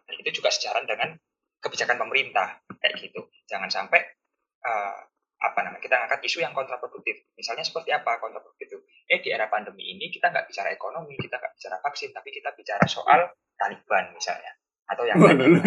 dan 0.04 0.16
itu 0.20 0.44
juga 0.44 0.52
sejalan 0.52 0.84
dengan 0.84 1.16
kebijakan 1.64 1.98
pemerintah 2.00 2.62
kayak 2.80 2.96
gitu. 3.00 3.28
Jangan 3.50 3.68
sampai 3.68 4.00
eh, 4.64 5.00
apa 5.38 5.60
namanya 5.62 5.82
kita 5.84 5.96
ngangkat 6.02 6.22
isu 6.26 6.42
yang 6.42 6.54
kontraproduktif. 6.54 7.30
Misalnya 7.38 7.62
seperti 7.62 7.94
apa 7.94 8.18
kontraproduktif 8.18 8.68
itu? 8.74 8.80
Eh 9.06 9.22
di 9.22 9.30
era 9.30 9.46
pandemi 9.48 9.86
ini 9.86 10.10
kita 10.10 10.34
nggak 10.34 10.50
bicara 10.50 10.74
ekonomi, 10.74 11.14
kita 11.18 11.38
nggak 11.38 11.54
bicara 11.54 11.78
vaksin, 11.82 12.10
tapi 12.10 12.30
kita 12.34 12.50
bicara 12.58 12.86
soal 12.90 13.30
Taliban 13.58 14.14
misalnya 14.14 14.52
atau 14.88 15.04
yang 15.06 15.20
lain. 15.20 15.62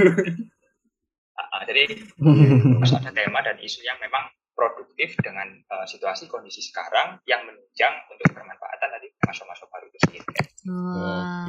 Ah, 1.40 1.64
jadi 1.64 1.88
harus 2.76 2.92
ada 2.92 3.10
tema 3.16 3.40
dan 3.40 3.56
isu 3.62 3.80
yang 3.80 3.96
memang 4.02 4.28
produktif 4.52 5.16
dengan 5.24 5.48
eh, 5.48 5.86
situasi 5.88 6.28
kondisi 6.28 6.60
sekarang 6.60 7.16
yang 7.24 7.46
menunjang 7.48 7.94
untuk 8.12 8.28
bermanfaatan 8.36 8.88
tadi 8.92 9.08
mahasiswa-mahasiswa 9.24 9.68
baru 9.72 9.86
itu 9.88 9.98
sendiri. 10.04 10.26
Wah, 10.68 11.48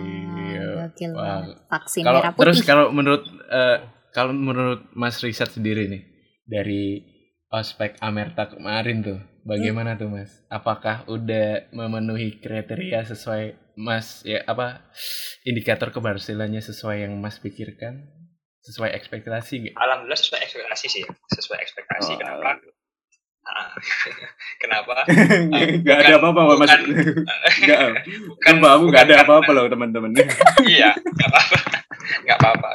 gokil 0.87 1.11
Wah. 1.11 1.43
Vaksin 1.67 2.03
Kalau 2.07 2.19
merah 2.23 2.31
terus 2.37 2.59
kalau 2.63 2.85
menurut 2.95 3.23
eh, 3.51 3.77
kalau 4.15 4.31
menurut 4.31 4.87
Mas 4.95 5.19
Riset 5.19 5.51
sendiri 5.51 5.91
nih 5.91 6.03
dari 6.47 7.03
ospek 7.51 7.99
Amerta 7.99 8.47
kemarin 8.47 9.03
tuh 9.03 9.19
bagaimana 9.43 9.99
tuh 9.99 10.07
mas? 10.07 10.31
Apakah 10.47 11.03
udah 11.05 11.67
memenuhi 11.75 12.39
kriteria 12.39 13.03
sesuai 13.05 13.75
mas 13.75 14.23
ya 14.23 14.39
apa 14.47 14.87
indikator 15.43 15.91
keberhasilannya 15.91 16.63
sesuai 16.63 17.03
yang 17.03 17.13
mas 17.19 17.37
pikirkan? 17.37 18.07
Sesuai 18.63 18.95
ekspektasi 18.95 19.53
nggak? 19.57 19.75
Alhamdulillah 19.75 20.15
sesuai 20.15 20.41
ekspektasi 20.41 20.85
sih. 20.87 21.03
Sesuai 21.27 21.59
ekspektasi. 21.59 22.11
Oh. 22.13 22.19
Kenapa? 22.21 22.49
Ah, 23.41 23.73
kenapa? 24.61 24.95
Gak 25.87 25.97
ada 26.05 26.21
apa-apa 26.21 26.41
mas. 26.55 26.69
bukan- 26.71 26.85
Gak. 27.67 28.05
Sumpah 28.45 28.71
aku 28.77 28.85
gak 28.93 29.03
ada 29.09 29.25
apa-apa 29.25 29.49
loh 29.49 29.65
teman-teman. 29.65 30.13
iya, 30.69 30.93
nggak 30.93 31.25
apa-apa, 31.25 31.57
nggak 32.21 32.37
apa-apa. 32.37 32.69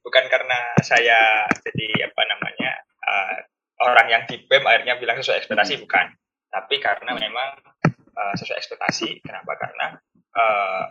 Bukan 0.00 0.24
karena 0.30 0.58
saya 0.80 1.42
jadi 1.66 2.06
apa 2.06 2.22
namanya 2.22 2.70
eh, 3.02 3.36
orang 3.82 4.06
yang 4.08 4.22
di 4.30 4.38
BEM 4.46 4.62
akhirnya 4.62 4.94
bilang 4.96 5.18
sesuai 5.18 5.42
ekspektasi 5.42 5.82
bukan, 5.82 6.06
tapi 6.48 6.78
karena 6.78 7.12
memang 7.12 7.58
eh, 7.90 8.34
sesuai 8.38 8.58
ekspektasi. 8.58 9.20
Kenapa? 9.26 9.58
Karena 9.58 9.86
eh, 10.32 10.84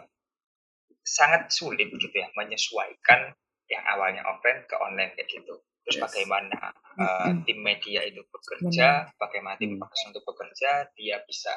sangat 1.02 1.50
sulit 1.50 1.90
gitu 1.90 2.14
ya 2.14 2.30
menyesuaikan 2.38 3.34
yang 3.72 3.84
awalnya 3.88 4.22
offline 4.28 4.62
ke 4.68 4.76
online 4.78 5.16
kayak 5.18 5.32
gitu. 5.32 5.64
Terus 5.82 5.98
Yes. 5.98 6.04
bagaimana 6.06 6.60
Mm-mm. 6.94 7.42
tim 7.48 7.58
media 7.66 8.06
itu 8.06 8.22
bekerja, 8.30 9.10
bagaimana 9.18 9.58
tim 9.58 9.74
Hmm. 9.74 9.80
produksi 9.82 10.14
untuk 10.14 10.24
bekerja, 10.30 10.86
dia 10.94 11.18
bisa 11.26 11.56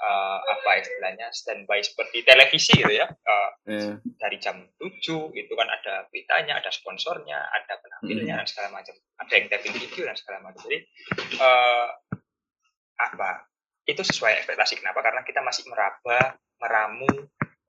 eh, 0.00 0.38
apa 0.42 0.70
istilahnya 0.82 1.30
standby 1.30 1.80
seperti 1.82 2.26
televisi 2.26 2.74
gitu 2.74 2.92
ya. 2.92 3.06
Eh, 3.06 3.50
Eh, 3.64 3.96
dari 4.20 4.36
jam 4.36 4.60
7 4.76 5.32
itu 5.32 5.52
kan 5.56 5.68
ada 5.72 6.04
beritanya, 6.12 6.60
ada 6.60 6.68
sponsornya, 6.68 7.48
ada 7.48 7.80
penampilnya 7.80 8.44
dan 8.44 8.46
segala 8.48 8.76
macam. 8.76 8.92
Ada 9.24 9.32
yang 9.40 9.46
tapping 9.48 9.72
video 9.72 10.04
dan 10.04 10.16
segala 10.20 10.38
macam. 10.44 10.60
Jadi 10.68 10.78
eh, 11.40 11.88
apa? 13.00 13.30
Itu 13.88 14.04
sesuai 14.04 14.44
ekspektasi. 14.44 14.84
Kenapa? 14.84 15.00
Karena 15.00 15.24
kita 15.24 15.40
masih 15.40 15.68
meraba, 15.68 16.36
meramu, 16.60 17.08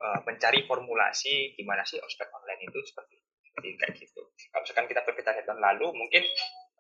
mencari 0.06 0.68
formulasi 0.70 1.56
di 1.58 1.64
mana 1.66 1.82
sih 1.82 1.98
ospek 1.98 2.30
online 2.30 2.68
itu 2.68 2.78
seperti, 2.84 3.16
seperti 3.42 3.68
kayak 3.80 3.94
gitu. 3.98 4.22
Kalau 4.52 4.62
misalkan 4.62 4.86
kita 4.92 5.02
berpikir 5.02 5.26
dari 5.32 5.42
tahun 5.48 5.64
lalu, 5.64 5.88
mungkin 5.96 6.24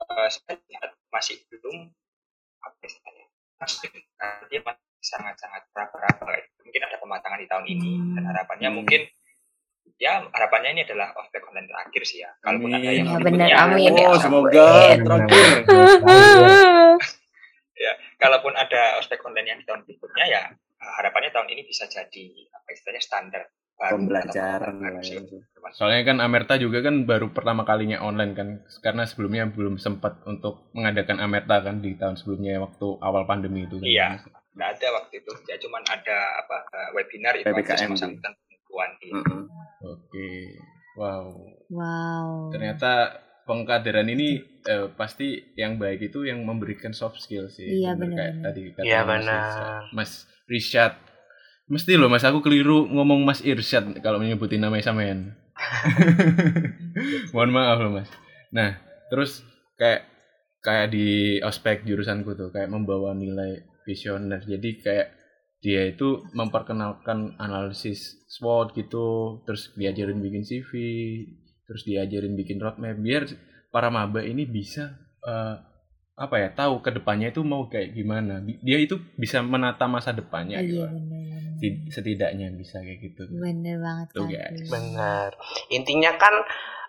eh, 0.03 0.29
saya 0.29 0.59
lihat 0.59 0.91
masih 1.09 1.39
belum 1.47 1.89
apa 2.61 2.77
istilahnya, 2.83 3.25
dia 4.49 4.59
masih 4.61 4.83
sangat-sangat 5.01 5.61
meraba-raba. 5.71 6.33
Mungkin 6.65 6.81
ada 6.81 6.97
pematangan 6.97 7.39
di 7.39 7.47
tahun 7.47 7.65
ini 7.67 7.91
dan 8.17 8.23
harapannya 8.25 8.69
Hmm. 8.69 8.77
mungkin 8.81 9.01
ya 9.95 10.27
harapannya 10.27 10.75
ini 10.75 10.81
adalah 10.83 11.13
ospek 11.15 11.45
online 11.47 11.69
terakhir 11.69 12.01
sih 12.03 12.19
ya. 12.19 12.31
Kalaupun 12.41 12.69
ada 12.73 12.89
yang 12.89 13.05
Ya, 13.11 13.17
bener, 13.21 13.49
amin 13.53 13.93
ya 13.95 14.03
Oh 14.03 14.11
Allah. 14.11 14.21
semoga 14.21 14.67
terakhir. 14.97 15.47
kalaupun 18.15 18.55
ada 18.57 18.97
ospek 18.97 19.19
online 19.27 19.47
yang 19.53 19.59
di 19.61 19.65
tahun 19.67 19.83
berikutnya 19.85 20.25
ya 20.25 20.41
harapannya 20.79 21.29
tahun 21.29 21.51
ini 21.51 21.67
bisa 21.67 21.85
jadi 21.85 22.25
apa 22.49 22.67
istilahnya 22.73 23.03
standar 23.03 23.43
Pembelajaran 23.75 24.75
atau 24.79 24.87
baru 24.87 24.95
lah 24.95 25.03
ya. 25.03 25.21
Soalnya 25.75 26.01
kan 26.07 26.17
Amerta 26.21 26.55
juga 26.55 26.79
kan 26.79 27.03
baru 27.03 27.33
pertama 27.35 27.65
kalinya 27.65 27.99
online 27.99 28.33
kan 28.37 28.47
karena 28.79 29.03
sebelumnya 29.03 29.49
belum 29.49 29.81
sempat 29.81 30.23
untuk 30.29 30.71
mengadakan 30.71 31.19
Amerta 31.19 31.59
kan 31.59 31.83
di 31.83 31.97
tahun 31.97 32.15
sebelumnya 32.15 32.61
waktu 32.63 32.87
awal 33.01 33.27
pandemi 33.27 33.65
itu 33.67 33.81
kan. 33.81 33.87
Iya. 33.87 34.07
Nggak 34.55 34.69
ada 34.79 34.87
waktu 35.01 35.13
itu 35.19 35.31
ya 35.51 35.55
cuman 35.59 35.83
ada 35.83 36.17
apa 36.39 36.57
eh, 36.71 36.89
webinar 36.95 37.33
itu 37.35 37.51
PPKM 37.51 37.91
di 37.91 38.55
Heeh. 39.11 39.41
Oke. 39.83 40.29
Wow. 40.95 41.27
Wow. 41.71 42.51
Ternyata 42.55 43.19
pengkaderan 43.45 44.07
ini 44.09 44.41
eh, 44.65 44.87
pasti 44.95 45.53
yang 45.59 45.77
baik 45.77 46.09
itu 46.11 46.25
yang 46.25 46.41
memberikan 46.43 46.91
soft 46.91 47.21
skill 47.21 47.51
sih. 47.51 47.83
Iya, 47.83 47.93
benar-benar. 47.99 48.51
tadi 48.51 48.61
kata 48.73 48.85
Iya, 48.85 48.99
Mas 49.03 49.21
benar. 49.23 49.79
Mas 49.93 50.11
Rishad. 50.49 50.93
Mesti 51.65 51.97
loh 51.97 52.13
Mas 52.13 52.21
aku 52.21 52.45
keliru 52.45 52.85
ngomong 52.85 53.25
Mas 53.25 53.41
Irsyad 53.41 53.97
kalau 54.05 54.21
menyebutin 54.21 54.61
namanya 54.61 54.93
sampean. 54.93 55.33
Mohon 57.33 57.51
maaf 57.51 57.77
loh 57.81 57.91
Mas. 57.97 58.09
Nah, 58.53 58.77
terus 59.09 59.41
kayak 59.81 60.05
kayak 60.61 60.93
di 60.93 61.37
ospek 61.41 61.81
jurusanku 61.85 62.37
tuh 62.37 62.53
kayak 62.53 62.69
membawa 62.69 63.17
nilai 63.17 63.65
visioner. 63.81 64.45
Jadi 64.45 64.69
kayak 64.81 65.07
dia 65.65 65.89
itu 65.89 66.21
memperkenalkan 66.37 67.41
analisis 67.41 68.21
SWOT 68.29 68.77
gitu, 68.77 69.41
terus 69.49 69.73
diajarin 69.73 70.21
bikin 70.21 70.45
CV, 70.45 70.69
terus 71.65 71.81
diajarin 71.81 72.37
bikin 72.37 72.61
roadmap 72.61 73.01
biar 73.01 73.25
para 73.73 73.89
maba 73.89 74.21
ini 74.21 74.45
bisa 74.45 74.93
eh, 75.25 75.55
apa 76.15 76.35
ya 76.39 76.49
tahu 76.53 76.79
ke 76.79 76.95
depannya 76.95 77.33
itu 77.33 77.41
mau 77.41 77.65
kayak 77.65 77.97
gimana. 77.97 78.39
Dia 78.61 78.77
itu 78.77 79.01
bisa 79.17 79.41
menata 79.41 79.89
masa 79.89 80.13
depannya 80.13 80.61
gitu. 80.61 80.85
Iya 80.85 80.93
bener. 80.93 81.34
Tid- 81.65 81.89
Setidaknya 81.89 82.47
bisa 82.51 82.77
kayak 82.77 82.99
gitu. 83.01 83.25
Bener 83.31 83.77
banget 83.77 84.07
Tuh, 84.11 84.23
Kak. 84.23 84.29
guys. 84.29 84.67
Benar. 84.67 85.29
Intinya 85.67 86.11
kan 86.15 86.33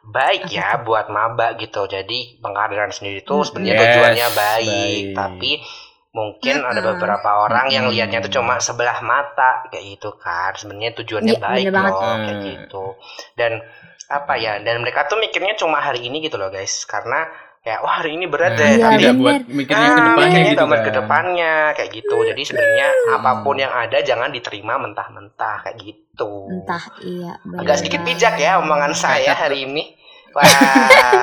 baik 0.06 0.46
ya 0.48 0.80
buat 0.80 1.08
maba 1.08 1.56
gitu. 1.56 1.84
Jadi 1.84 2.38
pengkaderan 2.38 2.90
sendiri 2.90 3.20
tuh 3.20 3.40
Mm-mm. 3.40 3.46
sebenarnya 3.46 3.74
Yes, 3.74 3.84
tujuannya 3.88 4.28
baik, 4.28 4.68
baik. 4.68 5.04
tapi 5.12 5.52
mungkin 6.12 6.56
ada 6.60 6.78
Mm-mm. 6.78 6.90
beberapa 6.94 7.30
orang 7.40 7.66
yang 7.68 7.84
Mm-mm. 7.84 7.96
lihatnya 7.96 8.20
tuh 8.22 8.32
cuma 8.32 8.56
sebelah 8.58 9.00
mata 9.00 9.66
kayak 9.66 9.96
gitu 9.96 10.14
kan. 10.14 10.52
Sebenarnya 10.52 10.92
tujuannya 10.94 11.32
Iya, 11.32 11.42
baik 11.42 11.64
bener 11.66 11.74
banget. 11.74 11.92
loh 11.92 12.14
kayak 12.18 12.36
Eh. 12.36 12.44
gitu. 12.46 12.84
Dan 13.34 13.52
apa 14.06 14.32
ya? 14.36 14.52
Dan 14.58 14.80
mereka 14.80 15.04
tuh 15.04 15.16
mikirnya 15.16 15.56
cuma 15.56 15.78
hari 15.78 16.04
ini 16.04 16.20
gitu 16.20 16.36
loh 16.36 16.48
guys. 16.48 16.84
Karena 16.84 17.26
kayak 17.66 17.82
wah 17.82 17.98
hari 17.98 18.14
ini 18.14 18.24
berat 18.24 18.54
Nah, 18.54 18.56
deh, 18.56 18.68
Iya, 18.68 18.78
tapi 18.78 18.94
tidak 18.94 19.10
bener. 19.10 19.18
buat 19.18 19.40
mikirnya 19.50 19.74
Ah, 19.82 19.90
ke 19.90 20.00
depannya 20.00 20.22
kayaknya 20.30 20.46
gitu 20.46 20.60
gambar 20.62 20.78
kan. 20.78 20.86
ke 20.86 20.92
depannya 20.94 21.54
kayak 21.74 21.90
gitu. 21.92 22.16
Jadi 22.24 22.42
sebenarnya 22.44 22.86
Hmm. 22.88 23.14
apa 23.16 23.30
pun 23.42 23.56
yang 23.56 23.72
ada 23.74 23.98
jangan 24.00 24.30
diterima 24.30 24.74
mentah-mentah 24.78 25.56
kayak 25.60 25.76
gitu. 25.76 26.32
Entah 26.48 26.84
iya 27.02 27.32
bener 27.42 27.58
Agak 27.60 27.76
sedikit 27.76 28.00
bijak 28.00 28.34
ya 28.36 28.52
omongan 28.56 28.92
saya 28.92 29.18
Kayak- 29.26 29.40
hari 29.42 29.58
ini. 29.64 29.82
Wah. 30.36 30.46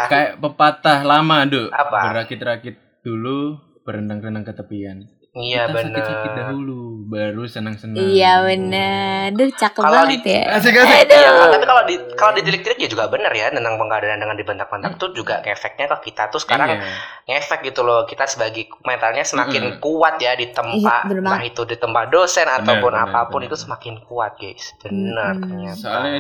Kayak 0.10 0.32
pepatah 0.38 1.00
lama, 1.02 1.46
Duk. 1.46 1.70
Apa? 1.70 2.12
Berakit-rakit 2.12 2.76
dulu, 3.02 3.56
berenang-renang 3.82 4.41
ke 4.41 4.52
tepian. 4.52 5.06
Iya 5.36 5.66
Kita 5.66 5.82
sakit-sakit 5.82 6.30
benar. 6.30 6.38
dahulu, 6.46 6.80
baru 7.06 7.44
senang-senang. 7.44 7.98
Iya 7.98 8.34
bener. 8.44 9.34
Duh 9.34 9.50
cakep 9.50 9.80
Kalau 9.80 10.06
banget 10.06 10.22
di- 10.22 10.30
ya. 10.32 10.44
Asik 10.52 10.76
asik. 10.76 10.98
Aduh. 11.04 11.16
Iya, 11.16 11.30
tapi 11.50 11.66
kalau 11.66 11.84
di 11.84 11.96
kalau 12.14 12.32
ditilik-tilik 12.34 12.78
ya 12.78 12.88
juga 12.88 13.06
benar 13.08 13.32
ya 13.32 13.50
tentang 13.50 13.76
pengkaderan 13.76 14.18
dengan 14.18 14.36
dibentak-bentak 14.36 14.94
tuh 14.96 15.10
juga 15.12 15.42
ngefeknya 15.42 15.86
ke 15.90 16.08
kita 16.08 16.24
tuh 16.28 16.38
sekarang 16.38 16.68
Iya. 16.72 16.86
ngefek 17.28 17.60
gitu 17.64 17.82
loh 17.82 18.06
kita 18.06 18.24
sebagai 18.24 18.66
mentalnya 18.82 19.22
semakin 19.22 19.62
Mm-mm. 19.68 19.80
kuat 19.80 20.16
ya 20.18 20.34
di 20.34 20.48
tempat 20.48 20.78
Iya, 21.02 21.10
bener 21.10 21.24
entah 21.24 21.42
itu 21.44 21.62
di 21.64 21.76
tempat 21.76 22.06
dosen 22.08 22.46
ataupun 22.46 22.92
bener, 22.92 23.04
apa 23.04 23.20
pun 23.26 23.40
bener. 23.40 23.50
itu 23.50 23.58
semakin 23.60 23.94
kuat 24.04 24.38
guys 24.38 24.70
benar 24.80 25.34
Mm-mm. 25.34 25.44
ternyata 25.44 25.80
Soalnya 25.80 26.16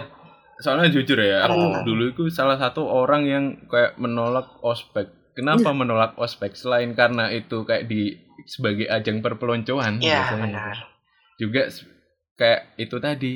soalnya 0.55 0.87
jujur 0.87 1.17
ya, 1.17 1.43
aku 1.43 1.59
Hmm. 1.59 1.83
dulu 1.83 2.03
itu 2.09 2.23
salah 2.29 2.55
satu 2.55 2.81
orang 2.83 3.23
yang 3.23 3.43
kayak 3.65 3.93
menolak 3.95 4.47
ospek. 4.59 5.05
Kenapa 5.33 5.69
menolak 5.71 6.13
ospek? 6.15 6.53
Selain 6.53 6.93
karena 6.93 7.27
itu 7.29 7.61
kayak 7.61 7.85
di 7.85 8.15
sebagai 8.45 8.85
ajang 8.85 9.19
perpeloncoan 9.19 9.97
iya 9.97 10.23
biasanya. 10.23 10.41
benar 10.43 10.75
Juga 11.35 11.61
kayak 12.33 12.61
itu 12.77 12.97
tadi 12.97 13.33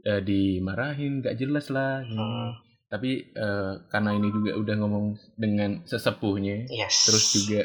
eh, 0.00 0.20
dimarahin, 0.20 1.20
gak 1.20 1.34
jelas 1.34 1.68
lah. 1.68 2.00
gini. 2.00 2.16
Hmm. 2.16 2.52
Tapi 2.86 3.10
eh, 3.26 3.72
karena 3.88 4.10
ini 4.12 4.28
juga 4.28 4.52
udah 4.54 4.74
ngomong 4.76 5.06
dengan 5.34 5.82
sesepuhnya, 5.82 6.64
yes 6.66 7.04
terus 7.04 7.24
juga 7.32 7.60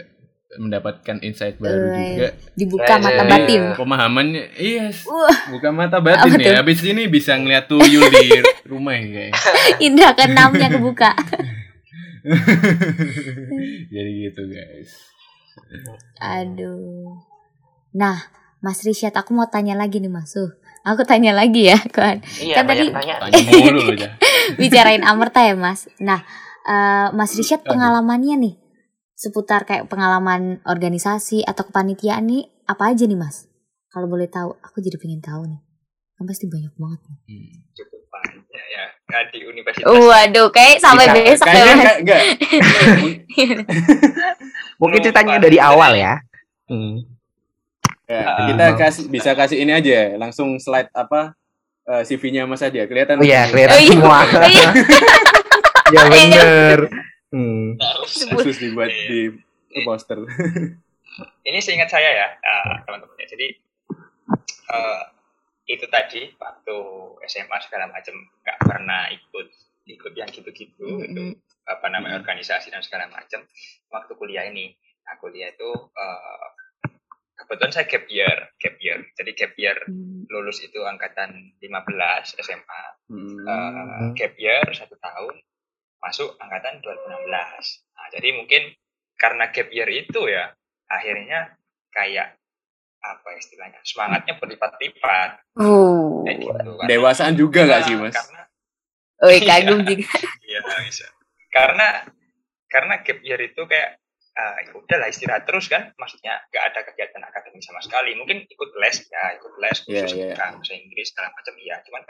mendapatkan 0.51 1.21
insight 1.21 1.55
baru 1.57 1.85
Eh, 1.85 1.95
juga. 1.95 2.27
Dibuka 2.55 2.89
Eh, 2.91 2.99
mata 2.99 3.23
batin. 3.23 3.61
Pemahamannya, 3.73 4.43
yes, 4.55 5.05
Wah, 5.05 5.29
bukan 5.49 5.71
mata 5.71 5.99
batin 5.99 6.33
ya. 6.35 6.57
Habis 6.57 6.81
ini 6.81 7.05
bisa 7.05 7.35
ngeliat 7.35 7.65
tuyul 7.65 8.01
di 8.03 8.41
rumah 8.65 8.93
ya, 8.93 9.05
kayak. 9.05 9.33
indra 9.85 10.09
keenamnya 10.11 10.67
kebuka. 10.67 11.13
Jadi 13.89 14.11
gitu 14.21 14.41
guys. 14.45 14.91
Aduh. 16.20 17.16
Nah, 17.95 18.18
Mas 18.60 18.84
Risyad, 18.84 19.16
aku 19.16 19.32
mau 19.32 19.47
tanya 19.47 19.74
lagi 19.74 20.03
nih 20.03 20.12
Mas. 20.12 20.36
Uh, 20.36 20.51
aku 20.84 21.07
tanya 21.07 21.32
lagi 21.32 21.72
ya, 21.72 21.80
kan. 21.89 22.20
iya 22.39 22.60
kan 22.60 22.68
tadi- 22.68 22.91
tanya 22.91 23.16
ya. 23.95 24.10
Bicarain 24.60 25.03
Amerta 25.03 25.43
ya, 25.47 25.55
Mas. 25.55 25.88
Nah, 26.03 26.22
eh, 26.68 27.07
Mas 27.16 27.32
Aduh. 27.36 27.64
pengalamannya 27.64 28.36
nih 28.39 28.55
seputar 29.20 29.68
kayak 29.68 29.91
pengalaman 29.91 30.64
organisasi 30.64 31.43
atau 31.43 31.68
kepanitiaan 31.68 32.24
nih 32.24 32.47
apa 32.68 32.95
aja 32.95 33.03
nih, 33.03 33.20
Mas? 33.20 33.47
Kalau 33.89 34.05
boleh 34.05 34.30
tahu, 34.30 34.53
aku 34.62 34.80
jadi 34.80 34.95
pengen 35.01 35.20
tahu 35.20 35.43
nih. 35.49 35.60
Kan 36.16 36.24
pasti 36.28 36.45
banyak 36.47 36.72
banget 36.78 36.99
nih. 37.10 37.20
Hmm. 37.28 37.98
Ya 38.49 38.84
Nggak 39.05 39.24
di 39.30 39.39
universitas 39.43 39.89
Waduh, 39.89 40.47
kayak 40.49 40.78
sampai 40.78 41.05
Bisa- 41.07 41.17
besok 41.17 41.47
ya, 41.47 41.63
Mas. 41.65 41.95
enggak. 41.97 42.22
mungkin 44.82 44.99
ceritanya 45.01 45.36
dari 45.38 45.57
awal 45.57 45.91
ya 45.93 46.20
hmm. 46.67 47.05
Ya, 48.09 48.26
Ah, 48.26 48.49
kita 48.49 48.65
kasih 48.74 49.05
bisa 49.05 49.38
kasih 49.38 49.61
ini 49.61 49.70
aja, 49.70 50.17
langsung 50.17 50.57
slide 50.57 50.89
apa 50.91 51.38
eh, 51.86 52.01
CV-nya 52.01 52.49
Mas 52.49 52.57
aja 52.59 52.89
kelihatan. 52.89 53.22
oh 53.22 53.26
iya 53.26 53.45
Oh 53.45 53.53
kelihatan 53.53 53.78
iya. 53.78 53.89
semua 53.93 54.20
Oh 54.26 54.49
iya. 54.49 54.70
ya 55.93 56.01
bener 56.09 56.80
hmm. 57.30 57.78
Khusus 58.34 58.57
dibuat 58.57 58.89
di 58.89 59.30
poster. 59.86 60.26
ini 61.45 61.61
seingat 61.61 61.86
saya 61.86 62.09
ya 62.09 62.28
uh, 62.34 62.82
teman-teman 62.82 63.13
ya. 63.13 63.28
Jadi 63.30 63.47
uh, 64.74 65.01
itu 65.70 65.86
tadi 65.86 66.34
waktu 66.41 66.78
SMA 67.30 67.57
segala 67.61 67.86
macam 67.93 68.17
nggak 68.41 68.57
pernah 68.65 69.05
ikut 69.13 69.47
ikut 69.86 70.13
yang 70.17 70.30
gitu-gitu 70.30 70.86
Mm-mm. 70.86 71.05
itu 71.05 71.24
apa 71.70 71.86
namanya 71.93 72.22
organisasi 72.26 72.74
dan 72.74 72.82
segala 72.82 73.05
macam. 73.09 73.45
Waktu 73.93 74.11
kuliah 74.17 74.49
ini, 74.49 74.74
nah 75.05 75.17
kuliah 75.22 75.53
itu 75.53 75.70
uh, 75.70 76.47
kebetulan 77.38 77.74
saya 77.74 77.86
gap 77.86 78.05
year, 78.09 78.38
gap 78.57 78.76
year. 78.82 78.99
Jadi 79.13 79.32
gap 79.38 79.53
year 79.57 79.78
Hmm. 79.86 80.26
lulus 80.30 80.61
itu 80.65 80.82
angkatan 80.86 81.53
15 81.61 82.38
SMA, 82.41 82.84
Hmm. 83.09 83.45
uh, 83.45 84.09
gap 84.17 84.34
year 84.41 84.65
satu 84.74 84.97
tahun 84.97 85.38
masuk 86.01 86.34
angkatan 86.41 86.82
2016. 86.82 87.86
Nah, 87.93 88.07
jadi 88.13 88.30
mungkin 88.34 88.74
karena 89.20 89.53
gap 89.53 89.70
year 89.70 89.89
itu 89.89 90.22
ya 90.26 90.49
akhirnya 90.89 91.53
kayak 91.93 92.38
apa 92.99 93.29
istilahnya 93.35 93.79
semangatnya 93.81 94.35
berlipat-lipat 94.37 95.29
Oh. 95.55 96.23
kayak 96.27 96.37
gitu. 96.39 96.51
Karena- 96.51 96.87
Dewasaan 96.87 97.33
juga 97.33 97.59
nggak 97.63 97.81
sih, 97.85 97.95
Mas? 97.95 98.15
Karena 98.15 98.41
Oi, 99.19 99.37
kagum 99.43 99.79
juga. 99.83 100.07
Iya 100.43 100.59
bisa. 100.83 101.07
Karena 101.51 101.87
karena 102.67 102.93
gap 103.01 103.19
year 103.19 103.39
itu 103.41 103.61
kayak 103.65 103.99
ya 104.39 104.71
udahlah 104.71 105.11
istirahat 105.11 105.43
terus 105.43 105.67
kan, 105.67 105.91
maksudnya 105.99 106.39
nggak 106.47 106.63
ada 106.71 106.79
kegiatan 106.87 107.19
akademik 107.19 107.59
sama 107.59 107.83
sekali. 107.83 108.15
Mungkin 108.15 108.47
ikut 108.47 108.69
les 108.79 109.03
ya, 109.05 109.35
ikut 109.35 109.53
les 109.59 109.77
Iya, 109.83 109.83
khusus 109.83 110.11
iya. 110.15 110.25
yeah, 110.31 110.51
bahasa 110.55 110.73
Inggris 110.73 111.07
segala 111.11 111.27
macam 111.35 111.53
iya. 111.59 111.75
Cuman 111.83 112.01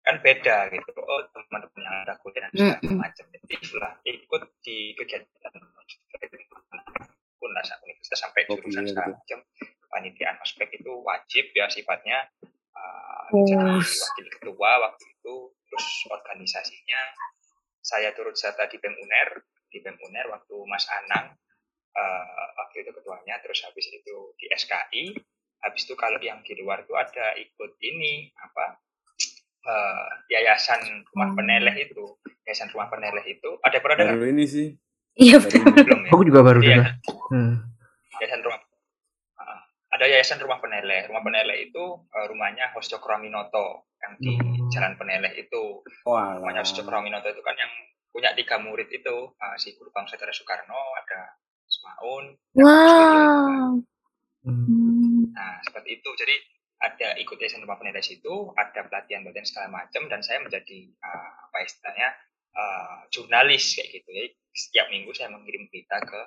kan 0.00 0.14
beda 0.20 0.56
gitu. 0.72 0.90
Oh 0.96 1.20
teman-teman 1.28 1.80
yang 1.80 1.96
ada 2.04 2.14
kuliah 2.20 2.48
dan 2.48 2.52
segala 2.52 2.80
Mm-mm. 2.80 2.96
macam. 3.00 3.24
Jadi 3.28 3.54
lah 3.76 3.92
ikut 4.00 4.42
di 4.64 4.76
kegiatan 4.96 5.52
pun 7.36 7.50
lah 7.52 7.64
universitas 7.84 8.20
sampai 8.24 8.48
Oh, 8.48 8.56
jurusan 8.56 8.84
iya, 8.84 8.90
segala 8.96 9.08
macam. 9.12 9.38
Panitiaan 9.94 10.36
ospek 10.36 10.74
itu 10.74 10.90
wajib 11.00 11.46
ya 11.52 11.66
sifatnya. 11.66 12.26
ah, 12.72 13.24
Oh. 13.26 13.40
jadi 13.40 13.62
wakil 13.78 14.26
ketua 14.28 14.70
waktu 14.82 15.04
itu 15.08 15.34
terus 15.64 15.86
organisasinya 16.08 17.00
saya 17.80 18.10
turut 18.10 18.34
serta 18.34 18.66
di 18.66 18.76
BEM 18.76 18.92
UNER 18.92 19.28
di 19.66 19.78
BEM 19.78 19.96
UNER 19.96 20.26
waktu 20.28 20.54
Mas 20.66 20.84
Anang 20.92 21.32
eh, 21.90 22.24
waktu 22.54 22.82
itu 22.82 22.90
ketuanya 22.92 23.38
terus 23.38 23.62
habis 23.62 23.86
itu 23.88 24.14
di 24.34 24.50
SKI 24.50 25.04
habis 25.60 25.82
itu 25.82 25.94
kalau 25.94 26.18
yang 26.18 26.42
di 26.42 26.52
luar 26.54 26.82
itu 26.82 26.92
ada 26.92 27.32
ikut 27.34 27.72
ini 27.80 28.28
apa 28.36 28.76
eh, 29.64 30.06
yayasan 30.30 30.82
rumah 31.06 31.28
Hmm. 31.28 31.38
peneleh 31.38 31.76
itu 31.80 32.04
yayasan 32.44 32.68
rumah 32.68 32.88
peneleh 32.88 33.24
itu 33.24 33.50
ada 33.60 33.78
pernah 33.78 33.96
dengar 33.96 34.14
Baru 34.16 34.28
ini 34.28 34.44
sih. 34.44 34.68
Iya. 35.14 35.38
Belum 35.40 36.00
ya 36.02 36.10
Aku 36.10 36.22
juga 36.22 36.40
baru 36.42 36.58
Iya, 36.58 36.68
dengar. 36.68 36.88
Hmm. 37.30 37.54
yayasan 38.18 38.42
rumah 38.42 38.58
Ah, 38.58 38.63
ada 39.94 40.10
yayasan 40.10 40.42
rumah 40.42 40.58
peneleh 40.58 41.06
rumah 41.06 41.22
peneleh 41.22 41.70
itu 41.70 41.84
eh, 42.10 42.26
rumahnya 42.26 42.74
Hos 42.74 42.90
Cokroaminoto 42.90 43.86
yang 44.02 44.12
di 44.18 44.34
Hmm. 44.34 44.68
Jalan 44.68 44.98
Peneleh 44.98 45.32
itu 45.38 45.80
Wah. 46.04 46.34
namanya 46.40 46.66
Cokroaminoto 46.66 47.30
itu 47.30 47.40
kan 47.40 47.54
yang 47.54 47.70
punya 48.10 48.34
tiga 48.34 48.58
murid 48.58 48.90
itu 48.90 49.30
ah, 49.38 49.54
si 49.54 49.72
guru 49.78 49.94
bangsa 49.94 50.18
Saudara 50.18 50.34
Soekarno 50.34 50.74
ada 50.98 51.38
Semaun 51.70 52.24
Wow. 52.58 53.78
Hmm. 54.44 54.50
Hmm. 54.50 55.30
nah 55.32 55.56
seperti 55.62 56.02
itu 56.02 56.10
jadi 56.18 56.36
ada 56.84 57.08
ikut 57.16 57.38
yayasan 57.40 57.64
rumah 57.64 57.78
peneleh 57.80 58.02
itu 58.02 58.34
ada 58.60 58.84
pelatihan 58.84 59.24
pelatihan 59.24 59.46
segala 59.48 59.68
macam 59.72 60.04
dan 60.10 60.20
saya 60.20 60.42
menjadi 60.42 60.90
ah, 61.00 61.48
apa 61.48 61.58
istilahnya 61.62 62.08
ah, 62.58 62.98
jurnalis 63.08 63.78
kayak 63.78 63.88
gitu 64.02 64.08
jadi 64.10 64.28
setiap 64.54 64.86
minggu 64.90 65.10
saya 65.14 65.30
mengirim 65.30 65.70
berita 65.70 66.02
ke 66.02 66.20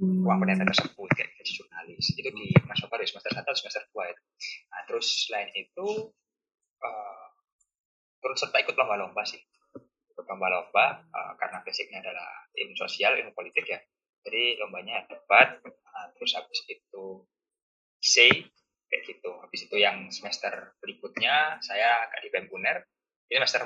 ah, 0.00 0.18
ruang 0.24 0.38
penelitian 0.42 0.68
tersebut 0.70 1.08
kayak 1.12 1.30
jadi 1.40 1.50
jurnalis. 1.58 2.06
Itu 2.16 2.30
di 2.32 2.46
Mas 2.64 2.80
ya 2.80 3.06
semester 3.08 3.32
satu 3.34 3.50
semester 3.58 3.82
dua 3.92 4.04
itu. 4.12 4.22
Nah 4.70 4.80
terus 4.88 5.06
selain 5.28 5.50
itu 5.52 5.88
eh 6.82 7.24
turut 8.22 8.38
serta 8.38 8.56
ikut 8.62 8.74
lomba-lomba 8.78 9.22
sih. 9.26 9.40
Ikut 10.12 10.24
lomba-lomba 10.24 11.04
eh, 11.04 11.32
karena 11.40 11.58
basicnya 11.66 11.98
adalah 12.00 12.30
ilmu 12.54 12.74
sosial 12.78 13.18
ilmu 13.18 13.32
politik 13.36 13.66
ya. 13.68 13.80
Jadi 14.22 14.62
lombanya 14.62 15.02
debat 15.10 15.58
nah, 15.66 16.06
terus 16.14 16.38
habis 16.38 16.62
itu 16.70 17.04
essay 17.98 18.30
kayak 18.86 19.02
gitu. 19.08 19.30
Habis 19.42 19.66
itu 19.66 19.76
yang 19.80 20.08
semester 20.14 20.78
berikutnya 20.78 21.58
saya 21.60 22.06
agak 22.06 22.22
di 22.22 22.28
BEM 22.30 22.46
UNER 22.54 22.78
ini 23.32 23.40
semester 23.48 23.64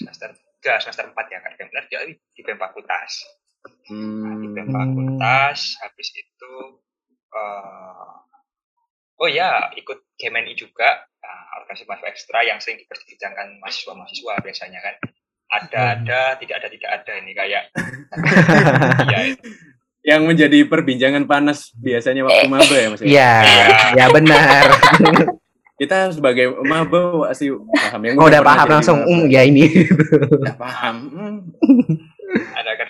semester 0.00 0.28
tiga 0.56 0.80
semester 0.80 1.04
empat 1.12 1.26
ya 1.28 1.38
kak 1.44 1.52
di 1.52 1.56
BEM 1.60 1.68
UNER 1.68 1.86
jadi 1.92 2.14
di 2.16 2.40
BEM 2.40 2.56
fakultas 2.56 3.41
Nah, 3.62 4.32
Hmm. 4.32 4.54
fakultas 4.56 5.76
habis 5.82 6.08
itu 6.14 6.54
eh 7.32 8.12
oh 9.22 9.28
ya 9.30 9.70
ikut 9.76 10.02
GMNI 10.18 10.54
juga 10.58 11.06
nah, 11.22 11.62
organisasi 11.62 11.86
mahasiswa 11.86 12.10
ekstra 12.10 12.38
yang 12.42 12.58
sering 12.58 12.82
diperbincangkan 12.82 13.58
mahasiswa-mahasiswa 13.62 14.34
biasanya 14.42 14.80
kan 14.82 14.94
ada 15.52 15.82
ada 16.00 16.20
tidak 16.40 16.56
ada 16.58 16.68
tidak 16.72 16.90
ada 16.90 17.12
ini 17.20 17.32
kayak 17.36 17.62
itu. 19.36 19.48
Yang 20.02 20.22
menjadi 20.26 20.58
perbincangan 20.66 21.30
panas 21.30 21.70
biasanya 21.78 22.26
waktu 22.26 22.50
maba 22.50 22.74
ya, 22.74 22.88
Mas? 22.90 23.00
ya? 23.06 23.06
Iya, 23.06 23.32
ya 23.94 24.06
benar. 24.10 24.66
Kita 25.78 26.10
sebagai 26.10 26.58
maba 26.66 27.30
pasti 27.30 27.54
paham 27.54 28.00
yang 28.02 28.14
Kau 28.18 28.26
udah 28.26 28.42
paham 28.42 28.66
langsung, 28.66 28.98
um, 29.06 29.30
ya 29.30 29.46
ini. 29.46 29.70
Udah 30.42 30.58
paham. 30.58 30.96
Hmm. 31.06 31.38
ada 32.58 32.70
kan 32.80 32.88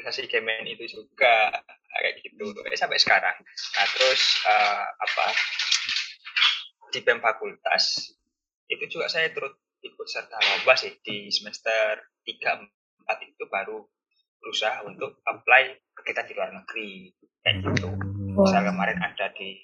organisasi 0.00 0.32
GMNI 0.32 0.80
itu 0.80 0.88
juga 0.88 1.52
kayak 1.92 2.24
gitu. 2.24 2.56
Eh, 2.64 2.80
sampai 2.80 2.96
sekarang. 2.96 3.36
Nah 3.44 3.86
terus 3.92 4.40
eh, 4.48 4.84
apa? 4.96 5.26
Di 6.88 7.04
BEM 7.04 7.20
fakultas 7.20 8.16
itu 8.66 8.84
juga 8.88 9.12
saya 9.12 9.28
turut 9.30 9.60
ikut 9.84 10.08
serta 10.08 10.40
lomba 10.40 10.72
sih. 10.80 10.96
Di 11.04 11.28
semester 11.28 12.00
3 12.24 12.64
4 13.04 13.28
itu 13.28 13.44
baru 13.52 13.84
berusaha 14.40 14.88
untuk 14.88 15.20
apply 15.28 15.76
kegiatan 16.00 16.24
di 16.24 16.32
luar 16.32 16.50
negeri. 16.56 17.12
Kayak 17.44 17.56
gitu. 17.60 17.92
Misal 18.40 18.64
kemarin 18.64 19.04
ada 19.04 19.28
di 19.36 19.60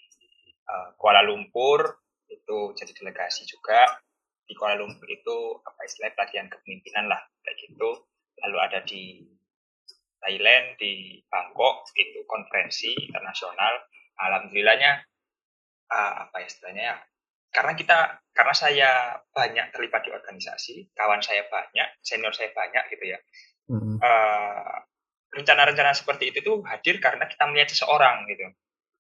eh, 0.68 0.88
Kuala 1.00 1.24
Lumpur 1.24 2.04
itu 2.28 2.76
jadi 2.76 2.92
delegasi 2.92 3.48
juga. 3.48 4.04
Di 4.44 4.52
Kuala 4.52 4.76
Lumpur 4.76 5.08
itu 5.08 5.64
apa 5.64 5.80
istilah 5.88 6.12
pelatihan 6.12 6.52
kepemimpinan 6.52 7.08
lah 7.08 7.24
kayak 7.40 7.56
gitu. 7.56 8.04
Lalu 8.36 8.58
ada 8.60 8.84
di 8.84 9.24
Thailand 10.26 10.74
di 10.74 10.92
Bangkok 11.24 11.86
itu 11.94 12.26
konferensi 12.26 12.90
internasional 12.98 13.86
alhamdulillahnya 14.18 15.06
ah, 15.88 16.26
apa 16.26 16.42
ya 16.42 16.46
istilahnya 16.46 16.82
ya 16.84 16.96
karena 17.48 17.72
kita 17.72 17.96
karena 18.30 18.52
saya 18.52 18.90
banyak 19.30 19.70
terlibat 19.70 20.02
di 20.02 20.10
organisasi 20.10 20.90
kawan 20.92 21.22
saya 21.22 21.46
banyak 21.46 21.88
senior 22.00 22.34
saya 22.34 22.50
banyak 22.50 22.90
gitu 22.90 23.06
ya 23.08 23.20
Hmm. 23.66 23.98
eh, 23.98 24.76
rencana-rencana 25.32 25.90
seperti 25.92 26.30
itu 26.30 26.38
tuh 26.40 26.62
hadir 26.62 26.98
karena 26.98 27.26
kita 27.26 27.46
melihat 27.46 27.66
seseorang 27.66 28.22
gitu 28.26 28.46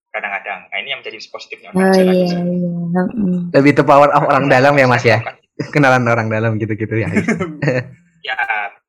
kadang-kadang 0.08 0.66
nah 0.66 0.76
ini 0.76 0.90
yang 0.90 1.00
menjadi 1.00 1.22
positifnya 1.24 1.70
Oh 1.70 1.78
organisasi 1.78 2.02
iya, 2.02 2.10
lagi. 2.10 2.50
iya. 2.50 3.02
Mm. 3.06 3.40
Lebih 3.54 3.70
itu 3.72 3.82
power 3.82 4.10
of 4.10 4.22
orang 4.24 4.46
dalam 4.48 4.74
ya 4.74 4.86
mas 4.86 5.02
ya. 5.02 5.22
Melakukan- 5.22 5.70
Kenalan 5.70 6.04
orang 6.04 6.26
dalam 6.26 6.50
gitu-gitu 6.56 6.98
ya. 6.98 7.06
ya 8.26 8.36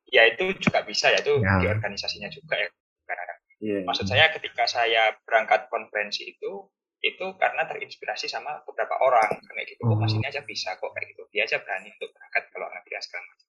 ya 0.08 0.24
itu 0.24 0.56
juga 0.58 0.82
bisa 0.82 1.12
ya 1.12 1.20
itu 1.20 1.36
Ya. 1.38 1.60
di 1.60 1.66
organisasinya 1.68 2.28
juga 2.28 2.56
ya 2.56 2.68
kadang-kadang 3.04 3.38
Iya. 3.58 3.78
maksud 3.84 4.06
saya 4.06 4.30
ketika 4.30 4.64
saya 4.64 5.02
berangkat 5.26 5.66
konferensi 5.68 6.30
itu 6.30 6.70
itu 6.98 7.26
karena 7.38 7.62
terinspirasi 7.62 8.26
sama 8.26 8.58
beberapa 8.66 8.98
orang. 8.98 9.30
Kayak 9.38 9.70
gitu 9.70 9.86
oh 9.86 9.94
mas 9.94 10.10
ini 10.10 10.26
aja 10.26 10.42
bisa 10.42 10.74
kok 10.74 10.90
kayak 10.90 11.14
gitu. 11.14 11.22
Dia 11.30 11.46
aja 11.46 11.62
berani 11.62 11.94
untuk 11.94 12.10
berangkat 12.10 12.50
kalau 12.50 12.66
nggak 12.66 12.82
dia 12.86 12.98
segala 12.98 13.22
macam. 13.22 13.46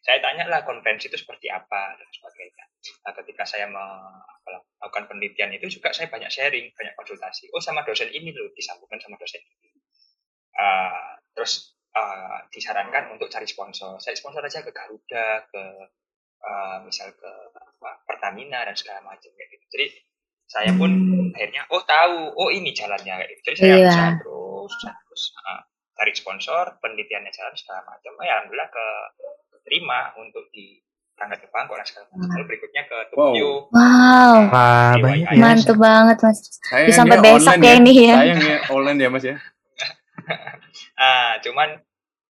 Saya 0.00 0.18
tanya 0.20 0.44
lah 0.52 0.60
konferensi 0.64 1.08
itu 1.08 1.16
seperti 1.16 1.48
apa? 1.48 1.96
dan 1.96 2.08
sebagainya. 2.12 2.64
Nah 3.04 3.12
ketika 3.16 3.48
saya 3.48 3.72
me- 3.72 4.20
melakukan 4.44 5.08
penelitian 5.08 5.48
itu 5.56 5.80
juga 5.80 5.96
saya 5.96 6.12
banyak 6.12 6.28
sharing 6.28 6.68
banyak 6.76 6.92
konsultasi. 6.92 7.48
Oh 7.56 7.60
sama 7.60 7.84
dosen 7.88 8.12
ini 8.12 8.36
loh 8.36 8.52
disambungkan 8.52 9.00
sama 9.00 9.16
dosen 9.16 9.40
ini. 9.40 9.80
Ah, 10.56 11.16
terus 11.32 11.72
ah, 11.96 12.44
disarankan 12.48 13.16
untuk 13.16 13.32
cari 13.32 13.48
sponsor. 13.48 13.96
Saya 13.96 14.12
sponsor 14.12 14.44
aja 14.44 14.60
ke 14.60 14.72
Garuda 14.72 15.48
ke 15.48 15.62
ah, 16.42 16.80
misal 16.80 17.12
ke 17.12 17.30
apa, 17.52 17.90
Pertamina 18.04 18.62
dan 18.62 18.74
segala 18.74 19.00
macam 19.02 19.30
kayak 19.30 19.48
gitu 19.50 19.64
jadi 19.70 19.86
saya 20.44 20.70
pun 20.74 20.90
akhirnya 21.30 21.62
oh 21.70 21.82
tahu 21.82 22.34
oh 22.34 22.48
ini 22.48 22.70
jalannya 22.70 23.14
kayak 23.16 23.30
gitu. 23.32 23.42
jadi 23.46 23.56
saya 23.56 23.70
Iya. 23.70 23.86
usaha 23.86 24.10
terus 24.18 24.70
usaha 24.72 24.94
terus 25.04 25.22
ah, 25.40 25.60
cari 25.94 26.12
sponsor 26.12 26.64
penelitiannya 26.78 27.30
jalan 27.30 27.54
segala 27.54 27.80
macam 27.86 28.12
ya 28.18 28.32
alhamdulillah 28.36 28.68
ke 28.68 28.86
terima 29.62 30.10
untuk 30.16 30.48
di 30.50 30.80
berangkat 31.12 31.44
ke 31.44 31.48
Bangkok 31.52 31.76
dan 31.76 31.86
segala 31.86 32.04
macam 32.08 32.28
lalu 32.32 32.44
berikutnya 32.48 32.82
ke 32.82 32.96
Tokyo 33.12 33.68
Wow. 33.68 34.34
Wah, 34.48 34.96
Iya, 34.96 35.04
banyak 35.04 35.28
ya. 35.28 35.38
Mantap 35.38 35.76
banget 35.76 36.16
mas. 36.24 36.38
Bisa 36.64 36.96
sampai 36.96 37.16
besok 37.20 37.52
online 37.52 37.60
ya 37.60 37.72
ini 37.76 37.92
ya. 38.00 38.16
Sayangnya 38.16 38.56
online 38.72 38.98
ya, 38.98 39.08
Mas 39.08 39.24
ya. 39.24 39.36
Ah, 40.96 41.36
cuman 41.40 41.68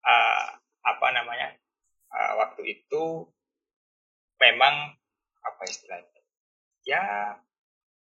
ah, 0.02 0.46
apa 0.82 1.08
namanya 1.12 1.54
ah, 2.10 2.34
waktu 2.40 2.62
itu 2.78 3.26
memang 4.40 4.96
apa 5.44 5.62
istilahnya 5.68 6.22
ya 6.88 7.02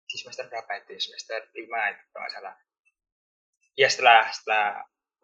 di 0.07 0.17
semester 0.17 0.47
berapa 0.47 0.71
itu 0.85 1.01
semester 1.11 1.51
lima 1.57 1.91
itu 1.91 2.03
kalau 2.13 2.23
nggak 2.25 2.33
salah 2.33 2.55
ya 3.77 3.89
setelah 3.91 4.23
setelah 4.31 4.67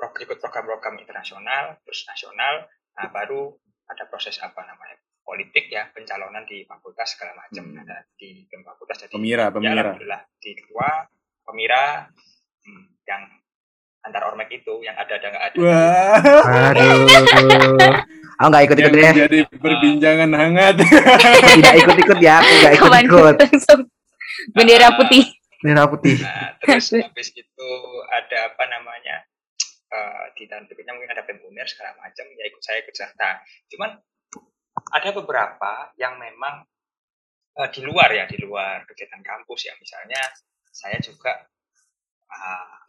ikut 0.02 0.38
program-program 0.42 0.98
internasional 0.98 1.78
terus 1.86 2.02
nasional 2.10 2.66
nah 2.98 3.06
baru 3.08 3.54
ada 3.86 4.04
proses 4.10 4.34
apa 4.42 4.66
namanya 4.66 4.98
politik 5.22 5.70
ya 5.70 5.86
pencalonan 5.94 6.42
di 6.44 6.66
fakultas 6.66 7.14
segala 7.14 7.38
macam 7.38 7.62
Hmm. 7.72 7.80
ada 7.86 8.02
di 8.18 8.42
di 8.44 8.54
fakultas 8.60 9.06
jadi 9.06 9.14
Pemira, 9.14 9.46
ya 9.48 9.54
pemira. 9.54 9.72
alhamdulillah 9.78 10.22
di 10.42 10.50
ketua 10.58 10.88
pemira 11.46 12.10
hmm, 12.66 12.84
yang 13.06 13.22
antar 14.02 14.22
ormek 14.26 14.50
itu 14.50 14.74
yang 14.82 14.94
ada 14.94 15.14
ada 15.14 15.26
nggak 15.28 15.44
ada 15.48 15.56
Wah. 15.56 16.18
Aduh. 16.74 17.06
Aku 18.34 18.48
nggak 18.50 18.64
ikut-ikut 18.66 18.90
Yang 18.90 18.98
deh. 18.98 19.12
menjadi 19.14 19.38
perbincangan 19.54 20.30
hangat. 20.32 20.74
Aku 20.82 21.48
tidak 21.54 21.74
ikut-ikut 21.78 22.18
ya. 22.18 22.36
Aku 22.40 22.52
nggak 22.58 22.74
ikut-ikut. 23.06 23.34
langsung 23.38 23.80
bendera 24.50 24.88
Ah. 24.90 24.96
putih. 24.96 25.24
Merah 25.62 25.86
putih. 25.86 26.18
Nah, 26.18 26.58
terus 26.58 26.90
habis 26.90 27.28
itu 27.30 27.68
ada 28.10 28.50
apa 28.50 28.64
namanya 28.66 29.22
eh, 29.88 30.24
di 30.34 30.50
tahun 30.50 30.66
berikutnya 30.66 30.90
mungkin 30.90 31.12
ada 31.12 31.22
pemuner 31.22 31.66
segala 31.70 31.94
macam 31.96 32.26
ya 32.26 32.44
ikut 32.50 32.58
saya 32.58 32.82
ikut 32.82 32.90
serta. 32.92 33.30
Cuman 33.70 33.94
ada 34.90 35.08
beberapa 35.14 35.94
yang 35.94 36.18
memang 36.18 36.66
eh, 37.54 37.68
di 37.70 37.86
luar 37.86 38.10
ya 38.10 38.26
di 38.26 38.42
luar 38.42 38.82
kegiatan 38.90 39.22
kampus 39.22 39.70
ya 39.70 39.74
misalnya 39.78 40.18
saya 40.66 40.98
juga 40.98 41.46
ah, 42.26 42.81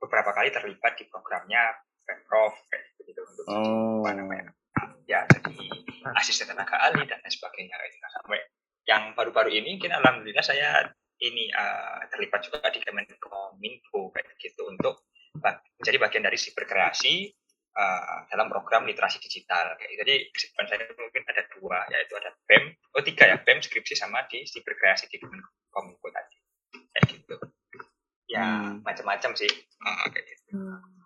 beberapa 0.00 0.32
kali 0.32 0.48
terlibat 0.48 0.96
di 0.96 1.04
programnya 1.06 1.76
pemprov 2.08 2.56
kayak 2.72 2.84
gitu 3.04 3.20
untuk 3.22 3.44
Oh. 3.46 4.00
apa 4.02 4.16
namanya 4.16 4.50
ya 5.04 5.26
jadi 5.28 5.54
asisten 6.16 6.48
tenaga 6.48 6.80
ahli 6.80 7.04
dan 7.04 7.20
lain 7.20 7.32
sebagainya 7.32 7.76
kayak 7.76 7.90
gitu. 7.92 8.08
sampai 8.16 8.40
yang 8.88 9.02
baru-baru 9.12 9.52
ini 9.52 9.76
mungkin 9.76 9.92
alhamdulillah 9.92 10.42
saya 10.42 10.88
ini 11.20 11.52
eh, 11.52 12.00
terlibat 12.08 12.40
juga 12.48 12.64
di 12.72 12.80
Kemenkominfo 12.80 14.08
kayak 14.16 14.40
gitu 14.40 14.72
untuk 14.72 15.04
menjadi 15.36 15.98
bagian 16.00 16.24
dari 16.24 16.38
siberkreasi 16.40 17.14
eh, 17.76 18.18
dalam 18.32 18.48
program 18.48 18.88
literasi 18.88 19.20
digital 19.20 19.76
kayak 19.76 19.88
gitu. 19.94 20.00
Jadi 20.00 20.14
kesibukan 20.32 20.66
saya 20.66 20.84
mungkin 20.96 21.22
ada 21.28 21.42
dua 21.54 21.78
yaitu 21.92 22.14
ada 22.16 22.30
BEM 22.48 22.64
oh 22.96 23.02
tiga 23.04 23.24
ya 23.28 23.36
BEM 23.36 23.60
skripsi 23.60 23.94
sama 23.94 24.24
di 24.32 24.48
siberkreasi 24.48 25.12
di 25.12 25.20
Kemenkominfo 25.20 26.08
tadi 26.08 26.36
kayak 26.96 27.04
gitu 27.12 27.36
ya 28.30 28.46
Hmm. 28.46 28.86
macam-macam 28.86 29.34
sih 29.34 29.50
kayak 29.50 30.24
gitu. 30.24 30.54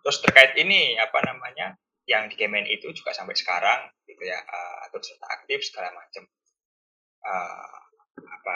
Terus 0.05 0.17
terkait 0.21 0.53
ini 0.61 1.01
apa 1.01 1.25
namanya 1.25 1.75
yang 2.05 2.29
di 2.29 2.37
Kemen 2.37 2.69
itu 2.69 2.93
juga 2.93 3.17
sampai 3.17 3.33
sekarang 3.33 3.89
gitu 4.05 4.21
ya 4.29 4.37
eh, 4.37 4.85
terus 4.93 5.09
serta 5.09 5.27
aktif 5.41 5.65
segala 5.65 5.91
macam 5.97 6.29
Eh, 7.25 7.77
apa 8.21 8.55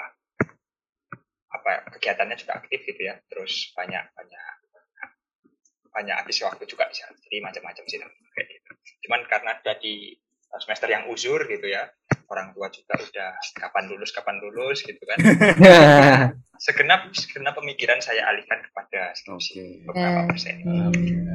apa 1.48 1.72
kegiatannya 1.96 2.36
juga 2.36 2.60
aktif 2.60 2.84
gitu 2.84 3.00
ya 3.08 3.16
terus 3.32 3.72
banyak 3.72 4.04
banyak 4.12 4.54
banyak 5.88 6.14
habis 6.20 6.36
waktu 6.44 6.68
juga 6.68 6.84
di 6.92 7.00
sana. 7.00 7.16
jadi 7.16 7.40
macam-macam 7.40 7.84
sih 7.88 7.96
teman-teman, 7.96 8.30
kayak 8.36 8.48
gitu 8.52 8.70
cuman 9.08 9.20
karena 9.24 9.50
ada 9.56 9.72
di 9.80 10.20
semester 10.56 10.88
yang 10.88 11.04
uzur 11.06 11.44
gitu 11.44 11.64
ya 11.64 11.84
orang 12.28 12.52
tua 12.52 12.68
juga 12.68 12.94
udah 12.94 13.30
kapan 13.54 13.84
lulus 13.86 14.10
kapan 14.10 14.36
lulus 14.38 14.80
gitu 14.80 15.00
kan 15.00 15.16
segenap 16.58 17.08
segenap 17.10 17.54
pemikiran 17.54 17.96
saya 17.98 18.26
alihkan 18.26 18.58
kepada 18.60 19.14
skripsi 19.14 19.84
Oke. 19.84 19.86
beberapa 19.86 20.20
persen 20.26 20.54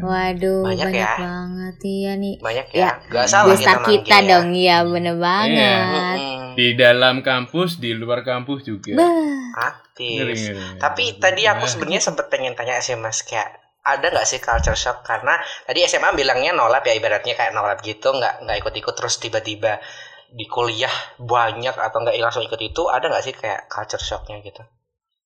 Waduh, 0.03 0.67
Banyak 0.67 0.83
banyak, 0.85 0.99
ya. 0.99 1.15
banget 1.15 1.75
iya 1.81 2.11
nih. 2.19 2.35
Banyak 2.43 2.65
Ya, 2.69 2.99
ya. 2.99 3.07
Gak 3.07 3.25
salah 3.25 3.55
kita 3.55 3.79
kita 3.87 4.17
manggil 4.19 4.27
dong, 4.27 4.47
iya 4.51 4.77
bener 4.83 5.15
banget. 5.15 6.17
Mm-mm. 6.19 6.53
Di 6.53 6.67
dalam 6.75 7.23
kampus, 7.23 7.79
di 7.79 7.95
luar 7.95 8.19
kampus 8.21 8.67
juga. 8.67 8.99
Bah, 8.99 9.71
Aktif. 9.71 10.19
Ngeri, 10.19 10.35
ngeri. 10.35 10.75
Tapi 10.75 11.03
tadi 11.17 11.47
aku 11.47 11.63
Nah. 11.63 11.71
sebenarnya 11.71 12.01
sempet 12.03 12.27
pengen 12.27 12.51
tanya 12.51 12.83
sih 12.83 12.99
mas 12.99 13.23
kayak 13.23 13.62
ada 13.83 14.07
nggak 14.09 14.23
sih 14.23 14.39
culture 14.39 14.75
shock? 14.75 15.03
Karena 15.03 15.35
tadi 15.63 15.83
SMA 15.83 16.15
bilangnya 16.15 16.55
nolap 16.55 16.87
ya 16.87 16.95
ibaratnya 16.95 17.35
kayak 17.35 17.51
nolap 17.51 17.83
gitu 17.83 18.09
nggak 18.09 18.47
nggak 18.47 18.57
ikut-ikut 18.63 18.95
terus 18.95 19.19
tiba-tiba 19.19 19.77
di 20.33 20.47
kuliah 20.47 20.91
banyak 21.19 21.75
atau 21.75 21.97
nggak 22.01 22.15
langsung 22.17 22.41
ikut 22.41 22.57
itu 22.57 22.87
ada 22.87 23.05
nggak 23.05 23.23
sih 23.23 23.35
kayak 23.35 23.67
culture 23.67 24.01
shocknya 24.01 24.39
gitu? 24.41 24.63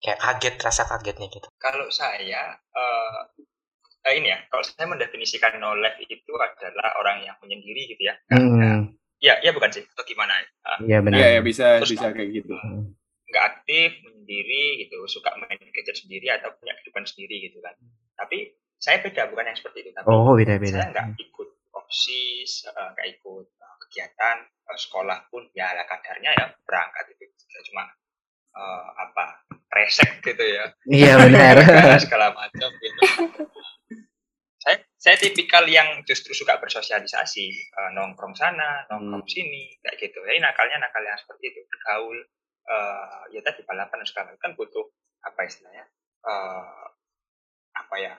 Kayak 0.02 0.18
kaget 0.18 0.56
rasa 0.60 0.84
kagetnya 0.86 1.28
gitu. 1.30 1.48
Kalau 1.56 1.88
saya 1.88 2.58
eh 2.58 3.20
eh, 4.10 4.14
ini 4.18 4.34
ya 4.34 4.40
kalau 4.50 4.66
saya 4.66 4.90
mendefinisikan 4.90 5.60
no 5.62 5.76
life 5.76 6.00
itu 6.02 6.32
adalah 6.34 6.90
orang 6.98 7.22
yang 7.22 7.36
menyendiri 7.40 7.94
gitu 7.94 8.02
ya. 8.08 8.16
Hmm, 8.34 8.96
ya 9.20 9.38
ya 9.40 9.52
bukan 9.54 9.70
sih 9.70 9.84
atau 9.86 10.04
gimana 10.04 10.34
ya? 10.34 10.46
Eh, 10.48 10.78
Iya 10.90 10.98
benar. 11.06 11.18
Iya, 11.20 11.28
ya 11.38 11.42
bisa 11.44 11.68
Terus- 11.84 11.92
bisa 11.94 12.08
kayak 12.10 12.30
gitu. 12.34 12.56
nggak 13.30 13.46
aktif 13.46 13.94
menyendiri 14.02 14.82
gitu 14.82 15.06
suka 15.06 15.30
main 15.38 15.62
gadget 15.70 15.94
sendiri 15.94 16.34
atau 16.34 16.50
punya 16.58 16.74
kehidupan 16.82 17.06
sendiri 17.06 17.46
gitu 17.46 17.62
kan 17.62 17.78
tapi 18.20 18.52
saya 18.76 19.00
beda 19.00 19.28
bukan 19.28 19.46
yang 19.46 19.56
seperti 19.56 19.78
itu 19.82 19.92
tapi 19.92 20.06
Oh 20.06 20.34
beda-beda. 20.34 20.76
saya 20.76 20.88
nggak 20.90 21.08
ikut 21.18 21.50
osis 21.74 22.52
eh, 22.66 22.88
nggak 22.92 23.08
ikut 23.16 23.48
eh, 23.50 23.76
kegiatan 23.82 24.38
eh, 24.44 24.78
sekolah 24.78 25.28
pun 25.28 25.48
ya 25.52 25.72
ala 25.72 25.84
kadarnya 25.84 26.32
ya 26.34 26.46
berangkat 26.62 27.06
itu 27.14 27.24
saya 27.42 27.64
cuma 27.66 27.84
eh, 28.52 28.88
apa 29.00 29.26
resek 29.70 30.20
gitu 30.22 30.44
ya 30.44 30.66
Iya 30.86 31.14
benar. 31.20 31.56
segala 32.04 32.32
macam 32.32 32.70
gitu 32.74 33.02
saya 34.60 34.76
saya 34.96 35.16
tipikal 35.16 35.64
yang 35.66 36.04
justru 36.04 36.32
suka 36.34 36.58
bersosialisasi 36.58 37.46
eh, 37.64 37.90
nongkrong 37.94 38.34
sana 38.34 38.84
nongkrong 38.88 39.24
Hmm. 39.24 39.32
sini 39.32 39.80
kayak 39.80 39.98
gitu 40.02 40.20
jadi 40.22 40.40
nakalnya 40.40 40.80
nakal 40.80 41.00
yang 41.00 41.16
seperti 41.16 41.50
itu 41.50 41.60
bergaul 41.66 42.18
eh, 42.66 43.20
ya 43.30 43.42
tadi 43.42 43.64
balapan 43.64 44.00
dan 44.00 44.08
segala 44.08 44.26
macam 44.30 44.42
kan 44.42 44.52
butuh 44.54 44.86
apa 45.22 45.42
istilahnya 45.44 45.84
apa 47.90 47.98
ya 47.98 48.14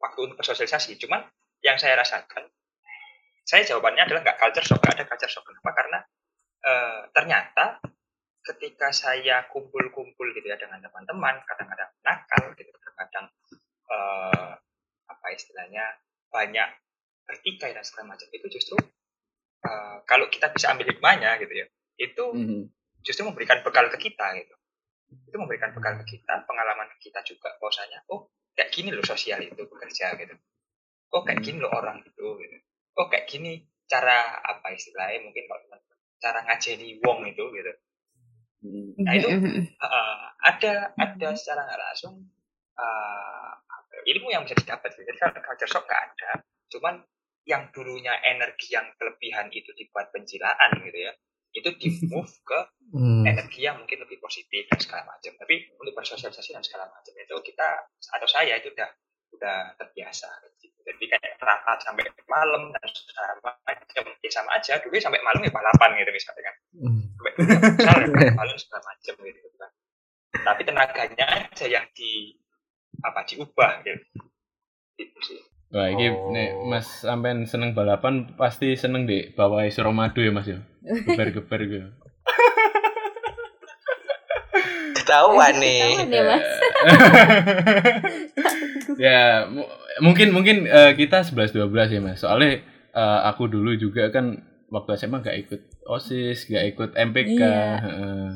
waktu 0.00 0.18
untuk 0.24 0.40
bersosialisasi. 0.40 0.96
Cuman 0.96 1.20
yang 1.60 1.76
saya 1.76 2.00
rasakan 2.00 2.48
saya 3.44 3.68
jawabannya 3.68 4.08
adalah 4.08 4.24
nggak 4.24 4.38
culture 4.40 4.64
shock 4.64 4.80
nggak 4.80 4.96
ada 4.96 5.04
culture 5.04 5.28
shock. 5.28 5.44
Kenapa? 5.44 5.70
Karena 5.76 5.98
eh, 6.64 7.00
ternyata 7.12 7.64
ketika 8.40 8.88
saya 8.96 9.44
kumpul-kumpul 9.52 10.32
gitu 10.32 10.48
ya 10.48 10.56
dengan 10.56 10.80
teman-teman 10.80 11.44
kadang-kadang 11.44 11.92
nakal 12.00 12.56
gitu 12.56 12.72
kadang-kadang 12.72 13.26
eh, 13.92 14.52
apa 15.04 15.26
istilahnya 15.36 15.84
banyak 16.32 16.68
bertikai 17.28 17.76
dan 17.76 17.84
segala 17.84 18.16
macam 18.16 18.24
itu 18.32 18.46
justru 18.48 18.80
eh, 19.60 19.96
kalau 20.08 20.32
kita 20.32 20.48
bisa 20.48 20.72
ambil 20.72 20.88
hikmahnya 20.88 21.36
gitu 21.36 21.52
ya 21.52 21.66
itu 22.00 22.24
Mhm. 22.32 22.60
justru 23.04 23.28
memberikan 23.28 23.60
bekal 23.60 23.92
ke 23.92 24.00
kita 24.00 24.32
gitu. 24.40 24.56
Itu 25.28 25.36
memberikan 25.36 25.76
bekal 25.76 26.00
ke 26.00 26.16
kita 26.16 26.48
pengalaman 26.48 26.88
ke 26.96 27.10
kita 27.10 27.20
juga 27.26 27.52
bahwasanya 27.60 28.08
oh 28.08 28.32
kayak 28.56 28.70
gini 28.74 28.88
loh 28.94 29.04
sosial 29.04 29.40
itu 29.42 29.62
bekerja 29.66 30.16
gitu. 30.18 30.34
Oh 31.10 31.22
kayak 31.26 31.42
gini 31.42 31.58
loh 31.58 31.72
orang 31.74 32.02
itu 32.06 32.26
gitu. 32.38 32.56
Oh 32.98 33.06
kayak 33.10 33.26
gini 33.26 33.66
cara 33.90 34.38
apa 34.46 34.70
istilahnya 34.74 35.26
mungkin 35.26 35.44
kalau 35.50 35.78
cara 36.20 36.38
ngajeni 36.46 37.00
wong 37.02 37.26
itu 37.26 37.44
gitu. 37.54 37.72
Mhm. 38.60 38.90
Nah, 39.00 39.12
itu- 39.16 39.30
uh, 39.80 40.20
ada 40.44 40.92
ada 40.94 41.28
secara 41.32 41.64
nggak 41.64 41.80
langsung 41.80 42.14
uh, 42.76 43.52
ilmu 44.04 44.28
yang 44.32 44.44
bisa 44.44 44.56
didapat 44.60 44.92
gitu. 44.92 45.08
jadi 45.08 45.18
kalau 45.18 45.40
culture 45.40 45.70
shock 45.70 45.84
nggak 45.88 46.02
ada. 46.12 46.30
Cuman 46.70 46.94
yang 47.48 47.72
dulunya 47.72 48.14
energi 48.20 48.76
yang 48.76 48.92
kelebihan 49.00 49.48
itu 49.50 49.72
dibuat 49.72 50.12
pencilaan 50.12 50.76
gitu 50.84 51.08
ya 51.08 51.12
itu 51.50 51.68
di 51.78 51.88
move 52.06 52.34
ke 52.46 52.60
Hmm. 52.90 53.22
energi 53.22 53.62
yang 53.62 53.78
mungkin 53.78 54.02
lebih 54.02 54.18
positif 54.18 54.66
dan 54.66 54.82
segala 54.82 55.06
macam. 55.06 55.30
Tapi 55.38 55.70
untuk 55.78 55.94
bersosialisasi 55.94 56.50
dan 56.50 56.64
segala 56.66 56.90
macam 56.90 57.14
itu 57.14 57.34
kita 57.46 57.86
atau 57.86 58.26
saya 58.26 58.58
itu 58.58 58.66
udah 58.74 58.90
udah 59.30 59.78
terbiasa. 59.78 60.26
Gitu. 60.58 60.74
jadi 60.82 61.04
kayak 61.06 61.38
rapat 61.38 61.78
sampai 61.86 62.02
malam 62.26 62.74
dan 62.74 62.82
segala 62.90 63.38
macam. 63.46 64.04
Ya 64.18 64.30
sama 64.34 64.58
aja. 64.58 64.82
Dulu 64.82 64.98
sampai 64.98 65.22
malam 65.22 65.38
ya 65.38 65.54
balapan 65.54 66.02
gitu 66.02 66.10
misalnya 66.10 66.42
kan. 66.50 66.56
Hmm. 66.82 67.02
sampai 67.78 68.06
ya 68.10 68.18
ya 68.26 68.32
malam 68.34 68.56
segala 68.58 68.82
macam 68.90 69.14
gitu 69.22 69.48
kan. 69.54 69.70
Tapi 70.50 70.60
tenaganya 70.66 71.26
aja 71.30 71.66
yang 71.70 71.86
di 71.94 72.34
apa 73.06 73.22
diubah 73.22 73.86
gitu. 73.86 74.02
Itu 74.98 75.18
sih 75.22 75.38
Wah, 75.70 75.86
ini 75.86 76.08
Oh. 76.08 76.28
nek 76.28 76.48
Mas 76.64 77.00
sampean 77.00 77.44
seneng 77.44 77.72
balapan 77.72 78.32
pasti 78.34 78.74
seneng 78.74 79.04
deh 79.04 79.30
bawa 79.30 79.66
Suramadu 79.66 80.18
ya 80.18 80.28
Mas 80.28 80.44
ya. 80.44 80.58
Geber-geber 80.82 81.60
gitu. 81.68 81.88
ketahuan 84.92 85.52
nih 85.56 85.96
Ketahuan 85.96 86.10
ya, 86.10 86.22
Mas. 86.24 86.46
ya, 89.00 89.20
mu- 89.46 89.68
mungkin 90.02 90.28
mungkin 90.30 90.56
eh, 90.64 90.92
kita 90.94 91.22
11 91.22 91.54
12 91.54 91.88
ya 91.88 92.00
Mas. 92.00 92.18
Soalnya 92.18 92.60
eh, 92.90 93.18
aku 93.24 93.46
dulu 93.46 93.74
juga 93.74 94.08
kan 94.10 94.40
waktu 94.68 94.96
SMA 94.96 95.20
gak 95.20 95.36
ikut 95.40 95.60
OSIS, 95.84 96.46
gak 96.46 96.64
ikut 96.68 96.90
MPK. 96.94 97.36
Iya. 97.36 97.56
heeh. 97.80 98.26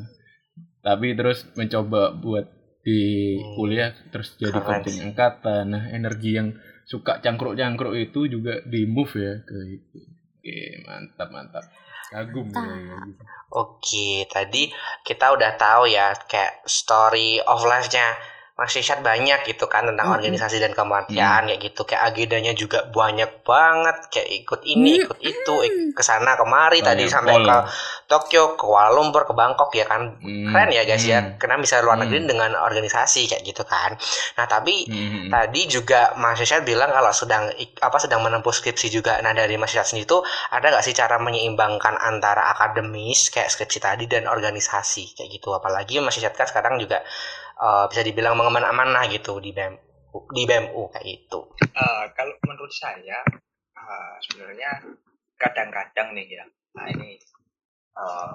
Tapi 0.80 1.06
terus 1.14 1.44
mencoba 1.54 2.12
buat 2.12 2.46
di 2.80 3.34
Hmm. 3.34 3.54
kuliah 3.56 3.90
terus 4.10 4.36
jadi 4.36 4.54
Keren 4.54 4.80
sih. 4.84 5.00
angkatan. 5.02 5.64
Nah, 5.66 5.82
energi 5.88 6.36
yang 6.36 6.52
suka 6.84 7.20
cangkruk-cangkruk 7.24 7.96
itu 7.96 8.28
juga 8.28 8.60
di 8.64 8.84
move 8.84 9.14
ya 9.16 9.34
ke 9.44 9.56
itu. 9.68 10.00
Oke, 10.44 10.58
mantap 10.84 11.28
mantap. 11.32 11.64
kagum 12.12 12.46
ya, 12.52 12.60
kagum. 12.60 13.16
Oke, 13.48 14.28
tadi 14.28 14.68
kita 15.02 15.32
udah 15.32 15.56
tahu 15.56 15.88
ya 15.88 16.12
kayak 16.28 16.62
story 16.68 17.40
of 17.40 17.64
life-nya 17.64 18.33
Mas 18.54 18.70
Isyad 18.70 19.02
banyak 19.02 19.50
gitu 19.50 19.66
kan 19.66 19.82
tentang 19.82 20.06
Mm-mm. 20.06 20.14
organisasi 20.14 20.62
dan 20.62 20.70
kemanusiaan 20.70 21.50
kayak 21.50 21.58
gitu. 21.60 21.82
Kayak 21.82 22.02
agendanya 22.06 22.54
juga 22.54 22.86
banyak 22.86 23.42
banget 23.42 23.96
kayak 24.08 24.28
ikut 24.42 24.60
ini, 24.62 25.02
ikut 25.02 25.18
itu, 25.18 25.54
ik- 25.60 25.90
ke 25.90 26.02
sana 26.02 26.34
kemari 26.34 26.78
tadi 26.78 27.02
Banyak 27.02 27.10
sampai 27.10 27.34
pol. 27.34 27.44
ke 27.44 27.56
Tokyo, 28.06 28.54
ke 28.54 28.62
Kuala 28.62 28.94
Lumpur, 28.94 29.26
ke 29.26 29.34
Bangkok 29.34 29.74
ya 29.74 29.86
kan. 29.86 30.18
Hmm, 30.18 30.54
Keren 30.54 30.70
ya 30.70 30.82
guys 30.84 31.02
ya. 31.02 31.18
hmm, 31.18 31.34
Karena 31.34 31.58
bisa 31.58 31.82
luar 31.82 31.98
Hmm. 31.98 32.06
negeri 32.06 32.26
dengan 32.26 32.50
organisasi 32.54 33.26
kayak 33.26 33.42
gitu 33.42 33.62
kan. 33.64 33.98
Nah, 34.34 34.46
tapi 34.46 34.86
hmm, 34.86 34.94
hmm, 34.94 35.10
hmm. 35.10 35.30
Tadi 35.34 35.60
juga 35.66 36.14
Mas 36.14 36.38
Isyad 36.38 36.62
bilang 36.62 36.94
kalau 36.94 37.10
sedang 37.10 37.50
apa 37.80 37.98
sedang 37.98 38.22
menempuh 38.22 38.54
skripsi 38.54 38.86
juga. 38.88 39.18
Nah 39.18 39.34
dari 39.34 39.58
Mas 39.58 39.74
Isyad 39.74 39.82
sendiri 39.84 40.06
tuh 40.08 40.22
ada 40.48 40.70
nggak 40.70 40.84
sih 40.84 40.94
cara 40.94 41.18
menyeimbangkan 41.18 41.98
antara 41.98 42.46
akademis 42.48 43.34
kayak 43.34 43.50
skripsi 43.50 43.78
tadi 43.78 44.04
dan 44.06 44.30
organisasi 44.30 45.18
kayak 45.18 45.30
gitu. 45.32 45.50
Apalagi 45.50 45.98
Mas 45.98 46.14
Isyad 46.14 46.34
kan 46.34 46.46
sekarang 46.46 46.78
juga 46.78 47.02
eh, 47.56 47.84
bisa 47.90 48.02
dibilang 48.02 48.34
mengemban 48.34 48.66
amanah 48.66 49.06
gitu 49.08 49.38
di 49.38 49.50
BEM 49.50 49.74
di 50.30 50.46
BMU 50.46 50.94
kayak 50.94 51.04
gitu. 51.06 51.50
Eh, 51.60 52.04
kalau 52.14 52.34
menurut 52.46 52.70
saya 52.70 53.18
eh, 53.74 54.14
sebenarnya 54.22 54.70
kadang-kadang 55.34 56.14
nih 56.14 56.38
ya 56.38 56.44
nah 56.74 56.86
ini 56.86 57.18
eh, 57.98 58.34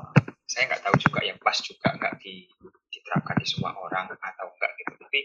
saya 0.49 0.63
nggak 0.67 0.81
tahu 0.83 0.95
juga 0.99 1.19
yang 1.23 1.39
pas 1.39 1.55
juga 1.61 1.93
nggak 1.95 2.19
di, 2.19 2.47
diterapkan 2.89 3.37
di 3.39 3.47
semua 3.47 3.71
orang 3.77 4.11
atau 4.11 4.47
enggak 4.51 4.71
gitu 4.75 4.93
tapi 4.99 5.19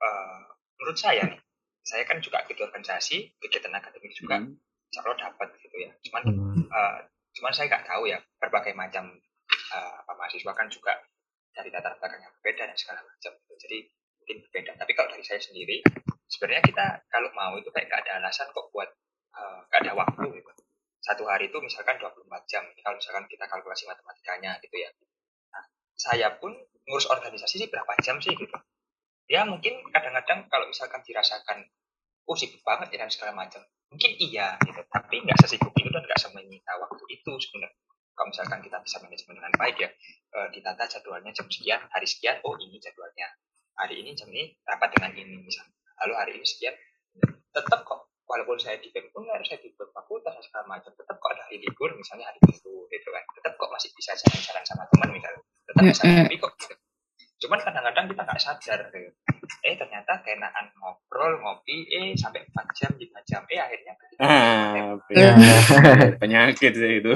eh, 0.00 0.40
menurut 0.78 0.98
saya 0.98 1.26
nih 1.26 1.40
saya 1.80 2.06
kan 2.06 2.22
juga 2.22 2.44
ikut 2.46 2.60
organisasi 2.60 3.40
kegiatan 3.40 3.74
akademik 3.74 4.14
juga 4.14 4.38
Hmm. 4.38 4.54
kalau 4.94 5.14
dapat 5.16 5.48
gitu 5.58 5.76
ya 5.80 5.90
cuman 6.06 6.22
Hmm. 6.28 6.64
eh, 6.70 6.98
cuman 7.34 7.50
saya 7.50 7.66
nggak 7.70 7.86
tahu 7.86 8.06
ya 8.06 8.18
berbagai 8.38 8.74
macam 8.74 9.10
eh, 9.74 9.92
apa, 10.02 10.12
mahasiswa 10.14 10.52
kan 10.54 10.66
juga 10.70 10.92
dari 11.54 11.68
latar 11.74 11.98
belakang 11.98 12.22
yang 12.22 12.32
berbeda 12.38 12.62
dan 12.70 12.76
segala 12.78 13.00
macam 13.02 13.32
gitu. 13.34 13.54
jadi 13.58 13.78
mungkin 14.22 14.36
berbeda. 14.46 14.72
Tapi 14.78 14.92
kalau 14.94 15.08
dari 15.10 15.24
saya 15.26 15.40
sendiri 15.42 15.82
sebenarnya 16.30 16.62
kita 16.62 16.86
kalau 17.10 17.28
mau 17.34 17.58
itu 17.58 17.68
kayak 17.74 17.90
nggak 17.90 18.00
ada 18.06 18.12
alasan 18.22 18.46
kok 18.54 18.70
buat 18.70 18.86
eh, 19.34 19.58
nggak 19.66 19.80
ada 19.82 19.92
waktu 19.98 20.26
gitu. 20.38 20.50
Satu 21.00 21.24
hari 21.26 21.48
itu 21.50 21.58
misalkan 21.58 21.96
24 21.98 22.28
jam. 22.46 22.62
Kalau 22.78 22.96
misalkan 23.00 23.24
kita 23.26 23.44
kalkulasi 23.48 23.88
matematikanya 23.88 24.60
gitu 24.62 24.76
ya. 24.78 24.90
Nah, 25.50 25.64
saya 25.96 26.28
pun 26.38 26.52
ngurus 26.86 27.08
organisasi 27.08 27.66
sih 27.66 27.68
berapa 27.72 27.90
jam 28.04 28.20
sih 28.22 28.36
gitu. 28.36 28.56
Ya 29.26 29.42
mungkin 29.48 29.80
kadang-kadang 29.90 30.46
kalau 30.52 30.66
misalkan 30.68 31.00
dirasakan 31.02 31.66
oh 32.28 32.36
sibuk 32.38 32.62
banget 32.62 32.94
ya 32.94 32.98
dan 33.02 33.10
segala 33.10 33.34
macam. 33.34 33.64
Mungkin 33.90 34.12
iya 34.22 34.54
gitu. 34.62 34.78
Tapi 34.86 35.24
nggak 35.26 35.38
sesibuk 35.42 35.74
itu 35.74 35.88
dan 35.90 36.04
nggak 36.06 36.20
semenyita 36.20 36.72
waktu 36.78 37.04
itu 37.10 37.32
sebenarnya 37.42 37.89
kalau 38.20 38.28
misalkan 38.36 38.60
kita 38.60 38.76
bisa 38.84 39.00
manajemen 39.00 39.40
dengan 39.40 39.52
baik 39.56 39.76
ya 39.80 39.88
eh, 40.36 40.48
ditata 40.52 40.84
jadwalnya 40.84 41.32
jam 41.32 41.48
sekian 41.48 41.80
hari 41.88 42.04
sekian 42.04 42.36
oh 42.44 42.52
ini 42.60 42.76
jadwalnya 42.76 43.32
hari 43.80 44.04
ini 44.04 44.12
jam 44.12 44.28
ini 44.28 44.52
rapat 44.68 44.92
dengan 44.92 45.16
ini 45.16 45.40
misalnya 45.40 45.72
lalu 46.04 46.14
hari 46.20 46.32
ini 46.36 46.44
sekian 46.44 46.76
tetap 47.56 47.80
kok 47.88 48.12
walaupun 48.28 48.60
saya 48.60 48.76
di 48.76 48.92
harus 48.92 49.46
saya 49.48 49.58
di 49.64 49.72
fakultas 49.72 50.36
segala 50.44 50.68
macam 50.68 50.92
tetap 50.92 51.16
kok 51.16 51.30
ada 51.32 51.48
hari 51.48 51.64
libur 51.64 51.96
misalnya 51.96 52.28
hari 52.28 52.36
minggu 52.44 52.76
gitu 52.92 53.08
kan 53.08 53.24
tetap 53.40 53.56
kok 53.56 53.70
masih 53.72 53.88
bisa 53.96 54.12
jalan-jalan 54.20 54.64
sama 54.68 54.84
teman 54.92 55.08
misalnya 55.16 55.40
tetap 55.64 55.82
bisa 55.88 56.02
Mm-mm. 56.04 56.16
ngopi 56.20 56.36
kok 56.36 56.52
gitu. 56.60 56.74
Cuman 57.40 57.58
kadang-kadang 57.58 58.06
kita 58.06 58.20
nggak 58.22 58.38
sadar 58.38 58.80
gitu. 58.88 59.10
eh 59.60 59.74
ternyata 59.74 60.20
keenaan 60.20 60.70
ngobrol 60.76 61.40
ngopi 61.40 61.88
eh 61.88 62.12
sampai 62.12 62.44
4 62.44 62.76
jam 62.76 62.90
5 62.92 63.00
jam 63.24 63.42
eh 63.48 63.58
akhirnya 63.58 63.94
Ah, 64.20 64.92
Ya. 65.08 65.32
penyakit 66.22 66.72
sih 66.72 67.00
itu. 67.00 67.12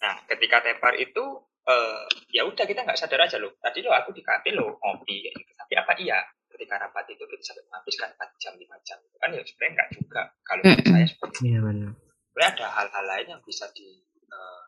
Nah, 0.00 0.14
ketika 0.26 0.60
tepar 0.60 0.94
itu 0.96 1.24
eh 1.64 2.04
ya 2.30 2.44
udah 2.44 2.64
kita 2.64 2.84
nggak 2.84 2.96
sadar 2.96 3.24
aja 3.24 3.36
loh. 3.36 3.56
Tadi 3.56 3.80
lo 3.80 3.90
aku 3.90 4.12
di 4.12 4.20
kafe 4.20 4.52
lo 4.52 4.76
ngopi 4.76 5.24
kayak 5.24 5.34
gitu. 5.34 5.52
Tapi 5.56 5.72
apa 5.76 5.92
iya 5.96 6.18
ketika 6.50 6.76
rapat 6.76 7.08
itu 7.08 7.24
kita 7.24 7.42
sampai 7.42 7.64
menghabiskan 7.66 8.08
4 8.12 8.36
jam 8.36 8.52
5 8.54 8.86
jam 8.86 8.98
itu 9.00 9.16
kan 9.16 9.28
ya 9.32 9.40
sebenarnya 9.40 9.72
nggak 9.72 9.90
juga 9.96 10.22
kalau 10.42 10.60
menurut 10.62 10.86
saya 10.86 11.06
seperti 11.06 11.36
itu. 11.36 11.46
Iya 11.48 11.58
benar. 11.62 11.90
Sebenarnya 12.30 12.50
ada 12.52 12.66
hal-hal 12.70 13.04
lain 13.08 13.26
yang 13.32 13.42
bisa 13.42 13.66
di 13.72 13.88
eh, 14.28 14.62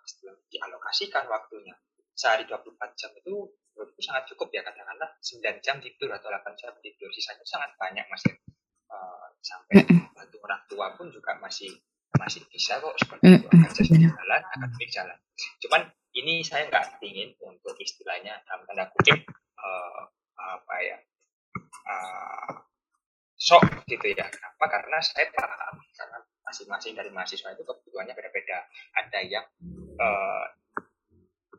dialokasikan 0.48 1.24
waktunya. 1.28 1.76
Sehari 2.12 2.44
24 2.44 2.76
jam 2.98 3.10
itu 3.16 3.48
menurutku 3.72 4.00
sangat 4.04 4.28
cukup 4.32 4.52
ya 4.52 4.60
katakanlah 4.62 5.16
9 5.18 5.64
jam 5.64 5.76
tidur 5.80 6.12
atau 6.12 6.28
8 6.28 6.60
jam 6.60 6.72
tidur. 6.84 7.08
Sisanya 7.10 7.44
sangat 7.48 7.72
banyak 7.80 8.04
mas. 8.08 8.22
Ya. 8.28 8.34
Eh, 8.92 9.26
sampai 9.40 9.76
bantu 10.12 10.36
orang 10.44 10.62
tua 10.68 10.86
pun 10.94 11.08
juga 11.08 11.34
masih 11.40 11.72
masih 12.20 12.44
bisa 12.52 12.76
kok 12.78 12.94
seperti 13.00 13.40
itu. 13.40 13.48
Benar. 13.48 13.70
jalan 13.72 14.42
akademik 14.52 14.90
jalan. 14.92 15.18
Cuman 15.64 15.82
ini 16.12 16.44
saya 16.44 16.68
nggak 16.68 17.00
ingin 17.00 17.32
untuk 17.40 17.74
istilahnya 17.80 18.36
dalam 18.44 18.62
tanda 18.68 18.84
kutip 18.92 19.18
eh, 19.58 20.02
apa 20.36 20.74
ya 20.84 20.98
eh, 21.88 22.52
sok 23.40 23.88
gitu 23.88 24.06
ya. 24.12 24.28
Kenapa? 24.28 24.64
Karena 24.68 24.98
saya 25.00 25.26
paham 25.32 25.80
karena 25.96 26.18
masing-masing 26.44 26.92
dari 26.94 27.08
mahasiswa 27.08 27.48
itu 27.56 27.64
kebutuhannya 27.64 28.12
beda-beda. 28.12 28.68
Ada 29.00 29.18
yang 29.24 29.46
eh, 29.96 30.44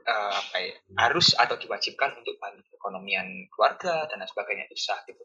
eh, 0.04 0.34
apa 0.36 0.58
ya 0.60 0.74
harus 1.00 1.34
atau 1.34 1.56
diwajibkan 1.56 2.20
untuk 2.20 2.36
bantu 2.38 2.62
perekonomian 2.70 3.48
keluarga 3.48 4.06
dan 4.12 4.20
lain 4.20 4.30
sebagainya 4.30 4.68
itu 4.68 4.76
sah 4.76 5.00
gitu. 5.08 5.24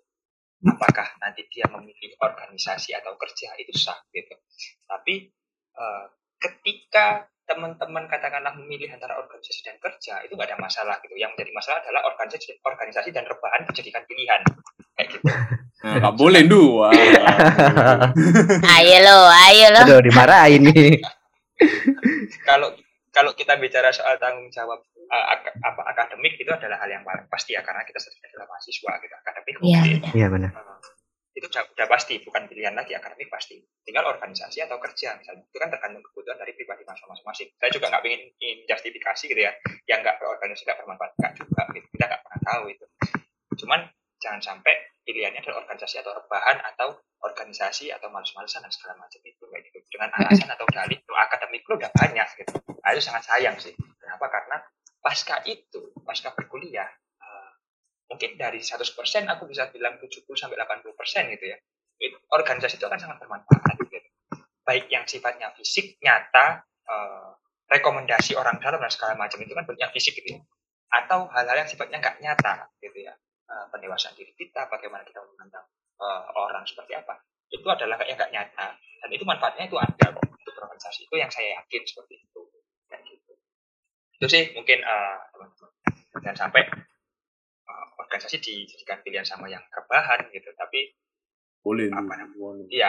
Apakah 0.59 1.18
nanti 1.22 1.47
dia 1.51 1.66
memilih 1.70 2.18
organisasi 2.18 2.95
atau 2.95 3.14
kerja 3.18 3.55
itu 3.59 3.74
sah 3.74 3.99
gitu. 4.14 4.35
Tapi 4.87 5.26
eh, 5.74 6.05
ketika 6.39 7.26
teman-teman 7.49 8.05
katakanlah 8.12 8.53
memilih 8.61 8.93
antara 8.93 9.16
organisasi 9.16 9.64
dan 9.64 9.81
kerja 9.81 10.20
itu 10.22 10.37
nggak 10.37 10.53
ada 10.53 10.59
masalah 10.61 11.01
gitu. 11.01 11.16
Yang 11.16 11.35
menjadi 11.35 11.53
masalah 11.57 11.79
adalah 11.81 12.03
organisasi 12.12 12.61
organisasi 12.61 13.09
dan 13.11 13.24
rebahan 13.24 13.64
dijadikan 13.66 14.05
pilihan. 14.05 14.41
Kayak 14.95 15.09
gitu. 15.16 15.24
Nah, 15.79 15.95
nggak 16.03 16.16
boleh 16.18 16.43
dua. 16.45 16.91
Ayo 18.79 18.97
lo, 18.99 19.18
ayo 19.31 19.66
lo. 19.72 19.81
Aduh 19.87 20.01
dimarahin 20.03 20.62
nih. 20.68 20.99
kalau 22.49 22.70
kalau 23.18 23.34
kita 23.34 23.58
bicara 23.58 23.90
soal 23.90 24.14
tanggung 24.16 24.46
jawab 24.48 24.78
eh, 24.94 25.24
ak- 25.34 25.58
apa 25.58 25.82
akademik 25.90 26.38
itu 26.38 26.46
adalah 26.48 26.78
hal 26.78 26.86
yang 26.88 27.02
paling 27.02 27.26
pasti 27.26 27.58
ya 27.58 27.66
karena 27.66 27.82
kita 27.82 27.98
sedang 27.98 28.22
adalah 28.30 28.46
mahasiswa 28.46 28.92
gitu 29.02 29.14
akademik 29.18 29.54
Iya, 29.58 29.58
mungkin, 29.58 29.98
benar. 29.98 30.14
Iya 30.14 30.26
benar. 30.30 30.50
eh, 30.54 30.78
itu 31.34 31.46
udah, 31.46 31.64
udah 31.70 31.86
pasti 31.86 32.14
bukan 32.22 32.42
pilihan 32.46 32.74
lagi 32.74 32.92
akademik 32.94 33.26
pasti. 33.26 33.58
Tinggal 33.82 34.06
organisasi 34.06 34.58
atau 34.58 34.78
kerja 34.78 35.14
misalnya. 35.14 35.42
Itu 35.46 35.58
kan 35.58 35.70
tergantung 35.70 36.02
kebutuhan 36.02 36.34
dari 36.34 36.50
pribadi 36.50 36.82
masing-masing. 36.82 37.54
Saya 37.58 37.70
juga 37.70 37.86
nggak 37.90 38.02
ingin 38.06 38.22
ingin 38.38 38.58
justifikasi 38.66 39.24
gitu 39.26 39.38
ya 39.38 39.52
yang 39.86 40.02
nggak 40.02 40.18
berorganisasi 40.18 40.62
nggak 40.66 40.78
bermanfaat 40.78 41.12
nggak 41.14 41.32
juga 41.34 41.62
gitu. 41.74 41.86
Kita 41.94 42.04
nggak 42.06 42.22
pernah 42.22 42.40
tahu 42.42 42.62
itu. 42.70 42.86
Cuman 43.58 43.80
jangan 44.18 44.42
sampai 44.42 44.74
pilihannya 45.06 45.40
adalah 45.40 45.64
organisasi 45.64 46.02
atau 46.02 46.12
rebahan 46.12 46.60
atau 46.74 47.00
organisasi 47.24 47.90
atau 47.90 48.12
males-malesan 48.12 48.62
dan 48.62 48.72
segala 48.74 48.98
macam 48.98 49.20
itu. 49.24 49.42
Kayak 49.48 49.62
gitu. 49.70 49.78
Dengan 49.88 50.10
alasan 50.14 50.48
atau 50.52 50.66
dalih 50.68 50.98
lo 51.06 51.14
akademik 51.16 51.64
lo 51.66 51.74
udah 51.80 51.90
banyak 51.94 52.28
gitu. 52.44 52.54
Nah, 52.60 52.90
itu 52.92 53.02
sangat 53.02 53.22
sayang 53.26 53.56
sih. 53.56 53.72
Kenapa? 53.74 54.26
Karena 54.28 54.56
pasca 54.98 55.40
itu 55.46 55.94
pasca 56.02 56.34
berkuliah 56.34 56.90
eh, 57.22 57.50
mungkin 58.10 58.34
dari 58.34 58.58
100% 58.58 58.82
aku 59.30 59.46
bisa 59.46 59.70
bilang 59.70 59.96
70 60.02 60.26
sampai 60.34 60.58
80% 60.58 61.34
gitu 61.38 61.46
ya 61.48 61.58
itu, 61.98 62.18
organisasi 62.30 62.78
itu 62.78 62.86
akan 62.86 62.98
sangat 62.98 63.16
bermanfaat 63.22 63.78
gitu. 63.78 63.98
Baik 64.66 64.90
yang 64.90 65.06
sifatnya 65.06 65.54
fisik 65.54 65.96
nyata 66.02 66.66
eh, 66.66 67.30
rekomendasi 67.70 68.34
orang 68.34 68.58
dalam 68.58 68.82
dan 68.82 68.90
segala 68.90 69.14
macam 69.14 69.38
itu 69.38 69.54
kan 69.54 69.64
bentuknya 69.64 69.90
fisik 69.94 70.18
gitu 70.18 70.38
ya. 70.38 70.40
Atau 70.88 71.30
hal-hal 71.30 71.62
yang 71.62 71.70
sifatnya 71.70 72.00
nggak 72.02 72.18
nyata 72.20 72.68
gitu 72.82 72.98
ya 73.06 73.14
Eh, 73.49 73.66
pendewasaan 73.72 74.12
diri 74.12 74.28
kita 74.36 74.68
bagaimana 74.68 75.01
kita 75.09 75.24
memandang 75.24 75.64
eh, 75.96 76.22
orang 76.36 76.68
seperti 76.68 76.92
apa. 76.92 77.16
Itu 77.49 77.64
adalah 77.64 77.96
kayak 77.96 78.20
nggak 78.20 78.32
nyata. 78.36 78.76
Dan 78.76 79.09
itu 79.09 79.24
manfaatnya 79.24 79.64
itu 79.64 79.80
ada 79.80 80.05
kok 80.12 80.20
untuk 80.20 80.53
organisasi. 80.53 81.09
Itu 81.09 81.16
yang 81.16 81.32
saya 81.32 81.57
yakin 81.57 81.80
seperti 81.88 82.28
itu. 82.28 82.40
Kayak 82.92 83.09
gitu. 83.09 83.32
Itu 84.20 84.26
sih 84.28 84.42
mungkin 84.53 84.84
eh, 84.84 85.16
teman-teman. 85.32 85.70
Jangan 86.20 86.36
sampai 86.44 86.61
eh, 87.72 87.86
organisasi 87.96 88.36
dijadikan 88.36 89.01
pilihan 89.01 89.24
sama 89.24 89.49
yang 89.49 89.64
rebahan 89.72 90.28
gitu. 90.28 90.53
Tapi 90.53 90.92
Boleh. 91.61 91.88
Apa 91.88 92.12
ya 92.70 92.88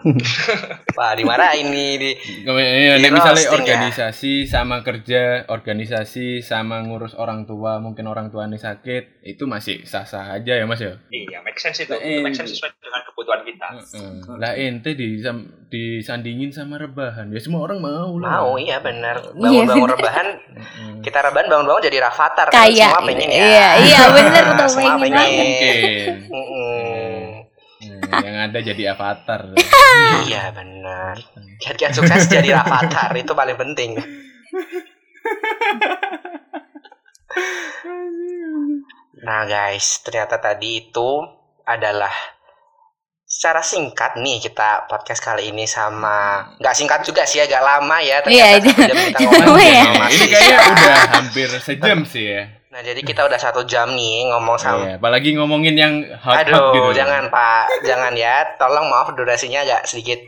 Wah 0.96 1.12
dimarahin 1.12 1.68
nih 1.68 1.90
di 1.94 2.10
Iya, 2.42 2.96
Di 2.96 3.08
misalnya 3.10 3.42
ya. 3.42 3.52
organisasi 3.52 4.32
sama 4.44 4.80
kerja, 4.80 5.44
organisasi 5.46 6.40
sama 6.40 6.80
ngurus 6.80 7.12
orang 7.14 7.44
tua, 7.44 7.76
mungkin 7.76 8.06
orang 8.06 8.28
tua 8.28 8.46
nih 8.46 8.56
sakit, 8.56 9.20
itu 9.22 9.44
masih 9.44 9.82
sah-sah 9.82 10.32
aja 10.32 10.52
ya 10.54 10.64
Mas 10.64 10.80
ya. 10.80 10.96
iya 11.10 11.38
make 11.40 11.56
sense 11.56 11.80
itu 11.80 11.90
Nah, 11.90 12.00
itu 12.00 12.22
make 12.22 12.32
sense 12.32 12.48
sesuai 12.50 12.70
dengan 12.74 13.02
kebutuhan 13.04 13.40
kita 13.42 13.66
Heeh. 13.68 14.12
Lah 14.36 14.52
ente 14.54 14.90
disam, 14.94 15.36
disandingin 15.68 16.48
sama 16.48 16.76
rebahan, 16.76 17.28
ya 17.28 17.38
semua 17.38 17.60
orang 17.62 17.78
mau 17.78 18.16
lah. 18.16 18.40
mau 18.40 18.56
iya 18.56 18.80
benar 18.80 19.20
Iya, 19.20 19.36
bangun-bangun 19.36 19.84
benar. 19.84 19.96
rebahan 19.96 20.26
kita 21.00 21.18
rebahan 21.20 21.46
bangun-bangun 21.46 21.82
jadi 21.82 21.98
rafathar 22.00 22.46
kan 22.48 22.56
Kayak 22.64 22.88
semua 22.88 23.02
pengen 23.04 23.28
ya 23.28 23.40
iya, 23.42 23.68
iya 23.80 24.00
bener 24.08 24.44
tuh 24.56 24.68
semua 24.70 24.96
pengen 24.96 25.18
pengen. 25.18 25.28
Mungkin. 25.36 26.14
Yang 28.26 28.36
ada 28.50 28.58
jadi 28.60 28.82
avatar. 28.94 29.40
iya 30.26 30.50
benar. 30.50 31.14
Jadikan 31.60 31.92
sukses 31.94 32.26
jadi 32.26 32.58
avatar 32.58 33.10
itu 33.14 33.32
paling 33.32 33.58
penting. 33.58 33.90
Nah 39.20 39.44
guys, 39.44 40.00
ternyata 40.00 40.40
tadi 40.40 40.88
itu 40.88 41.10
adalah 41.62 42.10
secara 43.30 43.62
singkat 43.62 44.18
nih 44.18 44.42
kita 44.42 44.90
podcast 44.90 45.22
kali 45.22 45.54
ini 45.54 45.62
sama 45.62 46.50
nggak 46.58 46.74
singkat 46.74 47.06
juga 47.06 47.22
sih 47.22 47.38
agak 47.38 47.62
lama 47.62 48.02
ya 48.02 48.18
Iya, 48.26 48.58
ternyata 48.58 48.74
satu 48.74 48.82
jam 48.90 48.98
kita 49.06 49.20
ngomong 49.22 49.62
ya. 49.70 49.82
sama 49.86 50.06
Ini 50.10 50.24
kayaknya 50.26 50.58
udah 50.66 50.96
hampir 51.14 51.48
sejam 51.62 51.98
sih 52.02 52.24
ya. 52.26 52.42
Nah 52.70 52.80
jadi 52.86 53.02
kita 53.02 53.26
udah 53.26 53.34
satu 53.34 53.66
jam 53.66 53.90
nih 53.98 54.30
ngomong 54.30 54.54
sama 54.54 54.78
Iya, 54.86 55.02
apalagi 55.02 55.34
ngomongin 55.34 55.74
yang 55.74 55.94
hot-hot 56.22 56.46
Aduh, 56.46 56.70
gitu. 56.90 57.02
jangan 57.02 57.26
Pak, 57.26 57.82
jangan 57.82 58.14
ya. 58.14 58.46
Tolong 58.62 58.86
maaf 58.86 59.10
durasinya 59.18 59.66
agak 59.66 59.90
sedikit 59.90 60.22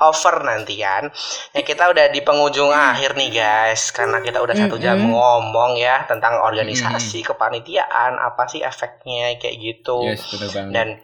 over 0.00 0.40
nanti 0.44 0.80
kan. 0.80 1.12
Ya 1.52 1.60
kita 1.60 1.92
udah 1.92 2.08
di 2.08 2.24
penghujung 2.24 2.72
akhir 2.72 3.12
nih 3.20 3.28
guys, 3.28 3.92
karena 3.92 4.24
kita 4.24 4.40
udah 4.40 4.56
satu 4.56 4.80
jam 4.80 4.96
Mm-mm. 4.96 5.12
ngomong 5.12 5.76
ya 5.76 6.08
tentang 6.08 6.40
organisasi, 6.40 7.20
kepanitiaan, 7.24 8.20
apa 8.24 8.48
sih 8.48 8.64
efeknya 8.64 9.36
kayak 9.36 9.56
gitu. 9.60 10.00
Yes. 10.16 10.32
Dan 10.72 11.00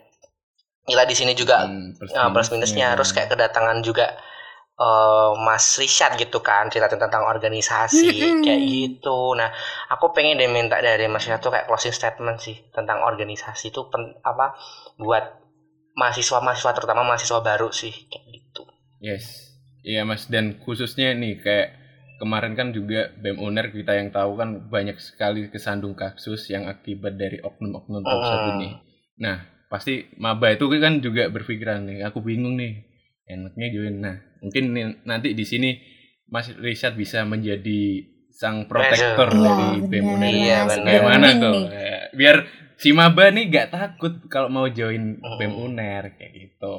kita 0.88 1.04
di 1.04 1.14
sini 1.14 1.32
juga 1.36 1.68
Hmm, 1.68 1.94
plus, 1.94 2.10
ya, 2.10 2.26
plus 2.32 2.48
minusnya 2.48 2.86
harus 2.96 3.12
kayak 3.12 3.28
kedatangan 3.36 3.84
juga 3.84 4.16
eh, 4.78 5.30
Mas 5.40 5.76
Richard 5.76 6.16
gitu 6.16 6.40
kan 6.40 6.68
cerita 6.72 6.88
tentang 6.92 7.24
organisasi 7.28 8.40
kayak 8.44 8.62
gitu. 8.62 9.36
Nah, 9.36 9.52
aku 9.92 10.12
pengen 10.16 10.40
deh 10.40 10.48
minta 10.48 10.80
dari 10.80 11.06
Mas 11.08 11.24
Richard 11.28 11.42
tuh 11.44 11.52
kayak 11.52 11.68
closing 11.68 11.94
statement 11.94 12.38
sih 12.40 12.56
tentang 12.72 13.04
organisasi 13.04 13.70
itu 13.72 13.88
pen, 13.92 14.16
apa 14.24 14.56
buat 14.96 15.42
mahasiswa-mahasiswa 15.92 16.72
terutama 16.72 17.04
mahasiswa 17.04 17.40
baru 17.44 17.68
sih 17.68 17.92
kayak 18.08 18.26
gitu. 18.32 18.62
Yes. 19.02 19.52
Iya 19.82 20.06
Mas 20.06 20.30
dan 20.30 20.62
khususnya 20.62 21.10
nih 21.10 21.42
kayak 21.42 21.68
kemarin 22.22 22.54
kan 22.54 22.70
juga 22.70 23.10
BEM 23.18 23.42
UNER 23.42 23.74
kita 23.74 23.98
yang 23.98 24.14
tahu 24.14 24.38
kan 24.38 24.70
banyak 24.70 24.94
sekali 25.02 25.50
kesandung 25.50 25.98
kasus 25.98 26.46
yang 26.54 26.70
akibat 26.70 27.18
dari 27.18 27.42
oknum-oknum 27.42 28.06
tersebut 28.06 28.54
Mm. 28.54 28.60
nih. 28.62 28.72
Nah, 29.18 29.36
pasti 29.66 30.06
maba 30.22 30.54
itu 30.54 30.70
kan 30.70 31.02
juga 31.02 31.26
berpikiran 31.34 31.82
nih, 31.82 32.06
aku 32.06 32.22
bingung 32.22 32.54
nih. 32.54 32.86
Enaknya 33.26 33.68
join. 33.74 33.98
Nah, 33.98 34.16
mungkin 34.42 34.64
nanti 35.02 35.32
di 35.32 35.44
sini 35.46 35.70
Mas 36.26 36.50
Richard 36.54 36.94
bisa 36.94 37.22
menjadi 37.22 38.02
sang 38.32 38.66
protektor 38.66 39.28
Aduh. 39.28 39.38
dari 39.38 39.68
Iya, 39.78 39.86
BEM. 39.86 40.06
Iya, 40.18 40.58
Berunding 40.66 41.38
tuh? 41.38 41.52
nih. 41.52 41.64
Ya, 41.68 41.98
Biar 42.10 42.36
si 42.74 42.90
maba 42.90 43.28
nih 43.28 43.44
gak 43.46 43.68
takut 43.70 44.18
kalau 44.26 44.48
mau 44.48 44.66
join 44.66 45.16
Mm. 45.16 45.36
BEM 45.38 45.52
UNER 45.54 46.04
kayak 46.12 46.32
gitu. 46.34 46.76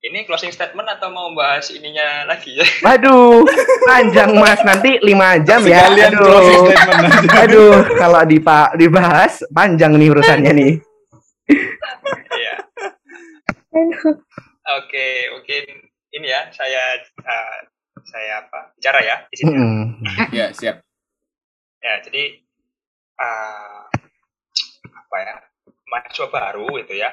Ini 0.00 0.24
closing 0.24 0.48
statement 0.48 0.88
atau 0.88 1.12
mau 1.12 1.28
bahas 1.30 1.68
ininya 1.68 2.24
lagi 2.24 2.56
ya? 2.56 2.64
Waduh, 2.88 3.44
panjang 3.84 4.32
mas. 4.32 4.64
Nanti 4.64 4.96
5 4.96 5.12
jam 5.44 5.60
ya. 5.60 5.84
Sekalian 5.86 6.12
closing 6.16 6.56
Aduh. 6.56 6.72
statement 6.72 7.04
aja. 7.04 7.38
Aduh, 7.44 7.74
kalau 7.94 8.20
dipa 8.24 8.58
dibahas 8.74 9.44
panjang 9.52 9.92
nih 9.92 10.08
urusannya 10.08 10.52
nih. 10.56 10.72
Iya. 12.32 12.54
Oke, 14.80 15.06
mungkin 15.30 15.62
ini 16.10 16.26
ya 16.30 16.50
saya 16.50 16.98
uh, 17.22 17.58
saya 18.06 18.46
apa 18.46 18.74
bicara 18.76 19.00
ya 19.02 19.16
di 19.30 19.36
sini. 19.36 19.52
Mm-mm. 19.54 19.86
Ya, 20.38 20.50
siap. 20.54 20.82
Ya, 21.80 21.94
jadi 22.04 22.40
uh, 23.20 23.84
apa 24.88 25.16
ya 25.20 25.34
mahasiswa 25.90 26.28
baru 26.30 26.68
itu 26.78 26.94
ya 26.96 27.10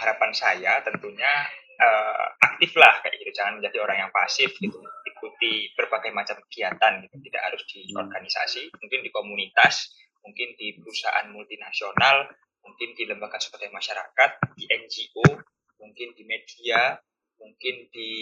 harapan 0.00 0.32
saya 0.34 0.80
tentunya 0.82 1.30
uh, 1.78 2.26
aktif 2.42 2.74
lah 2.74 2.98
kayak 3.04 3.20
gitu 3.22 3.30
jangan 3.36 3.60
menjadi 3.60 3.78
orang 3.84 4.08
yang 4.08 4.12
pasif 4.12 4.50
gitu 4.58 4.78
ikuti 5.06 5.70
berbagai 5.78 6.10
macam 6.10 6.40
kegiatan 6.48 7.04
gitu 7.06 7.14
tidak 7.30 7.42
harus 7.52 7.62
di 7.70 7.86
organisasi 7.94 8.72
mungkin 8.74 9.00
di 9.04 9.10
komunitas 9.14 9.94
mungkin 10.24 10.58
di 10.58 10.74
perusahaan 10.80 11.30
multinasional 11.30 12.26
mungkin 12.64 12.88
di 12.98 13.06
lembaga 13.06 13.38
swadaya 13.38 13.70
masyarakat 13.70 14.30
di 14.58 14.64
NGO 14.66 15.26
mungkin 15.78 16.08
di 16.18 16.22
media 16.26 16.98
mungkin 17.38 17.74
di 17.94 18.12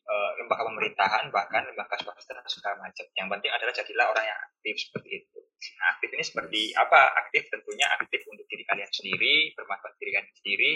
uh, 0.00 0.30
lembaga 0.38 0.66
pemerintahan 0.70 1.28
bahkan 1.34 1.66
lembaga 1.66 1.98
swasta 1.98 2.38
dan 2.38 2.46
segala 2.46 2.86
macam 2.86 3.06
yang 3.18 3.26
penting 3.26 3.50
adalah 3.50 3.74
jadilah 3.74 4.06
orang 4.14 4.24
yang 4.30 4.40
aktif 4.46 4.74
seperti 4.88 5.10
itu 5.26 5.34
Nah, 5.80 5.86
aktif 5.96 6.08
ini 6.12 6.24
seperti 6.24 6.60
apa? 6.76 7.00
Aktif 7.24 7.48
tentunya 7.48 7.86
aktif 7.96 8.20
untuk 8.28 8.44
diri 8.44 8.64
kalian 8.68 8.90
sendiri, 8.92 9.56
bermanfaat 9.56 9.96
diri 9.96 10.12
kalian 10.12 10.34
sendiri, 10.36 10.72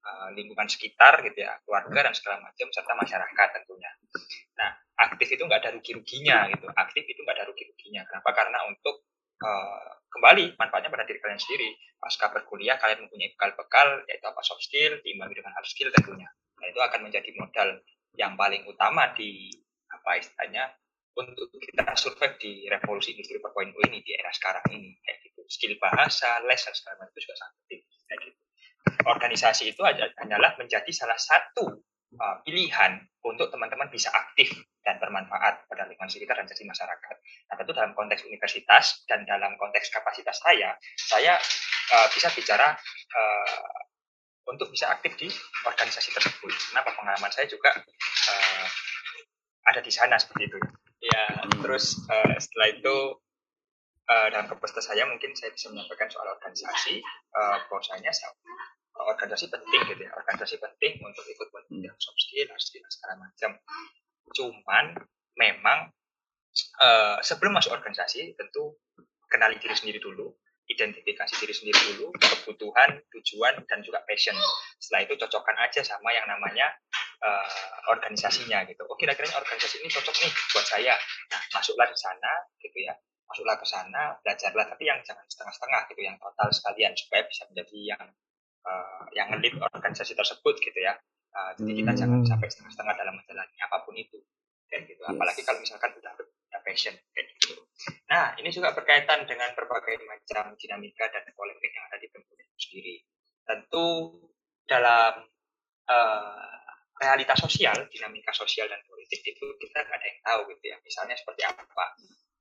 eh, 0.00 0.28
lingkungan 0.36 0.68
sekitar 0.70 1.20
gitu 1.28 1.44
ya, 1.44 1.52
keluarga 1.64 2.08
dan 2.08 2.14
segala 2.16 2.36
macam 2.40 2.66
serta 2.72 2.92
masyarakat 2.96 3.48
tentunya. 3.60 3.90
Nah, 4.56 4.70
aktif 4.96 5.28
itu 5.36 5.42
nggak 5.44 5.60
ada 5.60 5.70
rugi-ruginya 5.76 6.38
gitu. 6.56 6.66
Aktif 6.72 7.04
itu 7.04 7.20
nggak 7.20 7.36
ada 7.36 7.46
rugi-ruginya. 7.52 8.02
Kenapa? 8.08 8.30
Karena 8.32 8.58
untuk 8.64 9.04
eh, 9.40 9.90
kembali 10.10 10.56
manfaatnya 10.56 10.90
pada 10.92 11.04
diri 11.04 11.20
kalian 11.20 11.40
sendiri. 11.40 11.70
Pasca 12.00 12.32
berkuliah 12.32 12.80
kalian 12.80 13.04
mempunyai 13.04 13.36
bekal-bekal 13.36 14.08
yaitu 14.08 14.24
apa 14.24 14.40
soft 14.40 14.64
skill 14.64 14.96
diimbangi 15.04 15.36
dengan 15.36 15.52
hard 15.52 15.68
skill 15.68 15.92
tentunya. 15.92 16.28
Nah, 16.60 16.66
itu 16.68 16.80
akan 16.80 17.00
menjadi 17.08 17.30
modal 17.40 17.80
yang 18.14 18.36
paling 18.36 18.68
utama 18.68 19.16
di 19.16 19.48
apa 19.90 20.20
istilahnya 20.20 20.70
untuk 21.16 21.50
kita 21.56 21.96
survive 21.98 22.36
di 22.38 22.68
revolusi 22.70 23.16
industri 23.16 23.40
4.0 23.40 23.74
ini 23.90 23.98
di 24.04 24.12
era 24.14 24.30
sekarang 24.30 24.64
ini. 24.76 24.92
Kayak 25.02 25.18
gitu. 25.24 25.40
Skill 25.48 25.74
bahasa 25.80 26.38
les 26.46 26.60
dan 26.60 26.74
segala 26.76 27.08
itu 27.08 27.18
juga 27.24 27.34
sangat 27.40 27.54
penting. 27.64 27.80
Kayak 28.06 28.20
gitu. 28.28 28.38
Organisasi 29.00 29.64
itu 29.72 29.82
hanyalah 30.20 30.56
menjadi 30.60 30.92
salah 30.92 31.16
satu 31.16 31.84
uh, 32.16 32.36
pilihan 32.44 33.00
untuk 33.20 33.52
teman-teman 33.52 33.92
bisa 33.92 34.08
aktif 34.12 34.56
dan 34.80 34.96
bermanfaat 34.96 35.68
pada 35.68 35.84
lingkungan 35.84 36.08
sekitar 36.08 36.40
dan 36.40 36.48
jadi 36.48 36.64
masyarakat. 36.64 37.16
Nah 37.20 37.54
tentu 37.60 37.72
dalam 37.76 37.92
konteks 37.92 38.24
universitas 38.24 39.04
dan 39.04 39.28
dalam 39.28 39.60
konteks 39.60 39.92
kapasitas 39.92 40.40
saya, 40.40 40.72
saya 40.96 41.36
uh, 41.92 42.06
bisa 42.08 42.32
bicara 42.32 42.72
uh, 43.12 43.80
untuk 44.48 44.72
bisa 44.72 44.88
aktif 44.92 45.16
di 45.20 45.28
organisasi 45.66 46.14
tersebut. 46.16 46.52
Kenapa 46.72 46.96
pengalaman 46.96 47.30
saya 47.32 47.46
juga 47.46 47.74
uh, 47.76 48.66
ada 49.70 49.80
di 49.84 49.92
sana 49.92 50.16
seperti 50.16 50.50
itu. 50.50 50.58
Ya, 51.00 51.48
terus 51.64 51.96
eh, 52.12 52.36
setelah 52.36 52.68
itu 52.76 52.96
eh, 54.04 54.28
dalam 54.28 54.46
kapasitas 54.52 54.84
saya 54.92 55.08
mungkin 55.08 55.32
saya 55.32 55.48
bisa 55.54 55.72
menyampaikan 55.72 56.12
soal 56.12 56.28
organisasi, 56.28 57.00
eh, 57.00 57.56
bahwasanya 57.72 58.12
saya- 58.12 58.36
organisasi 59.00 59.48
penting 59.48 59.80
gitu 59.88 60.02
ya, 60.04 60.12
organisasi 60.12 60.60
penting 60.60 61.00
untuk 61.00 61.24
ikut 61.24 61.48
pendidikan 61.48 61.96
soft 61.96 62.20
skill, 62.20 62.52
hard 62.52 62.60
skill, 62.60 62.84
segala 62.92 63.14
macam. 63.16 63.50
Cuman 64.36 64.86
memang 65.40 65.78
eh, 66.84 67.16
sebelum 67.24 67.56
masuk 67.56 67.72
organisasi 67.72 68.36
tentu 68.36 68.76
kenali 69.30 69.56
diri 69.56 69.72
sendiri 69.72 70.04
dulu, 70.04 70.36
identifikasi 70.70 71.34
diri 71.42 71.50
sendiri 71.50 71.78
dulu, 71.90 72.14
kebutuhan, 72.14 73.02
tujuan, 73.10 73.54
dan 73.66 73.82
juga 73.82 74.06
passion. 74.06 74.38
Setelah 74.78 75.02
itu 75.10 75.14
cocokkan 75.18 75.58
aja 75.58 75.82
sama 75.82 76.14
yang 76.14 76.30
namanya 76.30 76.70
eh, 77.20 77.74
organisasinya 77.90 78.62
gitu. 78.70 78.86
Oh 78.86 78.94
kira-kira 78.94 79.26
ini 79.26 79.34
organisasi 79.34 79.82
ini 79.82 79.90
cocok 79.90 80.14
nih 80.22 80.32
buat 80.54 80.66
saya. 80.66 80.94
Nah 81.34 81.42
masuklah 81.52 81.90
ke 81.90 81.96
sana 81.98 82.32
gitu 82.62 82.78
ya. 82.86 82.94
Masuklah 83.26 83.58
ke 83.58 83.66
sana, 83.66 84.02
belajarlah 84.22 84.66
tapi 84.70 84.90
yang 84.90 84.98
jangan 85.06 85.22
setengah-setengah 85.26 85.80
gitu, 85.94 86.00
yang 86.02 86.16
total 86.18 86.48
sekalian 86.50 86.92
supaya 86.98 87.22
bisa 87.26 87.42
menjadi 87.50 87.78
yang 87.94 88.04
eh, 88.60 89.02
yang 89.18 89.28
lead 89.42 89.54
organisasi 89.58 90.14
tersebut 90.14 90.54
gitu 90.62 90.78
ya. 90.78 90.94
Eh, 91.30 91.52
jadi 91.58 91.72
kita 91.82 91.92
jangan 91.94 92.22
Hmm. 92.22 92.30
sampai 92.30 92.46
setengah-setengah 92.50 92.94
dalam 92.94 93.14
menjalani 93.18 93.56
apa 93.62 93.82
pun 93.86 93.94
itu 93.98 94.18
kayak 94.70 94.86
gitu. 94.86 95.02
Apalagi 95.02 95.42
kalau 95.42 95.58
misalkan 95.58 95.90
udah 95.98 96.14
gitu. 96.76 97.56
Nah 98.10 98.36
ini 98.36 98.50
juga 98.52 98.74
berkaitan 98.76 99.24
dengan 99.24 99.54
berbagai 99.56 100.02
macam 100.04 100.54
dinamika 100.54 101.08
dan 101.08 101.24
polemik 101.32 101.72
yang 101.72 101.86
ada 101.90 101.96
di 101.98 102.08
Pemkot 102.12 102.38
itu 102.38 102.56
sendiri. 102.58 102.94
Tentu 103.46 103.88
dalam 104.68 105.24
eh, 105.88 106.60
realitas 107.00 107.38
sosial, 107.40 107.88
dinamika 107.88 108.30
sosial 108.36 108.68
dan 108.68 108.84
politik 108.84 109.24
itu 109.24 109.46
kita 109.56 109.78
nggak 109.82 109.96
ada 109.96 110.06
yang 110.06 110.20
tahu 110.20 110.40
gitu 110.54 110.64
ya. 110.68 110.76
Misalnya 110.84 111.16
seperti 111.16 111.42
apa? 111.48 111.62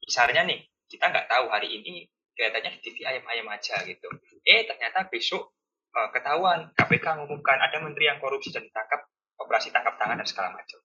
Misalnya 0.04 0.42
nih, 0.46 0.60
kita 0.92 1.06
nggak 1.08 1.28
tahu 1.32 1.46
hari 1.48 1.70
ini 1.80 2.06
kelihatannya 2.36 2.78
di 2.78 2.80
TV 2.84 2.98
ayam-ayam 3.08 3.48
aja 3.52 3.80
gitu. 3.88 4.08
Eh 4.44 4.68
ternyata 4.68 5.08
besok 5.08 5.56
eh, 5.96 6.10
ketahuan 6.12 6.76
KPK 6.76 7.06
mengumumkan 7.24 7.58
ada 7.58 7.78
menteri 7.80 8.12
yang 8.12 8.20
korupsi 8.20 8.52
dan 8.52 8.68
ditangkap 8.68 9.08
operasi 9.40 9.72
tangkap 9.72 9.96
tangan 9.96 10.20
dan 10.20 10.28
segala 10.28 10.50
macam. 10.52 10.78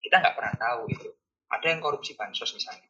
Kita 0.00 0.16
nggak 0.22 0.34
pernah 0.38 0.54
tahu 0.56 0.82
itu. 0.88 1.10
Ada 1.50 1.66
yang 1.74 1.80
korupsi 1.82 2.14
bansos 2.14 2.54
misalnya. 2.54 2.86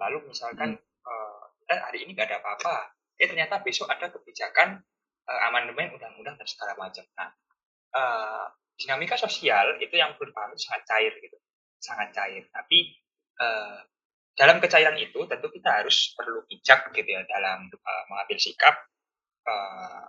Lalu 0.00 0.32
misalkan 0.32 0.74
eh, 0.80 1.42
eh, 1.68 1.80
hari 1.80 2.04
ini 2.04 2.16
nggak 2.16 2.28
ada 2.28 2.38
apa-apa. 2.40 2.96
Eh 3.20 3.28
ternyata 3.28 3.60
besok 3.60 3.92
ada 3.92 4.08
kebijakan 4.08 4.80
eh, 5.28 5.40
amandemen 5.48 5.92
undang-undang 5.92 6.40
dan 6.40 6.48
segala 6.48 6.72
macam. 6.80 7.04
Nah, 7.14 7.28
eh, 7.94 8.46
dinamika 8.78 9.18
sosial 9.18 9.76
itu 9.82 9.94
yang 9.98 10.16
perlu 10.16 10.30
dipahami 10.32 10.56
sangat 10.56 10.82
cair 10.88 11.12
gitu, 11.20 11.36
sangat 11.78 12.08
cair. 12.16 12.48
Tapi 12.48 12.78
eh, 13.38 13.78
dalam 14.38 14.62
kecairan 14.62 14.96
itu 14.96 15.18
tentu 15.26 15.50
kita 15.50 15.82
harus 15.82 16.14
perlu 16.14 16.46
bijak 16.46 16.94
gitu 16.94 17.10
ya 17.10 17.22
dalam 17.26 17.68
eh, 17.68 18.02
mengambil 18.08 18.38
sikap 18.38 18.74
eh, 19.44 20.06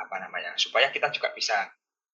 apa 0.00 0.16
namanya 0.16 0.56
supaya 0.56 0.88
kita 0.88 1.12
juga 1.12 1.30
bisa 1.36 1.68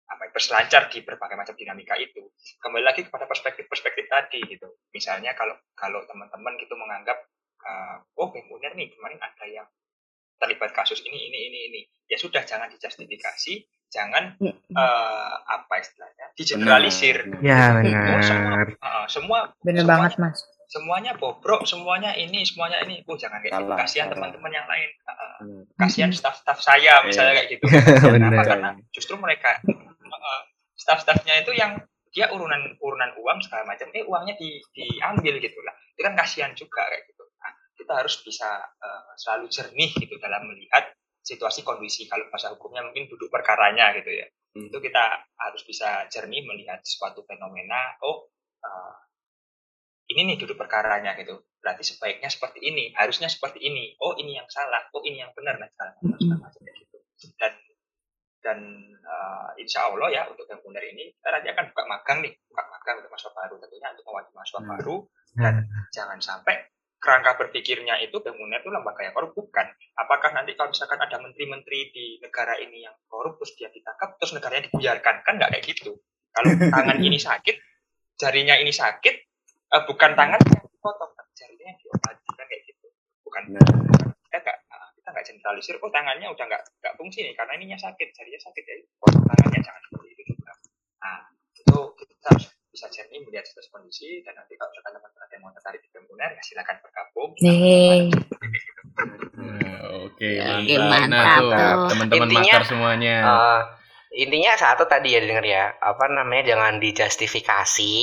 apa 0.07 0.23
ya, 0.23 0.31
berselancar 0.31 0.83
di 0.89 1.03
berbagai 1.03 1.35
macam 1.35 1.55
dinamika 1.55 1.95
itu. 1.97 2.31
Kembali 2.59 2.85
lagi 2.85 3.03
kepada 3.03 3.27
perspektif-perspektif 3.27 4.07
tadi 4.07 4.39
gitu. 4.47 4.71
Misalnya 4.91 5.35
kalau 5.35 5.55
kalau 5.75 6.03
teman-teman 6.07 6.55
gitu 6.57 6.75
menganggap 6.75 7.19
uh, 7.61 7.99
oh 8.17 8.31
Uner 8.31 8.73
nih 8.73 8.91
kemarin 8.91 9.19
ada 9.19 9.45
yang 9.45 9.67
terlibat 10.37 10.71
kasus 10.71 11.03
ini 11.03 11.19
ini 11.27 11.39
ini 11.49 11.59
ini. 11.69 11.81
Ya 12.07 12.17
sudah 12.17 12.43
jangan 12.43 12.71
dijustifikasi 12.71 13.55
jangan 13.87 14.35
uh, 14.75 15.35
apa 15.43 15.75
istilahnya 15.79 16.27
digeneralisir. 16.35 17.17
Ya 17.41 17.75
Oh, 17.75 18.23
semua, 18.23 18.51
benar. 18.55 18.67
uh, 18.79 19.07
semua 19.07 19.39
Bener 19.61 19.83
semua- 19.83 19.91
banget 19.99 20.13
mas. 20.19 20.39
semuanya 20.67 21.15
bobrok 21.15 21.63
semuanya 21.63 22.11
ini 22.13 22.43
semuanya 22.43 22.83
ini. 22.83 22.99
Oh 23.07 23.15
jangan 23.15 23.39
kayak 23.39 23.55
gitu. 23.55 23.71
Kasihan 23.73 24.07
teman-teman 24.11 24.51
yang 24.51 24.67
lain. 24.67 24.91
Uh, 25.07 25.63
kasihan 25.79 26.11
staff-staff 26.11 26.59
saya 26.59 27.03
misalnya 27.03 27.39
kayak 27.39 27.49
gitu? 27.55 27.65
Benar. 28.15 28.43
karena 28.43 28.71
justru 28.91 29.15
mereka 29.17 29.63
uh, 30.11 30.43
staff-staffnya 30.77 31.43
itu 31.43 31.53
yang 31.57 31.77
dia 32.13 32.33
urunan 32.33 32.81
urunan 32.81 33.11
uang 33.21 33.39
segala 33.45 33.69
macam 33.69 33.93
eh 33.93 34.05
uangnya 34.07 34.41
di, 34.41 34.57
diambil 34.73 35.37
gitu 35.37 35.61
lah. 35.61 35.75
Itu 35.93 36.01
kan 36.07 36.15
kasihan 36.17 36.53
juga 36.57 36.89
kayak 36.89 37.13
gitu. 37.13 37.25
Nah, 37.37 37.53
kita 37.77 37.93
harus 37.93 38.15
bisa 38.25 38.49
uh, 38.65 39.13
selalu 39.21 39.53
jernih 39.53 39.91
gitu 39.93 40.17
dalam 40.17 40.49
melihat 40.49 40.97
situasi 41.21 41.67
kondisi 41.67 42.07
kalau 42.07 42.25
bahasa 42.31 42.55
hukumnya 42.55 42.87
mungkin 42.87 43.11
duduk 43.11 43.29
perkaranya 43.29 43.93
gitu 43.99 44.15
ya. 44.15 44.27
Hmm. 44.57 44.73
itu 44.73 44.79
kita 44.81 45.05
harus 45.37 45.63
bisa 45.69 46.09
jernih 46.09 46.41
melihat 46.49 46.81
suatu 46.81 47.21
fenomena 47.29 47.93
oh 48.01 48.33
uh, 48.65 48.97
ini 50.07 50.33
nih 50.33 50.37
duduk 50.39 50.57
perkaranya 50.57 51.19
gitu. 51.19 51.43
Berarti 51.59 51.83
sebaiknya 51.83 52.31
seperti 52.31 52.63
ini 52.63 52.95
harusnya 52.95 53.27
seperti 53.27 53.59
ini. 53.59 53.99
Oh 53.99 54.15
ini 54.15 54.39
yang 54.39 54.47
salah. 54.47 54.87
Oh 54.95 55.03
ini 55.03 55.19
yang 55.19 55.35
benar. 55.35 55.59
Dan 55.59 55.69
segala 55.99 56.47
macam 56.47 56.63
gitu. 56.63 56.97
Dan 57.35 57.53
dan 58.47 58.63
uh, 59.03 59.51
insya 59.59 59.91
Allah 59.91 60.07
ya 60.15 60.23
untuk 60.31 60.47
yang 60.47 60.63
benar 60.63 60.87
ini 60.87 61.11
kita 61.19 61.35
nanti 61.35 61.51
akan 61.51 61.65
buka 61.75 61.83
magang 61.91 62.19
nih 62.23 62.33
buka 62.47 62.63
magang 62.71 62.95
untuk 63.03 63.11
mahasiswa 63.11 63.35
baru 63.35 63.55
tentunya 63.59 63.89
untuk 63.91 64.05
mewakili 64.07 64.35
mahasiswa 64.39 64.61
Hmm. 64.63 64.71
baru. 64.71 64.97
Dan 65.37 65.55
jangan 65.93 66.19
sampai 66.23 66.55
kerangka 66.97 67.37
berpikirnya 67.37 68.01
itu 68.01 68.17
Bemuner 68.25 68.63
itu 68.65 68.71
lembaga 68.73 69.05
yang 69.05 69.13
korup 69.13 69.37
bukan. 69.37 69.67
Apakah 69.99 70.33
nanti 70.33 70.57
kalau 70.57 70.73
misalkan 70.73 70.97
ada 70.97 71.19
menteri-menteri 71.21 71.93
di 71.93 72.07
negara 72.23 72.57
ini 72.63 72.87
yang 72.87 72.95
korup 73.11 73.37
terus 73.43 73.53
dia 73.59 73.69
ditangkap 73.69 74.17
terus 74.17 74.33
negaranya 74.33 74.71
dibiarkan 74.71 75.15
kan 75.27 75.35
nggak 75.37 75.51
kayak 75.59 75.65
gitu. 75.67 75.93
Kalau 76.31 76.49
tangan 76.75 76.99
ini 77.03 77.19
sakit 77.19 77.57
jarinya 78.17 78.55
ini 78.57 78.73
sakit 78.73 79.15
eh, 79.75 79.83
bukan 79.91 80.11
tangan 80.15 80.41
yang 80.41 80.65
dipotong 80.71 81.11
tapi 81.19 81.33
jarinya 81.35 81.67
yang 81.75 81.79
diobati 81.83 82.31
kan 82.33 82.47
kayak 82.47 82.63
gitu. 82.65 82.87
Bukan. 83.27 83.43
Nah. 83.59 83.69
kita 84.31 84.39
nggak 84.41 84.59
kita 85.01 85.09
nggak 85.13 85.25
generalisir 85.27 85.75
oh 85.81 85.91
tangannya 85.93 86.29
udah 86.29 86.45
nggak 86.45 86.63
nggak 86.97 87.05
fungsi 87.05 87.29
nih 87.29 87.37
karena 87.37 87.53
ininya 87.61 87.77
sakit 87.77 88.09
jarinya 88.17 88.41
sakit 88.41 88.65
ya 88.65 88.75
potong 88.97 89.25
tangannya 89.29 89.61
jangan 89.61 89.81
seperti 89.85 90.09
itu 90.17 90.23
juga 90.33 90.53
nah 91.05 91.19
itu 91.53 91.77
kita 92.09 92.29
harus 92.33 92.45
bisa 92.73 92.87
jernih 92.89 93.21
melihat 93.29 93.45
situasi 93.45 93.69
kondisi 93.69 94.09
dan 94.25 94.33
nanti 94.41 94.57
kalau 94.57 94.73
misalkan 94.73 94.97
teman-teman 94.97 95.21
ada 95.29 95.35
yang 95.37 95.43
mau 95.45 95.53
tertarik 95.53 95.81
di 95.85 95.89
Bemuner 95.93 96.31
ya 96.33 96.43
silakan 96.45 96.77
bergabung 96.81 97.31
Yeay. 97.37 98.01
Nah, 99.37 99.81
Oke, 100.09 100.41
mantap. 100.81 101.13
Nah, 101.13 101.37
tuh 101.37 101.51
teman-teman 101.93 102.29
Intinya, 102.33 102.53
makar 102.57 102.63
semuanya. 102.65 103.17
Eh, 103.21 103.61
intinya 104.25 104.53
satu 104.57 104.89
tadi 104.89 105.13
ya 105.13 105.21
denger 105.21 105.45
ya 105.45 105.65
apa 105.77 106.09
namanya 106.09 106.57
jangan 106.57 106.81
dijustifikasi 106.81 107.95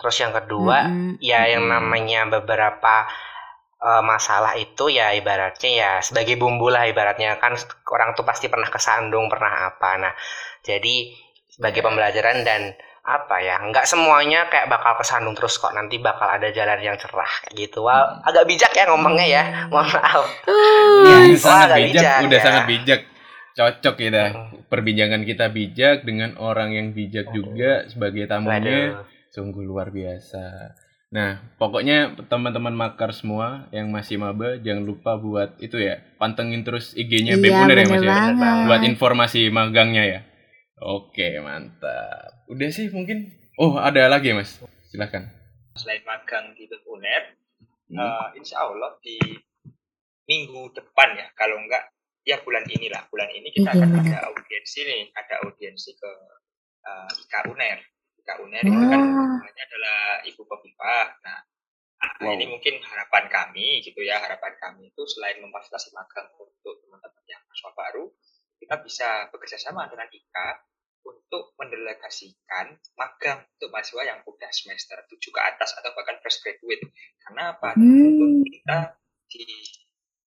terus 0.00 0.16
yang 0.16 0.32
kedua 0.32 0.88
Mm-mm. 0.88 1.20
ya 1.20 1.44
yang 1.44 1.68
Mm. 1.68 1.72
namanya 1.76 2.20
beberapa 2.40 3.04
eh, 3.78 4.02
masalah 4.02 4.58
itu 4.58 4.90
ya 4.90 5.14
ibaratnya 5.14 5.70
ya 5.70 5.90
sebagai 6.02 6.34
bumbu 6.34 6.70
lah 6.70 6.86
ibaratnya 6.90 7.38
kan 7.38 7.54
orang 7.90 8.14
tuh 8.18 8.26
pasti 8.26 8.50
pernah 8.50 8.68
kesandung 8.70 9.30
pernah 9.30 9.70
apa 9.74 9.90
nah 9.98 10.12
jadi 10.62 11.14
sebagai 11.48 11.82
pembelajaran 11.82 12.46
dan 12.46 12.74
apa 13.08 13.40
ya 13.40 13.56
nggak 13.64 13.88
semuanya 13.88 14.52
kayak 14.52 14.68
bakal 14.68 14.92
kesandung 15.00 15.32
terus 15.32 15.56
kok 15.56 15.72
nanti 15.72 15.96
bakal 15.96 16.28
ada 16.28 16.52
jalan 16.52 16.76
yang 16.76 17.00
cerah 17.00 17.32
gitu 17.56 17.80
Wah, 17.88 18.20
agak 18.20 18.44
bijak 18.44 18.68
ya 18.76 18.84
ngomongnya 18.84 19.24
ya 19.24 19.42
mohon 19.72 19.88
maaf 19.88 20.28
Wah, 20.44 21.24
sangat 21.40 21.68
agak 21.72 21.88
bijak, 21.88 22.18
udah 22.28 22.38
ya. 22.38 22.44
sangat 22.44 22.64
bijak. 22.68 23.00
Cocok 23.58 23.94
kita. 23.98 24.24
Mm. 24.30 24.70
Perbincangan 24.70 25.22
kita 25.26 25.46
bijak 25.50 26.06
dengan 26.06 26.38
orang 26.38 26.78
yang 26.78 26.94
bijak 26.94 27.34
juga 27.34 27.90
sebagai 27.90 28.30
tamunya. 28.30 29.02
Waduh. 29.02 29.08
Sungguh 29.34 29.66
luar 29.66 29.90
biasa. 29.90 30.78
Nah, 31.08 31.40
pokoknya 31.56 32.12
teman-teman 32.28 32.76
makar 32.76 33.16
semua 33.16 33.64
yang 33.72 33.88
masih 33.88 34.20
maba 34.20 34.60
jangan 34.60 34.84
lupa 34.84 35.16
buat 35.16 35.56
itu 35.56 35.80
ya, 35.80 36.04
pantengin 36.20 36.60
terus 36.60 36.92
IG-nya 36.92 37.40
Iya 37.40 37.40
Bemuner 37.40 37.76
ya 37.80 37.86
bener 37.88 37.96
Mas 37.96 38.04
ya. 38.04 38.68
Buat 38.68 38.82
informasi 38.84 39.48
magangnya 39.48 40.04
ya. 40.04 40.20
Oke, 40.78 41.40
mantap. 41.40 42.44
Udah 42.46 42.68
sih 42.68 42.92
mungkin. 42.92 43.32
Oh, 43.56 43.80
ada 43.80 44.04
lagi 44.06 44.30
Mas. 44.32 44.60
Silahkan. 44.86 45.32
selain 45.74 46.02
magang 46.02 46.52
di 46.52 46.66
Bemuner 46.66 47.38
Hmm. 47.88 47.96
eh, 47.96 48.28
insya 48.36 48.68
Allah 48.68 48.98
di 49.00 49.16
minggu 50.28 50.76
depan 50.76 51.16
ya 51.16 51.24
kalau 51.32 51.56
enggak 51.56 51.88
ya 52.20 52.36
bulan 52.44 52.60
inilah 52.68 53.00
bulan 53.08 53.32
ini 53.32 53.48
kita 53.48 53.72
Iya, 53.72 53.80
akan 53.80 53.90
ada 53.96 54.18
audiensi 54.28 54.80
nih 54.84 55.02
ada 55.16 55.34
audiensi 55.40 55.96
ke 55.96 56.10
uh, 56.84 57.08
IKA 57.08 57.40
UNER 57.48 57.78
IKA 58.28 58.44
UNER 58.44 58.60
itu 58.60 58.84
kan 58.92 59.00
Wah. 59.00 59.40
namanya 59.40 59.62
adalah 59.64 59.98
Ibu 60.28 60.42
Kofifah 60.44 61.06
nah 61.24 61.40
Wow. 62.22 62.30
ini 62.30 62.46
mungkin 62.46 62.78
harapan 62.78 63.26
kami 63.26 63.82
gitu 63.82 63.98
ya 64.06 64.22
harapan 64.22 64.54
kami 64.62 64.86
itu 64.86 65.02
selain 65.02 65.42
memfasilitasi 65.42 65.90
magang 65.90 66.30
untuk 66.38 66.78
teman-teman 66.78 67.24
yang 67.26 67.42
mahasiswa 67.42 67.74
baru 67.74 68.06
kita 68.58 68.74
bisa 68.86 69.08
bekerja 69.34 69.58
sama 69.58 69.90
dengan 69.90 70.06
IKA 70.06 70.62
untuk 71.02 71.58
mendelegasikan 71.58 72.78
magang 72.94 73.42
untuk 73.42 73.70
mahasiswa 73.70 74.02
yang 74.06 74.18
udah 74.22 74.50
semester 74.54 74.94
7 75.10 75.18
ke 75.18 75.40
atas 75.42 75.74
atau 75.74 75.90
bahkan 75.94 76.22
fresh 76.22 76.38
graduate. 76.38 76.86
Karena 77.18 77.54
apa? 77.54 77.74
Hmm. 77.74 77.86
Untuk 78.14 78.46
kita 78.46 78.78
di 79.30 79.46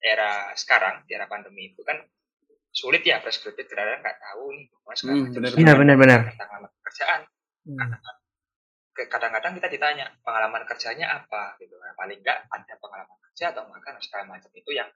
era 0.01 0.51
sekarang, 0.55 1.07
di 1.07 1.13
era 1.15 1.27
pandemi 1.27 1.71
itu 1.71 1.83
kan 1.87 2.03
sulit 2.71 3.03
ya 3.03 3.19
fresh 3.23 3.43
graduate 3.43 3.71
karena 3.71 3.99
nggak 3.99 4.19
tahu 4.19 4.43
nih 4.59 4.67
segala 4.95 5.15
Hmm, 5.23 5.31
benar, 5.35 5.49
soal 5.55 5.61
Iya 5.63 5.73
benar-benar. 5.79 6.21
tentang 6.35 6.51
pekerjaan. 6.83 7.21
Ke- 8.91 9.07
Kadang-kadang 9.07 9.53
kita 9.55 9.69
ditanya 9.69 10.07
pengalaman 10.21 10.65
kerjanya 10.65 11.07
apa 11.15 11.57
gitu. 11.57 11.75
Nah, 11.75 11.95
paling 11.95 12.19
nggak 12.19 12.39
ada 12.47 12.75
pengalaman 12.77 13.17
kerja 13.23 13.51
atau 13.51 13.65
makan 13.65 13.97
segala 13.99 14.25
macam 14.29 14.51
itu 14.51 14.71
yang 14.71 14.89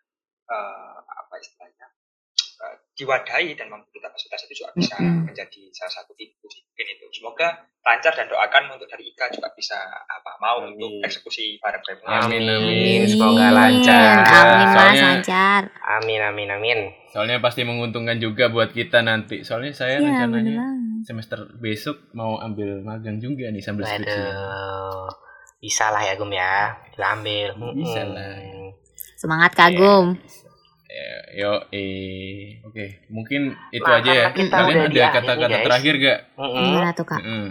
eh, 0.44 0.96
apa 1.00 1.34
istilahnya 1.38 1.86
eh, 2.60 2.76
diwadahi 2.92 3.54
dan 3.54 3.68
mampu 3.68 3.88
kita 3.90 4.10
itu 4.14 4.54
juga 4.56 4.70
bisa 4.72 4.94
Mm-mm. 4.96 5.26
menjadi 5.26 5.62
salah 5.72 5.94
satu 5.94 6.12
ibu 6.14 6.36
mungkin 6.42 6.86
itu. 6.90 7.06
Semoga 7.12 7.48
lancar 7.80 8.12
dan 8.12 8.26
doakan 8.26 8.74
untuk 8.74 8.86
dari 8.86 9.06
Ika 9.06 9.30
juga 9.30 9.48
bisa 9.52 9.78
apa 10.04 10.36
mau 10.38 10.58
Amin. 10.60 10.74
untuk 10.74 10.90
eksekusi 11.02 11.58
pada 11.58 11.78
Bemuner. 11.80 12.20
Amin, 12.20 12.42
Amin. 12.44 13.00
Semoga 13.06 13.46
lancar. 13.50 14.16
Amin 14.20 14.58
mas 14.58 14.74
Soalnya- 14.74 15.04
lancar. 15.08 15.62
Amin 15.96 16.20
amin 16.20 16.48
amin. 16.50 16.78
Soalnya 17.08 17.38
pasti 17.38 17.62
menguntungkan 17.62 18.18
juga 18.18 18.46
buat 18.48 18.70
kita 18.70 19.00
nanti. 19.00 19.42
Soalnya 19.42 19.72
saya 19.72 19.98
bener 19.98 20.26
rencananya 20.26 20.52
banget. 20.52 20.83
Semester 21.04 21.38
besok 21.56 22.10
mau 22.10 22.36
ambil 22.36 22.80
magang 22.80 23.16
juga 23.16 23.46
nih 23.46 23.60
sambil 23.60 23.84
skripsi. 23.84 24.08
Waduh. 24.18 25.08
Bisa 25.60 25.88
lah 25.88 26.02
ya 26.02 26.16
Gum 26.16 26.28
ya. 26.28 26.72
Diambil. 26.92 27.52
Bisa 27.72 28.00
Mm-mm. 28.02 28.12
lah. 28.12 28.36
Semangat 29.14 29.52
kagum. 29.52 30.16
Ya, 30.84 31.10
yo, 31.34 31.52
eh, 31.74 32.62
oke, 32.62 33.02
mungkin 33.10 33.50
itu 33.68 33.82
Nah, 33.82 33.98
aja 33.98 34.12
ya. 34.14 34.26
kita 34.30 34.54
Kalian 34.54 34.86
di 34.86 35.00
ada 35.00 35.10
kata-kata 35.10 35.48
guys. 35.50 35.64
terakhir 35.66 35.94
gak? 35.98 36.18
Gimana 36.38 36.90
tuh 36.94 37.02
kak? 37.04 37.18
Mm-mm. 37.18 37.46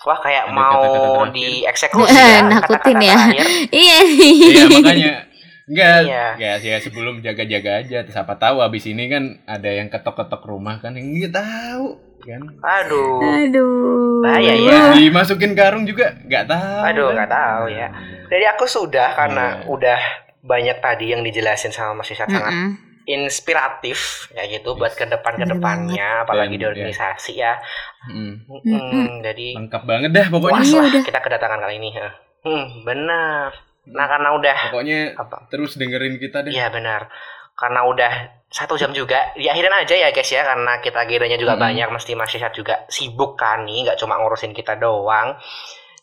Wah 0.00 0.18
kayak 0.22 0.44
Ada 0.46 0.54
mau 0.54 0.72
kata-kata 0.72 1.08
terakhir? 1.12 1.32
dieksekusi 1.34 2.14
ya. 2.16 2.40
Nakutin 2.46 2.96
kata-kata 2.96 3.04
ya. 3.04 3.16
Iya. 3.68 3.98
Iya 4.08 4.62
makanya 4.70 5.12
enggak 5.66 5.98
Iya. 6.02 6.26
ya 6.36 6.52
ya 6.56 6.76
sebelum 6.78 7.18
jaga-jaga 7.18 7.80
aja 7.80 7.98
siapa 8.04 8.34
tahu 8.34 8.60
abis 8.60 8.86
ini 8.86 9.06
kan 9.06 9.24
ada 9.44 9.66
yang 9.68 9.86
ketok-ketok 9.86 10.42
rumah 10.42 10.78
kan 10.78 10.94
yang 10.94 11.10
nggak 11.10 11.34
tahu 11.34 11.98
kan 12.18 12.42
Aduh. 12.58 13.18
Aduh. 13.20 14.18
Bahaya 14.20 14.54
ya. 14.54 14.78
Dimasukin 14.92 15.52
karung 15.52 15.82
juga 15.82 16.14
nggak 16.20 16.44
tahu 16.44 16.80
Aduh, 16.84 17.06
kan. 17.08 17.14
nggak 17.16 17.30
tahu 17.32 17.64
ya. 17.68 17.88
Jadi 18.26 18.44
aku 18.48 18.64
sudah 18.64 19.08
karena 19.12 19.44
Iya. 19.56 19.66
udah 19.68 20.00
banyak 20.40 20.78
tadi 20.78 21.06
yang 21.08 21.20
dijelasin 21.20 21.70
sama 21.70 21.98
Mas 21.98 22.08
Isyad 22.08 22.26
sangat 22.26 22.50
Mm-mm. 22.50 22.70
inspiratif 23.06 23.98
ya 24.30 24.46
gitu 24.48 24.74
buat 24.74 24.92
ke 24.92 25.04
depan 25.04 25.34
ke 25.34 25.46
depannya 25.48 26.22
apalagi 26.22 26.54
Dan, 26.54 26.58
di 26.58 26.62
ya. 26.62 26.70
organisasi 26.70 27.32
ya. 27.36 27.54
Mm, 28.06 28.34
Mm-mm, 28.44 28.62
Mm-mm. 28.64 29.06
Jadi 29.22 29.48
lengkap 29.54 29.82
banget 29.84 30.10
dah 30.10 30.26
pokoknya 30.28 30.54
puas 30.56 30.70
Iya, 30.88 31.02
kita 31.04 31.20
kedatangan 31.20 31.58
kali 31.60 31.74
ini. 31.76 31.90
ya. 31.92 32.08
Hmm, 32.42 32.66
benar. 32.82 33.50
Nah 33.86 34.06
karena 34.06 34.28
udah 34.32 34.58
pokoknya 34.70 35.14
apa? 35.14 35.46
terus 35.46 35.74
dengerin 35.74 36.18
kita 36.18 36.42
deh 36.42 36.50
Iya 36.50 36.68
benar. 36.68 37.06
Karena 37.54 37.86
udah 37.86 38.12
satu 38.46 38.76
jam 38.76 38.92
juga, 38.92 39.32
diakhirin 39.32 39.72
aja 39.72 39.96
ya 39.96 40.08
guys 40.10 40.28
ya, 40.28 40.44
karena 40.44 40.76
kita 40.78 41.02
agendanya 41.02 41.34
juga 41.34 41.54
Mm-mm. 41.54 41.66
banyak, 41.66 41.88
mesti 41.88 42.12
Mas 42.12 42.30
Isyad 42.30 42.52
juga 42.52 42.84
sibuk 42.86 43.34
kan 43.34 43.64
nih, 43.64 43.84
nggak 43.84 43.96
cuma 43.96 44.16
ngurusin 44.16 44.52
kita 44.52 44.76
doang. 44.76 45.34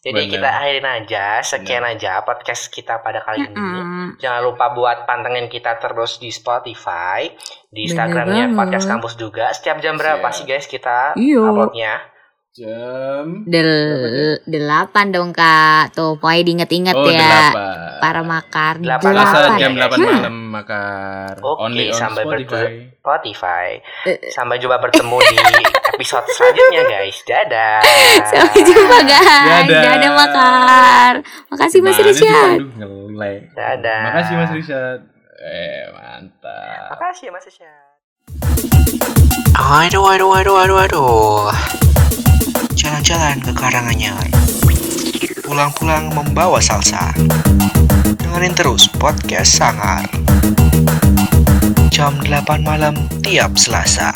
Jadi 0.02 0.20
Benar. 0.20 0.34
kita 0.34 0.48
akhirin 0.52 0.88
aja, 0.90 1.26
sekian 1.40 1.86
aja 1.86 2.20
podcast 2.22 2.68
kita 2.68 3.00
pada 3.00 3.22
kali 3.22 3.46
ini. 3.46 3.56
Mm-mm. 3.56 4.08
Jangan 4.18 4.42
lupa 4.44 4.74
buat 4.74 5.06
pantengin 5.06 5.48
kita 5.48 5.78
terus 5.78 6.18
di 6.18 6.28
Spotify, 6.28 7.32
di 7.66 7.86
Bener 7.86 7.88
Instagramnya 7.88 8.46
podcast 8.52 8.86
kampus 8.86 9.14
juga. 9.16 9.48
Setiap 9.50 9.80
jam 9.80 9.96
berapa 9.96 10.26
Siap. 10.26 10.36
sih 10.36 10.44
guys 10.44 10.66
kita 10.66 11.14
Iya. 11.16 11.40
uploadnya? 11.40 11.94
Jam 12.54 13.50
Del 13.50 13.66
delapan 14.46 15.10
dong 15.10 15.34
kak. 15.34 15.90
Tuh 15.98 16.22
pokoknya 16.22 16.46
diinget-inget 16.46 16.94
Oh, 16.94 17.10
ya. 17.10 17.18
delapan. 17.18 17.98
Para 17.98 18.22
makar. 18.22 18.74
Delapan. 18.78 19.10
Delapan. 19.10 19.58
jam 19.58 19.74
8 19.74 19.98
Hmm. 19.98 20.06
malam 20.06 20.36
makar. 20.54 21.34
Oke, 21.42 21.66
Only 21.66 21.90
on 21.90 21.98
sampai 21.98 22.22
Spotify. 22.22 22.66
Spotify. 22.94 23.68
Eh. 24.06 24.18
Sampai 24.30 24.62
jumpa 24.62 24.78
bertemu 24.78 25.18
di 25.18 25.38
episode 25.98 26.30
selanjutnya 26.30 26.84
guys. 26.86 27.18
Dadah. 27.26 27.80
Sampai 28.22 28.62
jumpa 28.62 28.98
guys. 29.02 29.26
Dadah. 29.66 29.82
Dadah 29.90 30.12
makar. 30.14 31.14
Makasih 31.50 31.80
Mas 31.82 31.98
Mana. 31.98 32.54
Aduh. 32.54 33.50
Dadah. 33.50 34.02
Makasih 34.06 34.34
Mas 34.38 34.52
Rishad. 34.54 35.00
Eh, 35.42 35.90
mantap. 35.90 36.86
Makasih 36.94 37.28
ya 37.28 37.32
Mas 37.34 37.50
Isya. 37.50 37.74
Aduh, 39.58 40.06
aduh, 40.06 40.30
aduh, 40.38 40.56
aduh, 40.62 40.78
aduh. 40.86 41.93
Jalan-jalan 42.74 43.38
ke 43.38 43.52
Karanganyar. 43.54 44.26
Pulang-pulang 45.46 46.10
membawa 46.10 46.58
salsa. 46.58 47.14
Dengerin 48.18 48.58
terus 48.58 48.90
podcast 48.90 49.62
Sangar. 49.62 50.10
Jam 51.94 52.18
8 52.26 52.66
malam 52.66 52.98
tiap 53.22 53.54
Selasa. 53.62 54.10